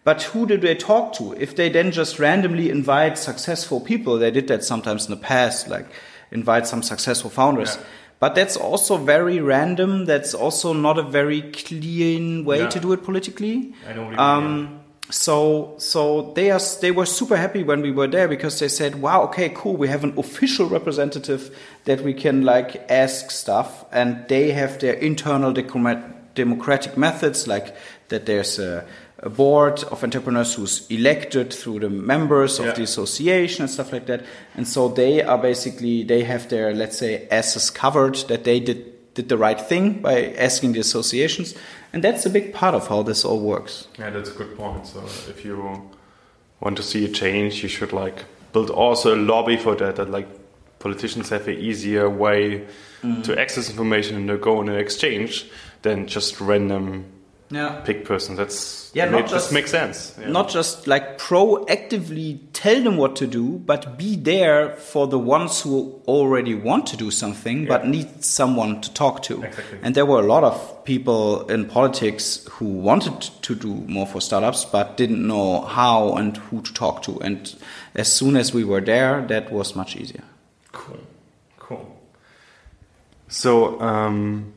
But 0.03 0.23
who 0.23 0.47
do 0.47 0.57
they 0.57 0.73
talk 0.73 1.13
to? 1.13 1.33
If 1.33 1.55
they 1.55 1.69
then 1.69 1.91
just 1.91 2.17
randomly 2.17 2.71
invite 2.71 3.17
successful 3.17 3.79
people, 3.79 4.17
they 4.17 4.31
did 4.31 4.47
that 4.47 4.63
sometimes 4.63 5.05
in 5.05 5.11
the 5.11 5.17
past, 5.21 5.67
like 5.67 5.85
invite 6.31 6.65
some 6.65 6.81
successful 6.81 7.29
founders. 7.29 7.75
Yeah. 7.75 7.83
But 8.19 8.33
that's 8.35 8.57
also 8.57 8.97
very 8.97 9.39
random. 9.39 10.05
That's 10.05 10.33
also 10.33 10.73
not 10.73 10.97
a 10.97 11.03
very 11.03 11.41
clean 11.41 12.43
way 12.43 12.59
Yeah. 12.59 12.69
to 12.69 12.79
do 12.79 12.91
it 12.93 13.03
politically. 13.03 13.73
I 13.87 13.93
know 13.93 14.01
what 14.03 14.11
you 14.11 14.17
mean, 14.17 14.19
Um, 14.19 14.78
so 15.09 15.73
so 15.77 16.31
they 16.35 16.51
are 16.51 16.59
they 16.81 16.91
were 16.91 17.05
super 17.05 17.35
happy 17.35 17.63
when 17.63 17.81
we 17.81 17.91
were 17.91 18.07
there 18.07 18.27
because 18.27 18.59
they 18.59 18.67
said, 18.67 19.01
"Wow, 19.01 19.23
okay, 19.23 19.49
cool. 19.49 19.75
We 19.75 19.87
have 19.87 20.03
an 20.03 20.13
official 20.17 20.67
representative 20.67 21.49
that 21.85 22.01
we 22.01 22.13
can 22.13 22.43
like 22.43 22.85
ask 22.89 23.31
stuff, 23.31 23.85
and 23.91 24.27
they 24.27 24.51
have 24.51 24.79
their 24.79 24.93
internal 24.93 25.51
democratic 26.35 26.97
methods, 26.97 27.47
like 27.47 27.75
that. 28.09 28.25
There's 28.25 28.59
a, 28.59 28.85
a 29.19 29.29
board 29.29 29.83
of 29.85 30.03
entrepreneurs 30.03 30.53
who's 30.55 30.85
elected 30.89 31.51
through 31.53 31.79
the 31.79 31.89
members 31.89 32.59
of 32.59 32.65
Yeah. 32.67 32.73
the 32.73 32.83
association 32.83 33.63
and 33.63 33.69
stuff 33.71 33.91
like 33.91 34.05
that, 34.05 34.23
and 34.55 34.67
so 34.67 34.89
they 34.89 35.21
are 35.23 35.37
basically 35.37 36.03
they 36.03 36.23
have 36.23 36.47
their 36.49 36.73
let's 36.73 36.97
say 36.97 37.27
asses 37.31 37.69
covered 37.71 38.15
that 38.27 38.43
they 38.43 38.59
did 38.59 38.85
did 39.13 39.29
the 39.29 39.37
right 39.37 39.59
thing 39.59 40.01
by 40.01 40.33
asking 40.37 40.73
the 40.73 40.79
associations, 40.79 41.55
and 41.93 42.03
that's 42.03 42.25
a 42.25 42.29
big 42.29 42.53
part 42.53 42.75
of 42.75 42.87
how 42.87 43.03
this 43.03 43.25
all 43.25 43.39
works. 43.39 43.87
Yeah, 43.97 44.09
that's 44.11 44.29
a 44.29 44.33
good 44.33 44.55
point. 44.57 44.87
So 44.87 45.03
if 45.29 45.43
you 45.43 45.89
want 46.61 46.77
to 46.77 46.83
see 46.83 47.05
a 47.05 47.09
change, 47.09 47.63
you 47.63 47.69
should 47.69 47.91
like 47.93 48.25
build 48.53 48.69
also 48.69 49.15
a 49.15 49.17
lobby 49.17 49.57
for 49.57 49.75
that. 49.75 49.95
That 49.95 50.09
like 50.09 50.27
politicians 50.79 51.29
have 51.29 51.47
an 51.47 51.57
easier 51.57 52.09
way 52.09 52.65
Mm-hmm. 53.01 53.21
to 53.21 53.39
access 53.39 53.69
information 53.69 54.29
and 54.29 54.41
go 54.41 54.61
in 54.61 54.67
an 54.67 54.75
exchange 54.75 55.45
than 55.83 56.05
just 56.05 56.41
random 56.41 57.05
Yeah. 57.51 57.81
pick 57.83 58.05
person. 58.05 58.35
That's 58.35 58.91
Yeah, 58.93 59.05
not 59.09 59.27
just 59.27 59.51
makes 59.51 59.71
sense. 59.71 60.15
Yeah. 60.19 60.29
not 60.29 60.49
just 60.49 60.85
like 60.87 61.17
proactively 61.17 62.39
tell 62.53 62.83
them 62.83 62.97
what 62.97 63.15
to 63.17 63.27
do, 63.27 63.57
but 63.65 63.97
be 63.97 64.15
there 64.15 64.75
for 64.75 65.07
the 65.07 65.17
ones 65.17 65.61
who 65.61 65.99
already 66.07 66.53
want 66.53 66.85
to 66.87 66.97
do 66.97 67.09
something 67.11 67.65
but 67.65 67.87
need 67.87 68.23
someone 68.23 68.81
to 68.81 68.93
talk 68.93 69.23
to. 69.23 69.43
Exactly. 69.43 69.79
And 69.81 69.95
there 69.95 70.05
were 70.05 70.19
a 70.19 70.25
lot 70.27 70.43
of 70.43 70.83
people 70.85 71.47
in 71.49 71.65
politics 71.65 72.45
who 72.51 72.65
wanted 72.65 73.21
to 73.41 73.55
do 73.55 73.73
more 73.87 74.05
for 74.05 74.21
startups 74.21 74.65
but 74.65 74.95
didn't 74.97 75.25
know 75.27 75.61
how 75.61 76.13
and 76.13 76.37
who 76.37 76.61
to 76.61 76.73
talk 76.73 77.01
to. 77.03 77.19
And 77.21 77.55
as 77.95 78.11
soon 78.11 78.37
as 78.37 78.53
we 78.53 78.63
were 78.63 78.81
there, 78.81 79.25
that 79.27 79.51
was 79.51 79.75
much 79.75 79.95
easier. 79.95 80.23
Cool, 80.71 80.99
cool. 81.57 81.95
So, 83.27 83.79
um, 83.81 84.53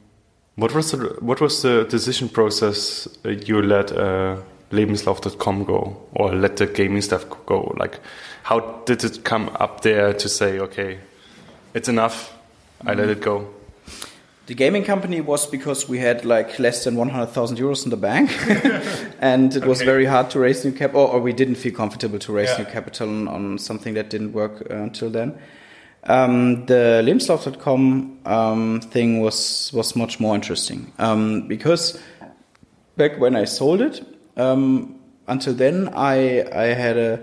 what 0.56 0.74
was 0.74 0.90
the 0.90 0.98
what 1.20 1.40
was 1.40 1.62
the 1.62 1.84
decision 1.88 2.28
process 2.28 3.08
you 3.24 3.62
let 3.62 3.90
uh, 3.92 4.36
Lebenslauf.com 4.70 5.64
go 5.64 5.96
or 6.14 6.34
let 6.34 6.56
the 6.56 6.66
gaming 6.66 7.02
stuff 7.02 7.24
go? 7.46 7.74
Like, 7.78 7.98
how 8.42 8.60
did 8.86 9.04
it 9.04 9.24
come 9.24 9.50
up 9.60 9.80
there 9.82 10.12
to 10.14 10.28
say, 10.28 10.58
okay, 10.60 10.98
it's 11.74 11.88
enough, 11.88 12.32
I 12.86 12.94
let 12.94 13.08
it 13.08 13.20
go? 13.20 13.46
The 14.46 14.54
gaming 14.54 14.84
company 14.84 15.20
was 15.20 15.46
because 15.46 15.88
we 15.88 15.98
had 15.98 16.24
like 16.24 16.58
less 16.58 16.84
than 16.84 16.96
100,000 16.96 17.56
euros 17.58 17.84
in 17.84 17.90
the 17.90 17.96
bank, 17.96 18.30
and 19.20 19.54
it 19.54 19.64
was 19.64 19.78
Okay. 19.78 19.86
very 19.86 20.04
hard 20.04 20.30
to 20.30 20.40
raise 20.40 20.64
new 20.64 20.72
capital, 20.72 21.02
or, 21.02 21.08
or 21.14 21.20
we 21.20 21.32
didn't 21.32 21.54
feel 21.54 21.72
comfortable 21.72 22.18
to 22.18 22.32
raise 22.32 22.50
Yeah. 22.50 22.64
new 22.64 22.70
capital 22.72 23.08
on, 23.08 23.28
on 23.28 23.58
something 23.58 23.94
that 23.94 24.10
didn't 24.10 24.32
work 24.32 24.66
uh, 24.70 24.74
until 24.82 25.10
then. 25.10 25.34
Um, 26.04 26.66
the 26.66 27.00
Lebenslauf.com 27.04 28.18
um, 28.26 28.80
thing 28.80 29.20
was 29.20 29.70
was 29.72 29.94
much 29.94 30.18
more 30.18 30.34
interesting 30.34 30.92
um, 30.98 31.46
because 31.46 31.98
back 32.96 33.20
when 33.20 33.36
I 33.36 33.44
sold 33.44 33.80
it, 33.80 34.04
um, 34.36 34.96
until 35.28 35.54
then 35.54 35.88
I 35.94 36.42
I 36.52 36.74
had 36.74 36.96
a 36.96 37.20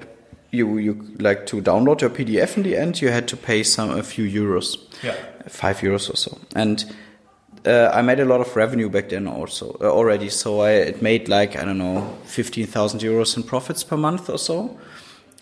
you 0.52 0.78
you 0.78 0.94
like 1.20 1.46
to 1.48 1.62
download 1.62 2.02
your 2.02 2.10
PDF 2.10 2.56
in 2.58 2.64
the 2.64 2.78
end 2.78 3.02
you 3.02 3.10
had 3.12 3.28
to 3.28 3.38
pay 3.38 3.64
some 3.64 3.92
a 3.92 4.02
few 4.04 4.26
euros 4.26 4.78
Yeah. 5.04 5.16
five 5.48 5.82
euros 5.82 6.10
or 6.10 6.16
so. 6.16 6.38
And 6.56 6.86
uh, 7.66 7.92
I 7.94 8.02
made 8.02 8.22
a 8.22 8.26
lot 8.26 8.40
of 8.40 8.56
revenue 8.56 8.90
back 8.90 9.10
then 9.10 9.28
also 9.28 9.76
uh, 9.82 9.92
already. 9.92 10.30
So 10.30 10.62
I 10.62 10.72
it 10.72 11.02
made 11.02 11.28
like 11.28 11.58
I 11.58 11.66
don't 11.66 11.78
know 11.78 12.08
fifteen 12.24 12.66
thousand 12.66 13.02
euros 13.02 13.36
in 13.36 13.44
profits 13.44 13.84
per 13.84 13.98
month 13.98 14.30
or 14.30 14.38
so. 14.40 14.78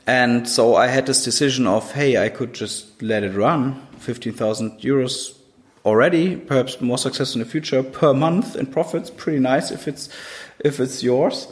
And 0.08 0.48
so 0.48 0.76
I 0.76 0.88
had 0.88 1.06
this 1.06 1.24
decision 1.26 1.68
of 1.68 1.92
hey, 1.92 2.18
I 2.18 2.30
could 2.30 2.54
just 2.54 3.02
let 3.02 3.24
it 3.24 3.36
run 3.36 3.86
fifteen 4.00 4.34
thousand 4.34 4.80
euros 4.80 5.38
already, 5.84 6.38
perhaps 6.38 6.80
more 6.82 6.98
success 6.98 7.36
in 7.36 7.40
the 7.40 7.46
future 7.46 7.84
per 7.84 8.14
month 8.14 8.56
in 8.56 8.68
profits. 8.68 9.10
Pretty 9.10 9.40
nice 9.40 9.70
if 9.70 9.88
it's 9.88 10.10
if 10.60 10.80
it's 10.80 11.04
yours. 11.04 11.48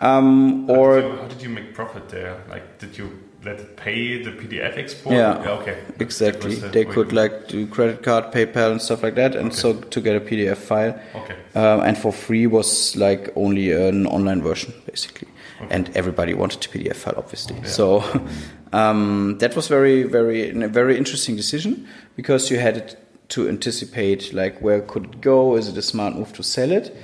Um, 0.00 0.66
How 0.68 0.74
or 0.74 1.00
did 1.00 1.04
you, 1.04 1.16
how 1.16 1.28
did 1.28 1.42
you 1.42 1.48
make 1.50 1.74
profit 1.74 2.08
there? 2.08 2.42
Like, 2.48 2.78
did 2.78 2.96
you 2.96 3.18
let 3.48 3.60
it 3.60 3.76
pay 3.76 4.22
the 4.22 4.30
PDF 4.30 4.76
export? 4.78 5.14
Yeah, 5.16 5.56
okay. 5.60 5.76
Exactly. 5.98 6.54
the 6.56 6.68
They 6.68 6.84
could 6.84 7.12
like 7.12 7.48
do 7.48 7.66
credit 7.66 8.02
card, 8.02 8.32
PayPal, 8.32 8.70
and 8.72 8.82
stuff 8.82 9.02
like 9.02 9.14
that, 9.14 9.34
and 9.34 9.48
Okay. 9.48 9.56
so 9.56 9.72
to 9.74 10.00
get 10.00 10.16
a 10.16 10.20
PDF 10.20 10.56
file. 10.58 10.94
Okay. 11.14 11.34
Um, 11.54 11.80
and 11.80 11.96
for 11.96 12.12
free 12.12 12.46
was 12.46 12.96
like 12.96 13.32
only 13.36 13.72
an 13.72 14.06
online 14.06 14.42
version, 14.42 14.72
basically. 14.86 15.28
And 15.70 15.90
everybody 15.96 16.34
wanted 16.34 16.64
a 16.64 16.68
PDF 16.68 16.96
file, 16.96 17.14
obviously. 17.16 17.56
Yeah. 17.56 17.66
So 17.66 18.04
um, 18.72 19.38
that 19.38 19.56
was 19.56 19.66
very, 19.68 20.04
very, 20.04 20.50
a 20.50 20.68
very 20.68 20.96
interesting 20.96 21.34
decision 21.36 21.88
because 22.16 22.48
you 22.50 22.60
had 22.60 22.96
to 23.30 23.48
anticipate 23.48 24.32
like 24.32 24.60
where 24.62 24.80
could 24.80 25.04
it 25.04 25.20
go? 25.20 25.56
Is 25.56 25.68
it 25.68 25.76
a 25.76 25.82
smart 25.82 26.14
move 26.14 26.32
to 26.34 26.42
sell 26.42 26.70
it? 26.70 26.96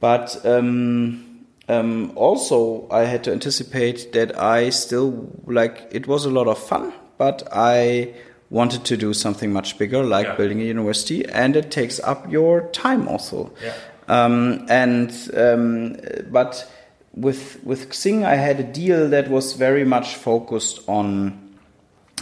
But 0.00 0.44
um, 0.46 1.25
um, 1.68 2.12
also, 2.14 2.86
I 2.90 3.04
had 3.04 3.24
to 3.24 3.32
anticipate 3.32 4.12
that 4.12 4.38
I 4.38 4.70
still 4.70 5.28
like 5.46 5.88
it 5.90 6.06
was 6.06 6.24
a 6.24 6.30
lot 6.30 6.46
of 6.46 6.58
fun, 6.58 6.92
but 7.18 7.42
I 7.52 8.14
wanted 8.50 8.84
to 8.84 8.96
do 8.96 9.12
something 9.12 9.52
much 9.52 9.76
bigger, 9.78 10.04
like 10.04 10.26
Yeah. 10.26 10.36
building 10.36 10.60
a 10.60 10.64
university, 10.64 11.24
and 11.26 11.56
it 11.56 11.70
takes 11.70 11.98
up 12.00 12.30
your 12.30 12.68
time 12.72 13.08
also. 13.08 13.50
Yeah. 13.62 13.72
Um, 14.08 14.64
and 14.68 15.10
um, 15.36 15.96
but 16.30 16.70
with 17.14 17.58
with 17.64 17.88
Xing, 17.90 18.24
I 18.24 18.36
had 18.36 18.60
a 18.60 18.62
deal 18.62 19.08
that 19.08 19.28
was 19.28 19.54
very 19.54 19.84
much 19.84 20.14
focused 20.14 20.80
on. 20.86 21.32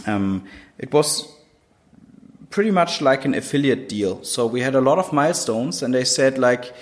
Um, 0.07 0.43
it 0.79 0.91
was 0.91 1.27
pretty 2.49 2.71
much 2.71 3.01
like 3.01 3.25
an 3.25 3.35
affiliate 3.35 3.87
deal. 3.89 4.23
So 4.23 4.47
we 4.47 4.61
had 4.61 4.75
a 4.75 4.81
lot 4.81 4.97
of 4.97 5.13
milestones, 5.13 5.83
and 5.83 5.93
they 5.93 6.05
said 6.05 6.37
like 6.39 6.73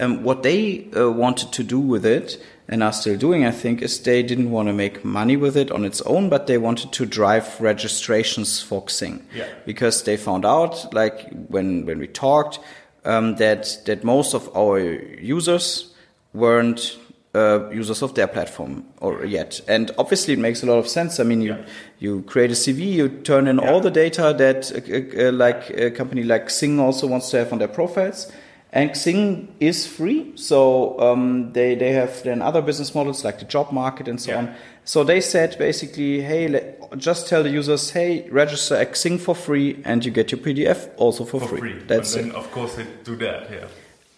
um, 0.00 0.22
what 0.22 0.42
they 0.42 0.88
uh, 0.96 1.10
wanted 1.10 1.52
to 1.52 1.62
do 1.62 1.78
with 1.78 2.04
it, 2.06 2.42
and 2.68 2.82
are 2.82 2.92
still 2.92 3.16
doing, 3.18 3.44
I 3.44 3.50
think, 3.50 3.82
is 3.82 4.00
they 4.00 4.22
didn't 4.22 4.50
want 4.50 4.68
to 4.68 4.72
make 4.72 5.04
money 5.04 5.36
with 5.36 5.56
it 5.56 5.70
on 5.70 5.84
its 5.84 6.00
own, 6.02 6.28
but 6.28 6.46
they 6.46 6.58
wanted 6.58 6.92
to 6.92 7.04
drive 7.06 7.60
registrations 7.60 8.62
for 8.62 8.82
Xing 8.84 9.20
Yeah. 9.34 9.46
because 9.66 10.04
they 10.04 10.16
found 10.16 10.44
out, 10.44 10.92
like 10.94 11.28
when 11.48 11.84
when 11.86 11.98
we 11.98 12.06
talked, 12.06 12.60
um, 13.04 13.36
that 13.36 13.78
that 13.86 14.04
most 14.04 14.34
of 14.34 14.48
our 14.56 14.78
users 15.20 15.92
weren't 16.32 16.96
uh, 17.34 17.68
users 17.70 18.02
of 18.02 18.14
their 18.14 18.26
platform 18.28 18.84
or 19.00 19.24
yet, 19.24 19.60
and 19.68 19.90
obviously 19.98 20.34
it 20.34 20.38
makes 20.38 20.62
a 20.62 20.66
lot 20.66 20.78
of 20.78 20.86
sense. 20.88 21.20
I 21.20 21.24
mean, 21.24 21.40
you 21.42 21.52
Yeah. 21.52 21.64
you 21.98 22.22
create 22.22 22.50
a 22.52 22.54
CV, 22.56 22.92
you 22.92 23.08
turn 23.08 23.46
in 23.48 23.58
all 23.58 23.80
the 23.80 23.90
data 23.90 24.34
that 24.38 24.70
uh, 24.72 25.28
uh, 25.28 25.32
like 25.32 25.70
a 25.70 25.90
company 25.90 26.22
like 26.22 26.46
Xing 26.48 26.78
also 26.78 27.06
wants 27.06 27.30
to 27.30 27.38
have 27.38 27.52
on 27.52 27.58
their 27.58 27.68
profiles. 27.74 28.30
And 28.74 28.90
Xing 28.92 29.48
is 29.60 29.86
free, 29.86 30.32
so 30.34 30.98
um, 30.98 31.52
they 31.52 31.74
they 31.74 31.92
have 31.92 32.22
then 32.22 32.40
other 32.40 32.62
business 32.62 32.94
models 32.94 33.22
like 33.22 33.38
the 33.38 33.44
job 33.44 33.70
market 33.70 34.08
and 34.08 34.18
so 34.20 34.30
Yeah. 34.32 34.38
on. 34.38 34.54
So 34.84 35.04
they 35.04 35.20
said 35.20 35.56
basically, 35.58 36.22
hey, 36.22 36.48
let, 36.48 36.98
just 36.98 37.28
tell 37.28 37.42
the 37.42 37.50
users, 37.50 37.90
hey, 37.90 38.26
register 38.30 38.76
at 38.76 38.92
Xing 38.92 39.20
for 39.20 39.34
free, 39.34 39.80
and 39.84 40.02
you 40.04 40.10
get 40.10 40.32
your 40.32 40.40
PDF 40.40 40.88
also 40.96 41.24
for, 41.24 41.40
For 41.40 41.48
free. 41.48 41.60
free. 41.60 41.82
That's 41.86 42.14
and 42.16 42.28
it. 42.28 42.32
then, 42.32 42.36
of 42.42 42.50
course, 42.50 42.74
they 42.76 42.86
do 43.04 43.14
that, 43.16 43.50
yeah. 43.50 43.66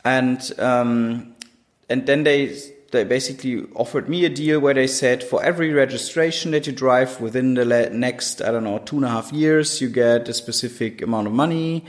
And 0.05 0.41
um, 0.61 1.35
and 1.91 2.07
then 2.07 2.23
they 2.23 2.57
they 2.93 3.03
basically 3.03 3.67
offered 3.75 4.09
me 4.09 4.25
a 4.25 4.29
deal 4.29 4.61
where 4.61 4.75
they 4.75 4.87
said 4.87 5.25
for 5.25 5.43
every 5.43 5.73
registration 5.73 6.53
that 6.53 6.67
you 6.69 6.73
drive 6.73 7.21
within 7.21 7.55
the 7.55 7.65
next 7.93 8.41
I 8.41 8.53
don't 8.53 8.63
know 8.65 8.79
two 8.79 8.97
and 8.97 9.05
a 9.05 9.09
half 9.09 9.33
years, 9.33 9.81
you 9.81 9.89
get 9.89 10.29
a 10.29 10.33
specific 10.33 11.03
amount 11.03 11.27
of 11.27 11.33
money, 11.33 11.85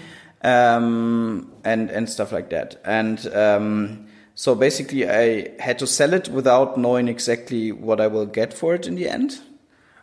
um, 0.45 1.51
and 1.63 1.89
and 1.89 2.09
stuff 2.09 2.31
like 2.31 2.49
that. 2.51 2.79
And 2.85 3.17
um, 3.35 4.05
so 4.35 4.55
basically, 4.55 5.09
I 5.09 5.49
had 5.59 5.79
to 5.79 5.87
sell 5.87 6.13
it 6.13 6.29
without 6.29 6.77
knowing 6.77 7.07
exactly 7.07 7.71
what 7.71 7.99
I 7.99 8.07
will 8.07 8.25
get 8.27 8.53
for 8.53 8.75
it 8.75 8.87
in 8.87 8.95
the 8.95 9.09
end. 9.09 9.39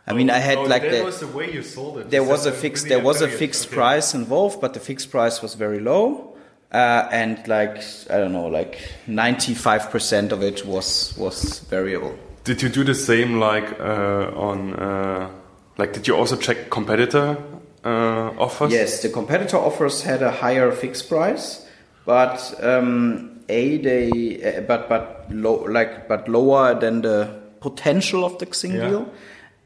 I 0.05 0.11
mean, 0.13 0.29
I 0.29 0.39
had 0.39 0.57
oh, 0.57 0.63
like 0.63 0.81
that 0.81 0.91
the, 0.91 1.03
was 1.03 1.19
the 1.21 1.27
way 1.27 1.51
you 1.53 1.63
sold 1.63 1.97
it. 1.99 2.09
there 2.09 2.23
was 2.23 2.45
a 2.45 2.51
fixed 2.51 2.89
there 2.89 2.99
was 2.99 3.21
a 3.21 3.27
fixed 3.27 3.67
Okay. 3.67 3.75
price 3.75 4.13
involved 4.13 4.59
but 4.59 4.73
the 4.73 4.81
fixed 4.81 5.09
price 5.11 5.41
was 5.41 5.53
very 5.55 5.79
low 5.79 6.35
uh, 6.73 7.07
and 7.09 7.37
like 7.47 7.77
i 8.09 8.17
don't 8.17 8.33
know 8.33 8.47
like 8.47 8.77
95% 9.07 10.33
of 10.33 10.43
it 10.43 10.65
was 10.65 11.15
was 11.17 11.59
variable 11.69 12.13
Did 12.43 12.61
you 12.61 12.67
do 12.67 12.83
the 12.83 12.95
same 12.95 13.39
like 13.39 13.79
uh, 13.79 14.49
on 14.49 14.73
uh, 14.73 15.29
like 15.77 15.93
did 15.93 16.05
you 16.07 16.17
also 16.17 16.35
check 16.35 16.69
competitor 16.69 17.37
uh, 17.85 18.31
offers? 18.37 18.71
yes 18.71 19.01
the 19.01 19.09
competitor 19.09 19.57
offers 19.57 20.01
had 20.03 20.21
a 20.21 20.31
higher 20.31 20.71
fixed 20.71 21.09
price 21.09 21.65
but 22.05 22.53
um, 22.63 23.39
a 23.49 23.77
they 23.77 24.09
uh, 24.43 24.61
but 24.61 24.87
but 24.89 25.25
low 25.31 25.63
like 25.65 26.07
but 26.07 26.27
lower 26.27 26.73
than 26.79 27.01
the 27.01 27.27
potential 27.61 28.23
of 28.25 28.37
the 28.39 28.45
Xing 28.45 28.73
Yeah. 28.75 28.89
deal 28.89 29.11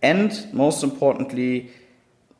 and 0.02 0.48
most 0.54 0.84
importantly 0.84 1.70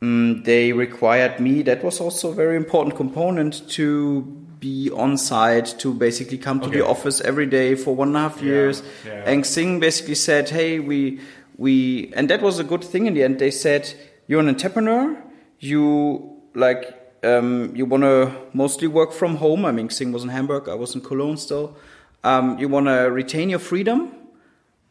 Mm, 0.00 0.44
they 0.44 0.72
required 0.72 1.40
me. 1.40 1.62
That 1.62 1.82
was 1.82 2.00
also 2.00 2.30
a 2.30 2.32
very 2.32 2.54
important 2.56 2.94
component 2.94 3.68
to 3.70 4.22
be 4.60 4.90
on 4.94 5.16
site, 5.18 5.74
to 5.80 5.92
basically 5.92 6.38
come 6.38 6.60
to 6.60 6.70
the 6.70 6.86
office 6.86 7.20
every 7.22 7.46
day 7.46 7.74
for 7.74 7.96
one 7.96 8.08
and 8.10 8.16
a 8.16 8.20
half 8.20 8.36
Yeah, 8.40 8.44
years. 8.52 8.82
yeah. 9.04 9.24
And 9.26 9.42
Xing 9.42 9.80
basically 9.80 10.14
said, 10.14 10.50
"Hey, 10.50 10.78
we 10.78 11.18
we," 11.56 12.12
and 12.14 12.30
that 12.30 12.42
was 12.42 12.60
a 12.60 12.64
good 12.64 12.84
thing 12.84 13.06
in 13.06 13.14
the 13.14 13.24
end. 13.24 13.40
They 13.40 13.50
said, 13.50 13.92
"You're 14.28 14.38
an 14.38 14.48
entrepreneur. 14.48 15.16
You 15.58 16.36
like." 16.54 16.94
Um, 17.24 17.72
you 17.74 17.84
want 17.84 18.04
to 18.04 18.30
mostly 18.52 18.86
work 18.86 19.10
from 19.12 19.38
home. 19.38 19.64
I 19.64 19.72
mean, 19.72 19.88
Xing 19.88 20.12
was 20.12 20.22
in 20.22 20.28
Hamburg. 20.28 20.68
I 20.68 20.74
was 20.76 20.94
in 20.94 21.00
Cologne 21.00 21.36
still. 21.36 21.76
Um, 22.22 22.56
you 22.60 22.68
want 22.68 22.86
to 22.86 23.10
retain 23.10 23.50
your 23.50 23.58
freedom. 23.58 24.12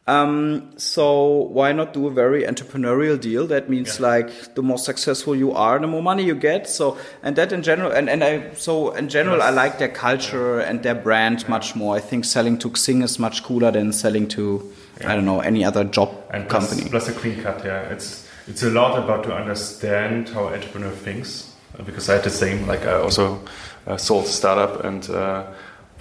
Um, 0.06 0.72
so 0.76 1.48
why 1.52 1.72
not 1.72 1.94
do 1.94 2.06
a 2.06 2.10
very 2.10 2.42
entrepreneurial 2.42 3.18
deal? 3.18 3.46
That 3.46 3.70
means 3.70 3.98
Yeah. 3.98 4.08
like 4.08 4.54
the 4.54 4.62
more 4.62 4.76
successful 4.76 5.34
you 5.34 5.52
are, 5.52 5.78
the 5.78 5.86
more 5.86 6.02
money 6.02 6.22
you 6.22 6.34
get. 6.34 6.68
So 6.68 6.98
and 7.22 7.34
that 7.36 7.50
in 7.50 7.62
general, 7.62 7.92
and, 7.92 8.10
and 8.10 8.22
I 8.22 8.50
so 8.54 8.90
in 8.90 9.08
general, 9.08 9.40
I 9.40 9.48
like 9.48 9.78
their 9.78 9.88
culture 9.88 10.60
and 10.60 10.82
their 10.82 10.94
brand 10.94 11.48
much 11.48 11.74
more. 11.74 11.96
I 11.96 12.00
think 12.00 12.26
selling 12.26 12.58
to 12.58 12.68
Xing 12.68 13.02
is 13.02 13.18
much 13.18 13.42
cooler 13.42 13.70
than 13.70 13.90
selling 13.92 14.28
to 14.28 14.70
I 15.02 15.14
don't 15.14 15.24
know 15.24 15.40
any 15.40 15.64
other 15.64 15.84
job 15.84 16.10
and 16.30 16.46
company. 16.46 16.90
plus 16.90 17.08
a 17.08 17.12
clean 17.12 17.42
cut. 17.42 17.64
Yeah, 17.64 17.88
it's 17.92 18.27
it's 18.48 18.62
a 18.62 18.70
lot 18.70 18.98
about 18.98 19.24
to 19.24 19.34
understand 19.34 20.28
how 20.30 20.48
entrepreneur 20.48 20.90
thinks 20.90 21.54
uh, 21.78 21.82
because 21.82 22.08
I 22.08 22.14
had 22.14 22.24
the 22.24 22.30
same. 22.30 22.66
Like 22.66 22.86
I 22.86 22.94
also 22.94 23.40
uh, 23.86 23.96
sold 23.96 24.24
a 24.24 24.28
startup 24.28 24.84
and 24.84 25.08
uh, 25.10 25.44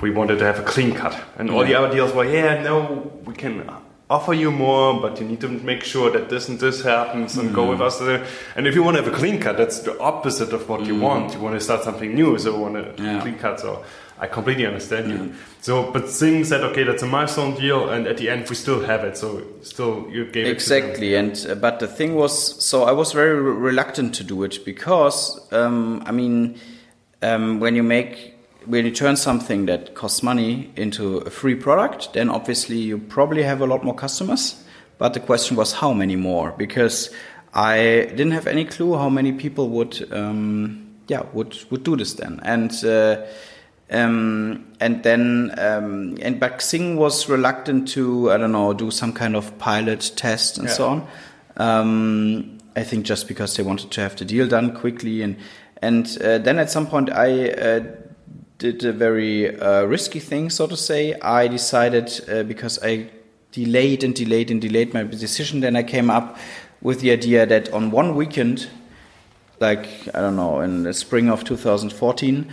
we 0.02 0.12
wanted 0.12 0.40
to 0.40 0.46
have 0.46 0.60
a 0.60 0.64
clean 0.64 0.94
cut, 0.96 1.16
and 1.38 1.50
all 1.50 1.66
the 1.66 1.76
other 1.76 1.92
deals 1.94 2.14
were 2.14 2.26
yeah 2.26 2.62
no 2.64 3.12
we 3.26 3.34
can. 3.34 3.70
Offer 4.10 4.36
you 4.36 4.52
more, 4.52 5.02
but 5.02 5.20
you 5.20 5.28
need 5.28 5.42
to 5.42 5.50
make 5.50 5.84
sure 5.84 6.10
that 6.12 6.30
this 6.30 6.48
and 6.48 6.58
this 6.58 6.82
happens 6.82 7.38
and 7.38 7.54
go 7.54 7.70
with 7.70 7.82
us. 7.82 8.00
uh, 8.00 8.26
And 8.56 8.66
if 8.66 8.74
you 8.74 8.82
want 8.82 8.96
to 8.96 9.04
have 9.04 9.14
a 9.14 9.18
clean 9.18 9.38
cut, 9.38 9.58
that's 9.58 9.80
the 9.80 10.00
opposite 10.00 10.54
of 10.54 10.70
what 10.70 10.86
you 10.86 10.96
want. 10.98 11.34
You 11.34 11.42
want 11.42 11.56
to 11.56 11.60
start 11.60 11.84
something 11.84 12.16
new, 12.16 12.40
so 12.40 12.56
you 12.56 12.58
want 12.62 12.78
a 12.78 12.94
Yeah. 12.98 13.20
clean 13.22 13.38
cut. 13.38 13.60
So 13.60 13.84
I 14.20 14.28
completely 14.28 14.66
understand 14.66 15.12
you. 15.12 15.34
So, 15.62 15.92
but 15.92 16.06
Xing 16.06 16.44
said, 16.46 16.62
okay, 16.62 16.84
that's 16.84 17.04
a 17.04 17.06
milestone 17.06 17.54
deal, 17.56 17.90
and 17.90 18.08
at 18.08 18.18
the 18.18 18.30
end 18.30 18.50
we 18.50 18.56
still 18.56 18.84
have 18.84 19.04
it. 19.04 19.16
So, 19.16 19.44
still 19.62 20.08
you 20.10 20.26
gave 20.26 20.48
Exactly, 20.48 21.16
and 21.16 21.46
uh, 21.48 21.56
but 21.56 21.80
the 21.80 21.88
thing 21.88 22.16
was, 22.16 22.64
so 22.64 22.84
I 22.84 22.94
was 22.94 23.12
very 23.12 23.40
re- 23.40 23.52
reluctant 23.52 24.16
to 24.16 24.24
do 24.24 24.44
it 24.44 24.66
because, 24.66 25.40
um, 25.54 26.02
I 26.06 26.12
mean, 26.12 26.60
um, 27.22 27.60
when 27.60 27.76
you 27.76 27.84
make 27.84 28.34
when 28.66 28.86
you 28.86 28.92
turn 28.92 29.16
something 29.16 29.66
that 29.68 29.94
costs 29.94 30.22
money 30.24 30.72
into 30.76 31.18
a 31.20 31.30
free 31.30 31.56
product, 31.56 32.14
then 32.14 32.30
obviously 32.30 32.78
you 32.78 32.98
probably 32.98 33.44
have 33.44 33.62
a 33.62 33.66
lot 33.66 33.84
more 33.84 33.96
customers. 33.96 34.62
But 34.98 35.14
the 35.14 35.20
question 35.22 35.56
was 35.56 35.74
how 35.74 35.94
many 35.94 36.16
more 36.16 36.54
because 36.58 37.14
I 37.54 38.10
didn't 38.10 38.32
have 38.32 38.48
any 38.48 38.66
clue 38.66 38.98
how 38.98 39.10
many 39.10 39.32
people 39.32 39.70
would, 39.70 40.12
um, 40.12 40.88
yeah, 41.08 41.22
would 41.34 41.56
would 41.70 41.84
do 41.84 41.96
this 41.96 42.14
then, 42.14 42.40
and. 42.44 42.72
Uh, 42.84 43.26
um, 43.90 44.66
and 44.80 45.04
then, 45.04 45.54
um, 45.58 46.18
and 46.22 46.40
but 46.40 46.60
Xing 46.60 46.98
was 46.98 47.30
reluctant 47.30 47.88
to, 47.90 48.32
I 48.32 48.38
don't 48.38 48.52
know, 48.52 48.74
do 48.74 48.92
some 48.92 49.14
kind 49.14 49.36
of 49.36 49.58
pilot 49.58 50.12
test 50.16 50.58
and 50.58 50.68
Yeah. 50.68 50.74
so 50.74 50.88
on. 50.90 51.08
Um, 51.58 52.58
I 52.76 52.84
think 52.84 53.06
just 53.06 53.28
because 53.28 53.56
they 53.56 53.64
wanted 53.64 53.92
to 53.92 54.02
have 54.02 54.16
the 54.16 54.26
deal 54.26 54.48
done 54.48 54.74
quickly, 54.76 55.22
and 55.24 55.38
and 55.82 56.06
uh, 56.22 56.38
then 56.38 56.60
at 56.60 56.70
some 56.70 56.86
point 56.88 57.10
I 57.10 57.50
uh, 57.50 57.80
did 58.60 58.84
a 58.84 58.92
very 58.92 59.58
uh, 59.60 59.84
risky 59.86 60.20
thing, 60.20 60.50
so 60.50 60.68
to 60.68 60.78
say. 60.78 61.14
I 61.22 61.48
decided 61.48 62.22
uh, 62.30 62.44
because 62.44 62.80
I 62.84 63.10
delayed 63.52 64.04
and 64.04 64.14
delayed 64.14 64.52
and 64.52 64.62
delayed 64.62 64.94
my 64.94 65.04
decision, 65.04 65.62
then 65.62 65.76
I 65.76 65.84
came 65.84 66.10
up 66.12 66.38
with 66.82 67.00
the 67.00 67.12
idea 67.12 67.46
that 67.46 67.74
on 67.74 67.90
one 67.92 68.16
weekend 68.16 68.68
like 69.60 69.88
I 70.14 70.20
don't 70.22 70.36
know 70.36 70.60
in 70.62 70.84
the 70.84 70.94
spring 70.94 71.30
of 71.30 71.44
2014, 71.44 72.48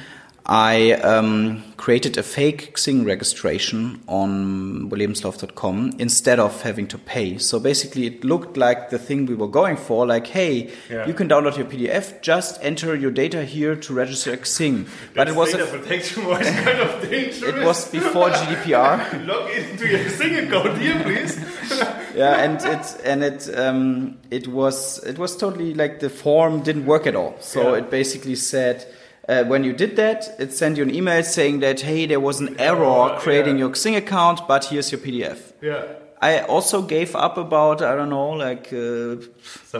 I 0.47 0.93
um, 0.93 1.65
created 1.79 2.19
a 2.19 2.23
fake 2.23 2.75
Xing 2.77 3.07
registration 3.07 4.03
on 4.07 4.91
lebenslauf.com 4.91 5.93
instead 5.99 6.39
of 6.39 6.61
having 6.61 6.87
to 6.89 6.99
pay. 6.99 7.39
So 7.39 7.59
basically, 7.59 8.05
it 8.07 8.25
looked 8.25 8.59
like 8.59 8.91
the 8.91 8.99
thing 8.99 9.25
we 9.25 9.35
were 9.35 9.49
going 9.49 9.79
for. 9.79 10.07
Like, 10.07 10.27
hey, 10.27 10.71
Yeah. 10.91 11.07
you 11.07 11.15
can 11.15 11.31
download 11.31 11.57
your 11.57 11.65
PDF. 11.65 12.21
Just 12.21 12.59
enter 12.63 12.95
your 12.95 13.11
data 13.11 13.43
here 13.43 13.75
to 13.75 13.95
register 13.95 14.37
Xing. 14.37 14.87
But 15.15 15.29
it 15.29 15.35
was 15.35 15.55
a, 15.55 15.65
protection 15.65 16.27
was 16.27 16.47
kind 16.47 16.79
of 16.79 17.01
dangerous. 17.11 17.43
it 17.43 17.65
was 17.65 17.91
before 17.91 18.29
GDPR. 18.29 19.27
Log 19.27 19.51
into 19.51 19.89
your 19.89 20.01
Xing 20.01 20.47
account 20.47 20.77
here, 20.79 21.03
please. 21.05 21.39
yeah, 22.15 22.45
and 22.45 22.61
it 22.63 22.97
and 23.03 23.25
it 23.25 23.59
um, 23.59 24.19
it 24.31 24.47
was 24.49 25.03
it 25.05 25.19
was 25.19 25.39
totally 25.39 25.73
like 25.73 26.01
the 26.01 26.11
form 26.11 26.61
didn't 26.61 26.85
work 26.85 27.07
at 27.07 27.17
all. 27.17 27.35
So 27.41 27.71
Yeah. 27.73 27.79
it 27.79 27.91
basically 27.91 28.35
said. 28.37 28.85
Uh, 29.29 29.45
when 29.45 29.65
you 29.65 29.73
did 29.73 29.97
that, 29.97 30.35
it 30.39 30.53
sent 30.53 30.77
you 30.77 30.83
an 30.83 30.95
email 30.95 31.23
saying 31.23 31.61
that 31.61 31.81
hey, 31.81 32.07
there 32.07 32.21
was 32.21 32.41
an 32.41 32.57
error 32.59 33.17
creating 33.19 33.57
yeah. 33.57 33.65
your 33.65 33.71
Xing 33.71 33.97
account, 33.97 34.47
but 34.47 34.67
here's 34.67 34.93
your 34.93 35.01
PDF. 35.01 35.53
yeah. 35.63 35.85
I 36.23 36.41
also 36.41 36.81
gave 36.81 37.15
up 37.15 37.37
about 37.37 37.83
I 37.83 37.95
don't 37.95 38.09
know 38.09 38.31
like 38.31 38.69
uh, 38.73 39.17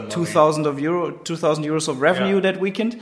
two 0.09 0.25
thousand 0.25 0.67
of 0.67 0.79
euro, 0.79 1.11
two 1.11 1.37
thousand 1.37 1.63
euros 1.63 1.87
of 1.87 2.01
revenue 2.01 2.35
Yeah. 2.35 2.41
that 2.41 2.59
weekend. 2.59 3.01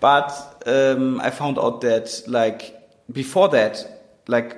But 0.00 0.32
um, 0.66 1.20
I 1.20 1.30
found 1.30 1.56
out 1.58 1.82
that 1.82 2.22
like 2.26 2.74
before 3.12 3.48
that, 3.50 3.86
like 4.26 4.56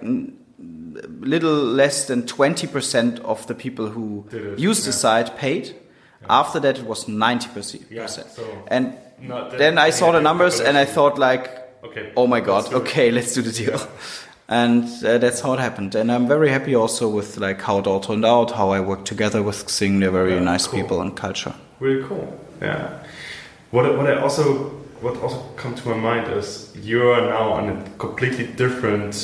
little 1.20 1.62
less 1.64 2.06
than 2.06 2.26
twenty 2.26 2.66
percent 2.66 3.18
of 3.20 3.46
the 3.48 3.54
people 3.54 3.88
who 3.88 4.24
used 4.56 4.86
the 4.86 4.92
site 4.92 5.36
paid. 5.36 5.74
After 6.30 6.60
that, 6.60 6.78
it 6.78 6.86
was 6.86 7.08
ninety 7.08 7.48
percent. 7.48 7.84
Yeah, 7.90 8.06
so 8.06 8.22
and 8.68 8.96
then 9.58 9.78
I 9.78 9.90
saw 9.90 10.12
the 10.12 10.20
numbers 10.20 10.60
and 10.60 10.76
I 10.76 10.84
thought 10.84 11.18
like, 11.18 11.58
Okay. 11.84 12.12
oh 12.16 12.26
my 12.26 12.40
god, 12.40 12.72
okay, 12.72 13.10
let's 13.10 13.34
do 13.34 13.42
the 13.42 13.52
deal. 13.52 13.80
And 14.48 14.84
uh, 15.04 15.18
that's 15.18 15.40
how 15.40 15.54
it 15.54 15.60
happened. 15.60 15.94
And 15.94 16.10
I'm 16.12 16.28
very 16.28 16.50
happy 16.50 16.74
also 16.74 17.08
with 17.08 17.38
like 17.38 17.60
how 17.62 17.78
it 17.78 17.86
all 17.86 18.00
turned 18.00 18.24
out, 18.24 18.50
how 18.50 18.70
I 18.70 18.80
worked 18.80 19.06
together 19.06 19.42
with 19.42 19.66
Xing. 19.66 20.00
They're 20.00 20.10
very 20.10 20.34
Yeah, 20.34 20.40
nice 20.40 20.66
cool. 20.66 20.80
people 20.80 21.00
and 21.00 21.16
culture. 21.16 21.54
Really 21.80 22.02
cool. 22.06 22.38
Yeah. 22.60 22.98
What 23.70 23.96
what 23.96 24.06
I 24.06 24.20
also 24.20 24.70
what 25.00 25.16
also 25.22 25.40
come 25.56 25.74
to 25.74 25.88
my 25.88 25.96
mind 25.96 26.30
is 26.36 26.70
you 26.76 27.02
are 27.10 27.22
now 27.22 27.58
in 27.58 27.68
a 27.76 27.82
completely 27.98 28.46
different 28.46 29.14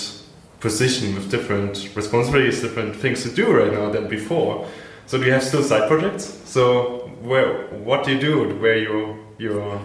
position 0.60 1.14
with 1.14 1.30
different 1.30 1.90
responsibilities, 1.94 2.60
different 2.62 2.96
things 2.96 3.22
to 3.24 3.30
do 3.30 3.52
right 3.52 3.72
now 3.72 3.90
than 3.90 4.08
before. 4.08 4.66
So 5.06 5.18
do 5.18 5.24
you 5.26 5.32
have 5.32 5.42
still 5.44 5.62
side 5.62 5.88
projects? 5.88 6.24
So 6.46 7.10
where 7.20 7.66
what 7.84 8.04
do 8.04 8.12
you 8.12 8.20
do? 8.20 8.56
Where 8.60 8.78
you 8.78 9.16
your 9.38 9.80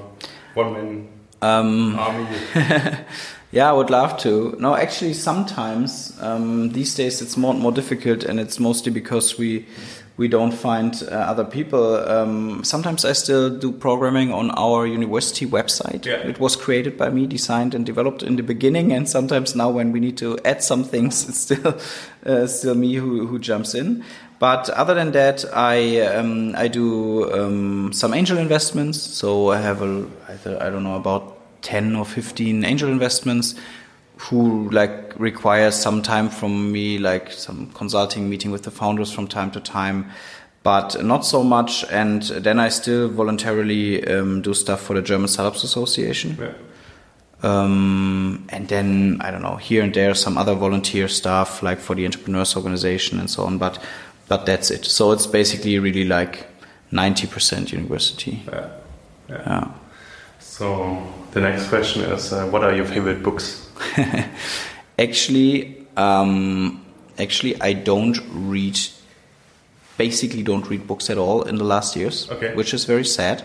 one 0.55 0.73
man 0.73 1.07
Um, 1.41 1.99
army? 1.99 2.27
Yeah, 3.53 3.69
I 3.69 3.73
would 3.73 3.91
love 3.91 4.17
to. 4.21 4.55
No, 4.59 4.75
actually, 4.75 5.13
sometimes 5.13 6.17
um, 6.19 6.69
these 6.71 6.95
days 6.95 7.21
it's 7.21 7.37
more 7.37 7.53
and 7.53 7.61
more 7.61 7.71
difficult, 7.71 8.23
and 8.23 8.39
it's 8.39 8.59
mostly 8.59 8.91
because 8.91 9.37
we 9.37 9.67
we 10.17 10.27
don't 10.27 10.51
find 10.53 11.03
uh, 11.03 11.15
other 11.31 11.43
people. 11.45 11.97
Um, 12.09 12.63
sometimes 12.63 13.05
I 13.05 13.13
still 13.13 13.49
do 13.49 13.71
programming 13.71 14.33
on 14.33 14.49
our 14.51 14.87
university 14.87 15.45
website. 15.45 16.05
Yeah. 16.05 16.27
It 16.27 16.39
was 16.39 16.55
created 16.55 16.97
by 16.97 17.09
me, 17.09 17.27
designed 17.27 17.75
and 17.75 17.85
developed 17.85 18.23
in 18.23 18.35
the 18.37 18.43
beginning, 18.43 18.91
and 18.91 19.07
sometimes 19.07 19.55
now 19.55 19.69
when 19.69 19.91
we 19.91 19.99
need 19.99 20.17
to 20.17 20.37
add 20.45 20.63
some 20.63 20.83
things, 20.83 21.29
it's 21.29 21.39
still 21.39 21.77
uh, 22.25 22.47
still 22.47 22.73
me 22.75 22.95
who 22.95 23.27
who 23.27 23.37
jumps 23.37 23.75
in. 23.75 24.03
But 24.43 24.69
other 24.71 24.93
than 24.93 25.11
that, 25.13 25.45
I 25.53 26.01
um, 26.01 26.53
I 26.57 26.67
do 26.67 27.31
um, 27.31 27.93
some 27.93 28.13
angel 28.13 28.37
investments. 28.37 28.99
So 29.01 29.51
I 29.51 29.59
have 29.61 29.81
a 29.81 30.05
I 30.27 30.33
I 30.65 30.69
don't 30.69 30.83
know 30.83 30.97
about 30.97 31.37
10 31.61 31.95
or 31.95 32.03
15 32.05 32.65
angel 32.65 32.89
investments 32.89 33.55
who 34.17 34.69
like 34.69 35.17
require 35.17 35.71
some 35.71 36.01
time 36.01 36.27
from 36.29 36.71
me 36.73 36.97
like 36.97 37.31
some 37.31 37.71
consulting 37.73 38.29
meeting 38.29 38.51
with 38.51 38.63
the 38.63 38.71
founders 38.71 39.11
from 39.13 39.27
time 39.27 39.49
to 39.51 39.59
time 39.61 40.05
but 40.63 41.01
not 41.03 41.25
so 41.25 41.43
much 41.43 41.83
and 41.89 42.23
then 42.47 42.59
i 42.59 42.69
still 42.69 43.09
voluntarily 43.09 44.05
um, 44.07 44.41
do 44.41 44.53
stuff 44.53 44.81
for 44.81 44.93
the 44.93 45.01
german 45.01 45.27
startups 45.27 45.63
association 45.63 46.37
Yeah. 46.39 46.53
um, 47.41 48.45
and 48.49 48.67
then 48.67 49.17
i 49.21 49.31
don't 49.31 49.41
know 49.41 49.55
here 49.55 49.83
and 49.83 49.93
there 49.93 50.13
some 50.13 50.37
other 50.37 50.53
volunteer 50.55 51.07
stuff 51.07 51.63
like 51.63 51.79
for 51.79 51.95
the 51.95 52.05
entrepreneurs 52.05 52.55
organization 52.55 53.19
and 53.19 53.29
so 53.29 53.43
on 53.43 53.57
but 53.57 53.79
but 54.33 54.45
that's 54.47 54.71
it 54.71 54.83
so 54.85 55.11
it's 55.13 55.27
basically 55.27 55.77
really 55.77 56.05
like 56.05 56.47
90% 56.91 57.71
university 57.71 58.41
Yeah. 58.47 58.67
Yeah. 59.29 59.41
yeah 59.47 59.67
So 60.39 60.67
the 61.31 61.41
next 61.41 61.69
question 61.69 62.03
is, 62.15 62.31
uh, 62.33 62.45
what 62.51 62.63
are 62.63 62.75
your 62.75 62.85
favorite 62.85 63.21
books? 63.23 63.67
actually 64.99 65.85
um, 65.97 66.83
actually 67.19 67.53
i 67.61 67.73
don't 67.73 68.19
read 68.53 68.77
basically 69.97 70.43
don't 70.43 70.69
read 70.69 70.87
books 70.87 71.09
at 71.09 71.17
all 71.17 71.43
in 71.43 71.57
the 71.57 71.63
last 71.63 71.95
years 71.95 72.29
Okay. 72.31 72.53
which 72.55 72.73
is 72.73 72.85
very 72.85 73.05
sad 73.05 73.43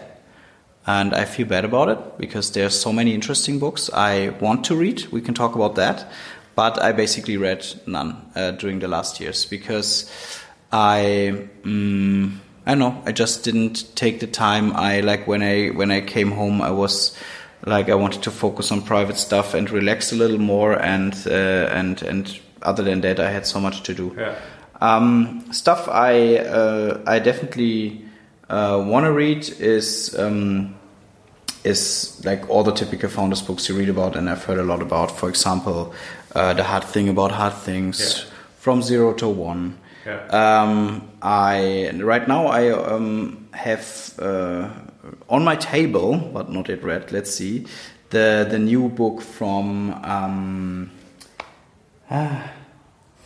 and 0.87 1.13
i 1.15 1.25
feel 1.25 1.47
bad 1.47 1.65
about 1.65 1.89
it 1.89 1.99
because 2.19 2.53
there 2.53 2.65
are 2.67 2.71
so 2.71 2.93
many 2.93 3.13
interesting 3.15 3.59
books 3.59 3.91
i 3.93 4.31
want 4.41 4.65
to 4.65 4.75
read 4.77 5.07
we 5.13 5.21
can 5.21 5.35
talk 5.35 5.55
about 5.55 5.75
that 5.75 6.07
but 6.55 6.83
i 6.83 6.93
basically 6.93 7.37
read 7.37 7.65
none 7.87 8.17
uh, 8.35 8.51
during 8.53 8.81
the 8.81 8.89
last 8.89 9.21
years 9.21 9.47
because 9.47 10.11
i 10.73 11.33
mm, 11.63 12.33
i 12.67 12.71
don't 12.75 12.79
know 12.79 13.03
i 13.07 13.13
just 13.13 13.45
didn't 13.45 13.95
take 13.97 14.21
the 14.21 14.27
time 14.27 14.73
i 14.77 15.01
like 15.01 15.27
when 15.27 15.43
i 15.43 15.69
when 15.69 15.91
i 15.91 16.01
came 16.01 16.31
home 16.33 16.61
i 16.63 16.71
was 16.71 17.17
like 17.67 17.89
I 17.91 17.95
wanted 17.97 18.23
to 18.23 18.31
focus 18.31 18.71
on 18.71 18.83
private 18.83 19.17
stuff 19.19 19.53
and 19.53 19.69
relax 19.69 20.13
a 20.13 20.15
little 20.15 20.39
more, 20.39 20.75
and 20.81 21.13
uh, 21.27 21.69
and 21.75 22.01
and 22.03 22.39
other 22.63 22.85
than 22.85 23.01
that, 23.01 23.19
I 23.19 23.31
had 23.33 23.47
so 23.47 23.59
much 23.61 23.83
to 23.83 23.95
do. 23.95 24.15
Yeah. 24.17 24.37
Um, 24.81 25.45
stuff 25.53 25.89
I 25.89 26.37
uh, 26.37 27.01
I 27.05 27.19
definitely 27.19 28.01
uh, 28.49 28.81
want 28.87 29.07
to 29.07 29.13
read 29.13 29.51
is 29.59 30.15
um, 30.17 30.77
is 31.65 32.23
like 32.25 32.49
all 32.49 32.63
the 32.63 32.73
typical 32.73 33.09
founders 33.11 33.43
books 33.43 33.69
you 33.69 33.77
read 33.77 33.89
about, 33.89 34.15
and 34.17 34.31
I've 34.31 34.45
heard 34.45 34.59
a 34.59 34.63
lot 34.65 34.81
about. 34.81 35.11
For 35.11 35.29
example, 35.29 35.93
uh, 36.37 36.55
the 36.55 36.63
hard 36.63 36.85
thing 36.85 37.09
about 37.09 37.33
hard 37.33 37.55
things, 37.55 37.99
Yeah. 37.99 38.31
from 38.61 38.83
zero 38.83 39.13
to 39.15 39.29
one. 39.29 39.79
Yeah. 40.09 40.63
Um, 40.63 41.03
I 41.23 41.91
right 42.03 42.27
now 42.29 42.47
I 42.47 42.71
um, 42.71 43.49
have 43.53 44.15
uh, 44.19 44.69
on 45.29 45.45
my 45.45 45.57
table, 45.57 46.17
but 46.33 46.51
not 46.51 46.69
yet 46.69 46.83
read. 46.83 47.13
Let's 47.13 47.35
see 47.35 47.67
the 48.11 48.47
the 48.49 48.59
new 48.59 48.89
book 48.89 49.21
from 49.21 49.93
um, 50.05 50.91
ah, 52.11 52.51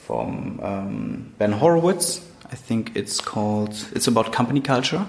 from 0.07 0.61
um, 0.62 1.35
Ben 1.39 1.53
Horowitz. 1.53 2.20
I 2.53 2.57
think 2.57 2.93
it's 2.97 3.20
called. 3.20 3.74
It's 3.95 4.07
about 4.09 4.33
company 4.33 4.61
culture. 4.61 5.07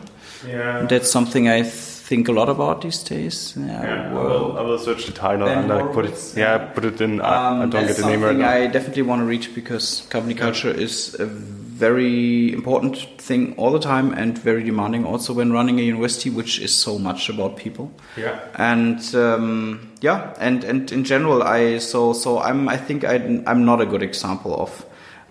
Yeah. 0.47 0.85
That's 0.87 1.09
something 1.11 1.47
I 1.49 1.63
think 1.63 2.27
a 2.27 2.31
lot 2.31 2.49
about 2.49 2.81
these 2.81 3.03
days. 3.03 3.53
Yeah, 3.57 3.83
Yeah, 3.83 4.09
I 4.09 4.13
will, 4.13 4.57
I 4.57 4.61
will 4.61 4.77
search 4.79 5.05
the 5.05 5.11
title 5.11 5.47
Ben 5.47 5.57
and 5.57 5.67
like 5.69 5.93
put 5.93 6.05
it. 6.05 6.33
Yeah, 6.35 6.55
yeah. 6.57 6.73
put 6.73 6.85
it 6.85 7.01
in. 7.01 7.21
I, 7.21 7.25
I 7.25 7.63
Um, 7.63 7.69
don't 7.69 7.87
get 7.87 7.97
the 7.97 8.05
name 8.05 8.23
right 8.23 8.35
now. 8.35 8.49
I 8.49 8.67
definitely 8.67 9.03
want 9.03 9.21
to 9.21 9.25
reach 9.25 9.53
because 9.55 10.03
company 10.09 10.35
culture 10.35 10.69
is 10.71 11.15
a 11.19 11.25
very 11.73 12.53
important 12.53 12.97
thing 13.21 13.55
all 13.57 13.71
the 13.71 13.79
time 13.79 14.13
and 14.13 14.37
very 14.37 14.63
demanding 14.63 15.05
also 15.05 15.33
when 15.33 15.51
running 15.51 15.79
a 15.79 15.83
university, 15.83 16.29
which 16.29 16.59
is 16.59 16.73
so 16.73 16.99
much 16.99 17.29
about 17.29 17.57
people. 17.57 17.91
Yeah. 18.15 18.39
And 18.55 19.15
um, 19.15 19.91
yeah, 20.01 20.33
and, 20.39 20.63
and 20.63 20.91
in 20.91 21.03
general, 21.03 21.41
I 21.43 21.79
so 21.79 22.13
so 22.13 22.39
I'm 22.39 22.69
I 22.69 22.77
think 22.77 23.03
I, 23.03 23.15
I'm 23.47 23.65
not 23.65 23.81
a 23.81 23.85
good 23.85 24.03
example 24.03 24.53
of 24.55 24.85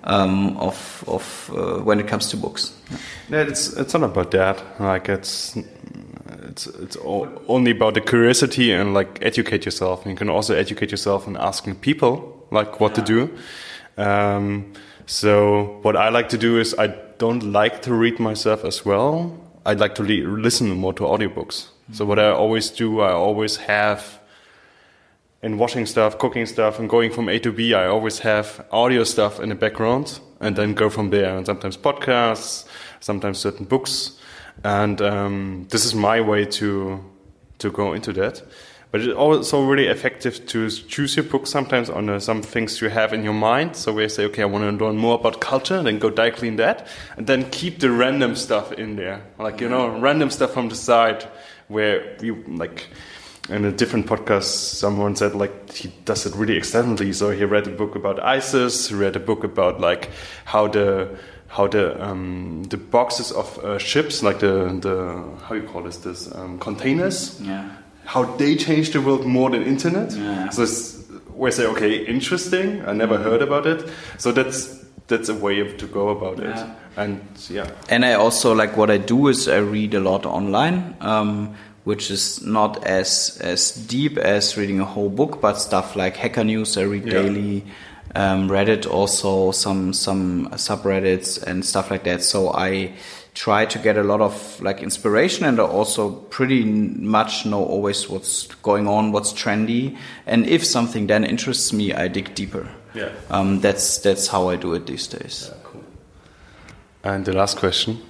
um, 0.04 0.56
of 0.56 1.04
of 1.06 1.50
uh, 1.54 1.78
when 1.84 2.00
it 2.00 2.08
comes 2.08 2.28
to 2.30 2.36
books. 2.36 2.72
Yeah, 3.28 3.42
it's 3.42 3.72
it's 3.76 3.94
not 3.94 4.02
about 4.02 4.30
that. 4.32 4.62
Like 4.80 5.08
it's 5.08 5.56
it's 6.48 6.66
it's 6.66 6.96
o- 6.96 7.42
only 7.48 7.70
about 7.70 7.94
the 7.94 8.00
curiosity 8.00 8.72
and 8.72 8.94
like 8.94 9.18
educate 9.22 9.64
yourself. 9.64 10.02
And 10.02 10.10
you 10.10 10.16
can 10.16 10.28
also 10.28 10.54
educate 10.54 10.90
yourself 10.90 11.26
in 11.26 11.36
asking 11.36 11.76
people 11.76 12.46
like 12.50 12.80
what 12.80 12.94
to 12.94 13.02
do. 13.02 13.30
Um, 13.96 14.72
so 15.06 15.78
what 15.82 15.96
I 15.96 16.08
like 16.08 16.28
to 16.30 16.38
do 16.38 16.58
is 16.58 16.74
I 16.78 16.88
don't 17.18 17.52
like 17.52 17.82
to 17.82 17.94
read 17.94 18.18
myself 18.18 18.64
as 18.64 18.84
well. 18.84 19.38
I 19.64 19.74
like 19.74 19.94
to 19.96 20.02
le- 20.02 20.28
listen 20.28 20.70
more 20.70 20.92
to 20.94 21.04
audiobooks. 21.04 21.68
So 21.92 22.04
what 22.04 22.18
I 22.18 22.30
always 22.30 22.70
do, 22.70 23.00
I 23.00 23.12
always 23.12 23.56
have 23.56 24.20
in 25.42 25.58
washing 25.58 25.86
stuff, 25.86 26.18
cooking 26.18 26.46
stuff, 26.46 26.78
and 26.78 26.88
going 26.88 27.10
from 27.10 27.28
A 27.28 27.38
to 27.40 27.52
B, 27.52 27.74
I 27.74 27.86
always 27.86 28.20
have 28.20 28.64
audio 28.70 29.02
stuff 29.04 29.40
in 29.40 29.48
the 29.48 29.54
background 29.54 30.20
and 30.40 30.54
then 30.56 30.74
go 30.74 30.88
from 30.88 31.10
there. 31.10 31.36
And 31.36 31.44
sometimes 31.44 31.76
podcasts, 31.76 32.64
sometimes 33.00 33.38
certain 33.38 33.66
books. 33.66 34.18
And 34.62 35.02
um, 35.02 35.66
this 35.70 35.84
is 35.84 35.94
my 35.94 36.20
way 36.20 36.44
to 36.44 37.02
to 37.58 37.70
go 37.70 37.92
into 37.92 38.12
that. 38.12 38.42
But 38.92 39.00
it's 39.00 39.14
also 39.14 39.64
really 39.64 39.86
effective 39.86 40.46
to 40.48 40.68
choose 40.68 41.16
your 41.16 41.24
book 41.24 41.46
sometimes 41.46 41.88
on 41.88 42.10
uh, 42.10 42.20
some 42.20 42.42
things 42.42 42.80
you 42.82 42.90
have 42.90 43.14
in 43.14 43.24
your 43.24 43.32
mind. 43.32 43.74
So 43.74 43.90
we 43.94 44.06
say, 44.10 44.26
okay, 44.26 44.42
I 44.42 44.44
want 44.44 44.78
to 44.78 44.84
learn 44.84 44.98
more 44.98 45.14
about 45.14 45.40
culture, 45.40 45.82
then 45.82 45.98
go 45.98 46.10
directly 46.10 46.48
in 46.48 46.56
that, 46.56 46.86
and 47.16 47.26
then 47.26 47.50
keep 47.50 47.80
the 47.80 47.90
random 47.90 48.36
stuff 48.36 48.70
in 48.72 48.96
there, 48.96 49.22
like 49.38 49.62
you 49.62 49.68
know, 49.70 49.98
random 49.98 50.28
stuff 50.28 50.52
from 50.52 50.68
the 50.68 50.74
side 50.74 51.26
where 51.68 52.22
you 52.22 52.44
like 52.46 52.88
in 53.48 53.64
a 53.64 53.72
different 53.72 54.06
podcast, 54.06 54.44
someone 54.44 55.16
said 55.16 55.34
like 55.34 55.72
he 55.72 55.90
does 56.04 56.26
it 56.26 56.34
really 56.34 56.56
extensively. 56.56 57.14
So 57.14 57.30
he 57.30 57.44
read 57.44 57.66
a 57.66 57.70
book 57.70 57.94
about 57.96 58.20
ISIS, 58.20 58.88
he 58.88 58.94
read 58.94 59.16
a 59.16 59.20
book 59.20 59.42
about 59.42 59.80
like 59.80 60.10
how 60.44 60.68
the 60.68 61.16
how 61.48 61.66
the 61.66 62.02
um, 62.02 62.64
the 62.64 62.76
boxes 62.76 63.32
of 63.32 63.58
uh, 63.58 63.78
ships, 63.78 64.22
like 64.22 64.40
the 64.40 64.78
the 64.80 65.44
how 65.46 65.54
you 65.54 65.62
call 65.62 65.82
this 65.82 65.96
this 65.98 66.32
um, 66.34 66.58
containers, 66.58 67.40
Yeah. 67.40 67.70
How 68.04 68.24
they 68.36 68.56
change 68.56 68.90
the 68.90 69.00
world 69.00 69.24
more 69.26 69.50
than 69.50 69.62
internet. 69.62 70.12
Yeah. 70.12 70.48
So 70.50 70.62
it's, 70.62 71.02
we 71.34 71.50
say, 71.50 71.66
okay, 71.66 72.04
interesting. 72.06 72.84
I 72.86 72.92
never 72.92 73.18
heard 73.18 73.42
about 73.42 73.66
it. 73.66 73.88
So 74.18 74.32
that's 74.32 74.80
that's 75.08 75.28
a 75.28 75.34
way 75.34 75.60
of, 75.60 75.76
to 75.78 75.86
go 75.86 76.08
about 76.08 76.38
it. 76.40 76.56
Yeah. 76.56 76.74
And 76.96 77.20
yeah, 77.48 77.70
And 77.88 78.04
I 78.04 78.14
also 78.14 78.54
like 78.54 78.76
what 78.76 78.90
I 78.90 78.98
do 78.98 79.28
is 79.28 79.48
I 79.48 79.56
read 79.58 79.94
a 79.94 80.00
lot 80.00 80.26
online, 80.26 80.94
um, 81.00 81.54
which 81.84 82.10
is 82.10 82.42
not 82.42 82.84
as 82.84 83.38
as 83.42 83.72
deep 83.72 84.18
as 84.18 84.56
reading 84.56 84.80
a 84.80 84.84
whole 84.84 85.08
book, 85.08 85.40
but 85.40 85.54
stuff 85.54 85.96
like 85.96 86.16
Hacker 86.16 86.44
News 86.44 86.76
I 86.76 86.82
read 86.82 87.06
Yeah. 87.06 87.22
daily, 87.22 87.64
um, 88.14 88.48
Reddit 88.48 88.86
also 88.86 89.52
some 89.52 89.92
some 89.92 90.48
subreddits 90.50 91.42
and 91.42 91.64
stuff 91.64 91.90
like 91.90 92.04
that. 92.04 92.22
So 92.22 92.50
I 92.52 92.92
try 93.34 93.64
to 93.64 93.78
get 93.78 93.96
a 93.96 94.02
lot 94.02 94.20
of 94.20 94.60
like 94.60 94.82
inspiration, 94.82 95.46
and 95.46 95.58
I 95.58 95.64
also 95.64 96.10
pretty 96.10 96.64
much 96.64 97.46
know 97.46 97.64
always 97.64 98.08
what's 98.08 98.46
going 98.62 98.86
on, 98.86 99.12
what's 99.12 99.32
trendy, 99.32 99.96
and 100.26 100.46
if 100.46 100.64
something 100.64 101.06
then 101.06 101.24
interests 101.24 101.72
me, 101.72 101.92
I 101.92 102.08
dig 102.08 102.34
deeper. 102.34 102.68
Yeah. 102.94 103.10
Um, 103.30 103.60
that's 103.60 103.98
that's 103.98 104.28
how 104.28 104.48
I 104.48 104.56
do 104.56 104.74
it 104.74 104.86
these 104.86 105.06
days. 105.06 105.50
cool. 105.64 105.84
And 107.02 107.24
the 107.24 107.32
last 107.32 107.56
question: 107.56 108.00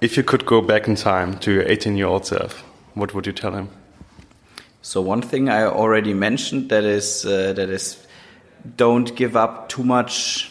If 0.00 0.16
you 0.16 0.22
could 0.22 0.44
go 0.44 0.60
back 0.60 0.86
in 0.86 0.96
time 0.96 1.38
to 1.38 1.52
your 1.52 1.64
18-year-old 1.64 2.26
self, 2.26 2.62
what 2.94 3.14
would 3.14 3.26
you 3.26 3.32
tell 3.32 3.52
him? 3.52 3.68
So 4.82 5.00
one 5.00 5.22
thing 5.22 5.48
I 5.48 5.64
already 5.64 6.12
mentioned 6.12 6.68
that 6.68 6.84
is 6.84 7.24
uh, 7.24 7.52
that 7.54 7.70
is 7.70 8.04
don't 8.76 9.14
give 9.16 9.36
up 9.36 9.68
too 9.68 9.82
much 9.82 10.50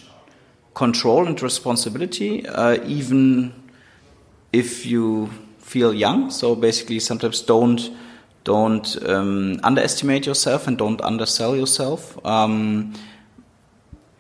control 0.74 1.28
and 1.28 1.42
responsibility, 1.42 2.48
uh, 2.48 2.82
even 2.86 3.61
if 4.54 4.86
you 4.86 5.30
feel 5.60 5.94
young. 5.94 6.32
So 6.32 6.56
basically, 6.56 7.00
sometimes 7.00 7.42
don't 7.42 7.90
don't 8.44 8.98
um, 9.08 9.60
underestimate 9.64 10.26
yourself 10.26 10.68
and 10.68 10.78
don't 10.78 11.02
undersell 11.02 11.56
yourself. 11.56 12.18
Um, 12.26 12.94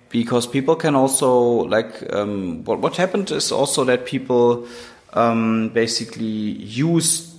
because 0.10 0.46
people 0.46 0.76
can 0.76 0.96
also 0.96 1.32
like 1.68 2.04
um, 2.14 2.64
what 2.66 2.80
what 2.80 2.98
happened 2.98 3.32
is 3.32 3.52
also 3.52 3.84
that 3.86 4.06
people 4.06 4.68
um, 5.14 5.70
basically 5.70 6.26
use 6.26 7.34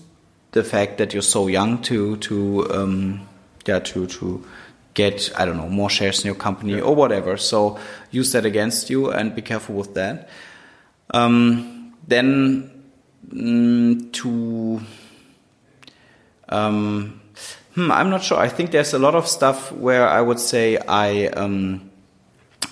the 0.52 0.64
fact 0.64 0.98
that 0.98 1.12
you're 1.12 1.22
so 1.22 1.46
young 1.46 1.80
to 1.82 2.16
to 2.16 2.70
um, 2.72 3.28
yeah 3.66 3.78
to 3.78 4.06
to 4.06 4.44
get 4.94 5.30
I 5.36 5.44
don't 5.44 5.56
know 5.56 5.68
more 5.68 5.90
shares 5.90 6.20
in 6.20 6.26
your 6.26 6.34
company 6.34 6.80
or 6.80 6.94
whatever. 6.94 7.36
So 7.36 7.78
use 8.10 8.32
that 8.32 8.44
against 8.44 8.90
you 8.90 9.10
and 9.10 9.34
be 9.34 9.42
careful 9.42 9.74
with 9.74 9.94
that. 9.94 10.28
Um, 11.12 11.94
then 12.08 12.71
to 13.30 14.80
um, 16.48 17.20
hmm, 17.74 17.90
I'm 17.90 18.10
not 18.10 18.22
sure. 18.22 18.38
I 18.38 18.48
think 18.48 18.70
there's 18.72 18.92
a 18.92 18.98
lot 18.98 19.14
of 19.14 19.26
stuff 19.26 19.72
where 19.72 20.06
I 20.06 20.20
would 20.20 20.38
say 20.40 20.76
I 20.76 21.26
um, 21.28 21.90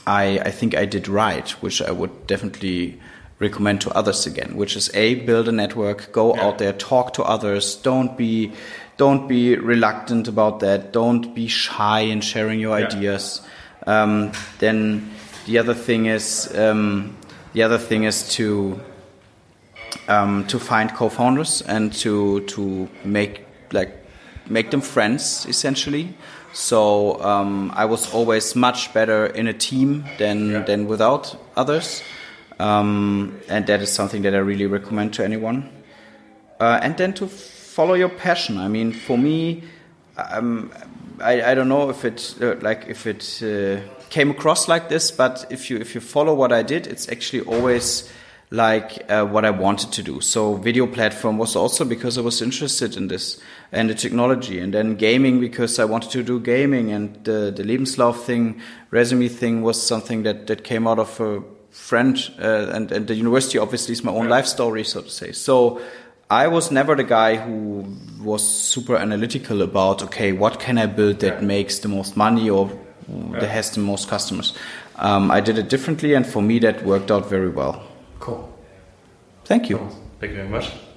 I 0.07 0.38
I 0.40 0.51
think 0.51 0.76
I 0.76 0.84
did 0.86 1.09
right, 1.09 1.48
which 1.62 1.80
I 1.82 1.90
would 1.90 2.26
definitely 2.26 3.01
recommend 3.38 3.80
to 3.82 3.90
others 3.92 4.26
again. 4.26 4.57
Which 4.57 4.76
is 4.76 4.90
a 4.94 5.14
build 5.14 5.48
a 5.48 5.53
network, 5.53 6.12
go 6.12 6.34
Yeah. 6.34 6.44
out 6.44 6.59
there, 6.59 6.72
talk 6.72 7.14
to 7.14 7.22
others. 7.22 7.74
Don't 7.76 8.16
be 8.18 8.53
don't 8.98 9.26
be 9.28 9.57
reluctant 9.57 10.28
about 10.28 10.61
that. 10.61 10.92
Don't 10.92 11.34
be 11.34 11.48
shy 11.48 12.01
in 12.01 12.20
sharing 12.20 12.61
your 12.61 12.78
Yeah. 12.78 12.86
ideas. 12.86 13.40
Um, 13.86 14.32
then 14.59 15.11
the 15.46 15.59
other 15.59 15.72
thing 15.74 16.05
is 16.07 16.55
um, 16.55 17.16
the 17.55 17.62
other 17.62 17.78
thing 17.78 18.05
is 18.05 18.28
to 18.34 18.78
um, 20.11 20.44
to 20.46 20.58
find 20.58 20.92
co-founders 20.94 21.62
and 21.62 21.92
to 21.92 22.40
to 22.40 22.88
make 23.04 23.46
like 23.72 23.92
make 24.48 24.70
them 24.70 24.80
friends 24.80 25.46
essentially. 25.48 26.14
So 26.52 27.22
um, 27.22 27.70
I 27.76 27.84
was 27.84 28.12
always 28.12 28.56
much 28.56 28.92
better 28.92 29.26
in 29.26 29.46
a 29.46 29.52
team 29.52 30.04
than 30.18 30.50
Yeah. 30.50 30.64
than 30.66 30.88
without 30.88 31.36
others, 31.56 32.02
um, 32.58 33.38
and 33.48 33.66
that 33.66 33.80
is 33.80 33.92
something 33.92 34.22
that 34.22 34.34
I 34.34 34.38
really 34.38 34.66
recommend 34.66 35.12
to 35.14 35.24
anyone. 35.24 35.62
Uh, 36.61 36.78
and 36.82 36.96
then 36.96 37.12
to 37.14 37.26
follow 37.26 37.94
your 37.94 38.08
passion. 38.11 38.58
I 38.58 38.68
mean, 38.68 38.92
for 38.92 39.16
me, 39.16 39.62
um, 40.16 40.70
I, 41.20 41.52
I 41.52 41.54
don't 41.54 41.68
know 41.68 41.88
if 41.90 42.04
it 42.04 42.34
uh, 42.42 42.56
like 42.61 42.86
if 42.88 43.06
it 43.06 43.40
uh, 43.42 43.80
came 44.11 44.30
across 44.30 44.68
like 44.68 44.88
this, 44.88 45.12
but 45.12 45.46
if 45.50 45.70
you 45.70 45.78
if 45.80 45.94
you 45.94 46.00
follow 46.00 46.34
what 46.34 46.52
I 46.52 46.62
did, 46.62 46.86
it's 46.86 47.08
actually 47.08 47.42
always 47.46 48.11
like 48.51 49.05
uh, 49.09 49.24
what 49.24 49.44
I 49.44 49.51
wanted 49.51 49.92
to 49.92 50.03
do. 50.03 50.20
So 50.20 50.57
video 50.57 50.86
platform 50.86 51.38
was 51.38 51.55
also 51.55 51.84
because 51.84 52.18
I 52.18 52.20
was 52.20 52.42
interested 52.42 52.96
in 52.96 53.09
this 53.09 53.40
and 53.70 53.88
the 53.88 53.94
technology, 53.94 54.59
and 54.59 54.74
then 54.74 54.96
gaming 54.96 55.40
because 55.40 55.78
I 55.78 55.84
wanted 55.84 56.11
to 56.11 56.22
do 56.22 56.40
gaming, 56.40 56.90
and 56.90 57.14
the 57.24 57.53
the 57.55 57.62
Lebenslauf 57.62 58.22
thing, 58.22 58.61
resume 58.90 59.28
thing 59.28 59.62
was 59.62 59.80
something 59.80 60.24
that 60.24 60.48
that 60.48 60.64
came 60.64 60.88
out 60.88 60.98
of 60.98 61.20
a 61.20 61.42
friend, 61.70 62.18
uh, 62.40 62.70
and 62.74 62.90
and 62.90 63.07
the 63.07 63.14
university 63.14 63.59
obviously 63.59 63.92
is 63.92 64.03
my 64.03 64.12
own 64.12 64.28
life 64.28 64.46
story, 64.46 64.84
so 64.84 65.03
to 65.03 65.11
say. 65.11 65.32
So. 65.32 65.80
I 66.32 66.46
was 66.46 66.70
never 66.70 66.94
the 66.94 67.03
guy 67.03 67.34
who 67.34 67.84
was 68.22 68.48
super 68.48 68.94
analytical 68.94 69.62
about 69.62 70.01
okay, 70.05 70.30
what 70.30 70.61
can 70.61 70.78
I 70.78 70.86
build 70.86 71.18
that 71.18 71.42
makes 71.42 71.80
the 71.80 71.88
most 71.88 72.16
money 72.16 72.48
or 72.48 72.70
that 73.32 73.48
has 73.48 73.70
the 73.72 73.80
most 73.80 74.09
customers. 74.09 74.55
Um, 74.94 75.32
I 75.32 75.40
did 75.40 75.59
it 75.59 75.68
differently, 75.68 76.14
and 76.14 76.26
for 76.26 76.40
me, 76.40 76.61
that 76.61 76.84
worked 76.84 77.11
out 77.11 77.28
very 77.28 77.48
well. 77.48 77.82
Cool. 78.20 78.48
Thank 79.44 79.70
you. 79.70 79.78
Thank 80.20 80.30
you 80.32 80.36
very 80.36 80.48
much. 80.48 80.89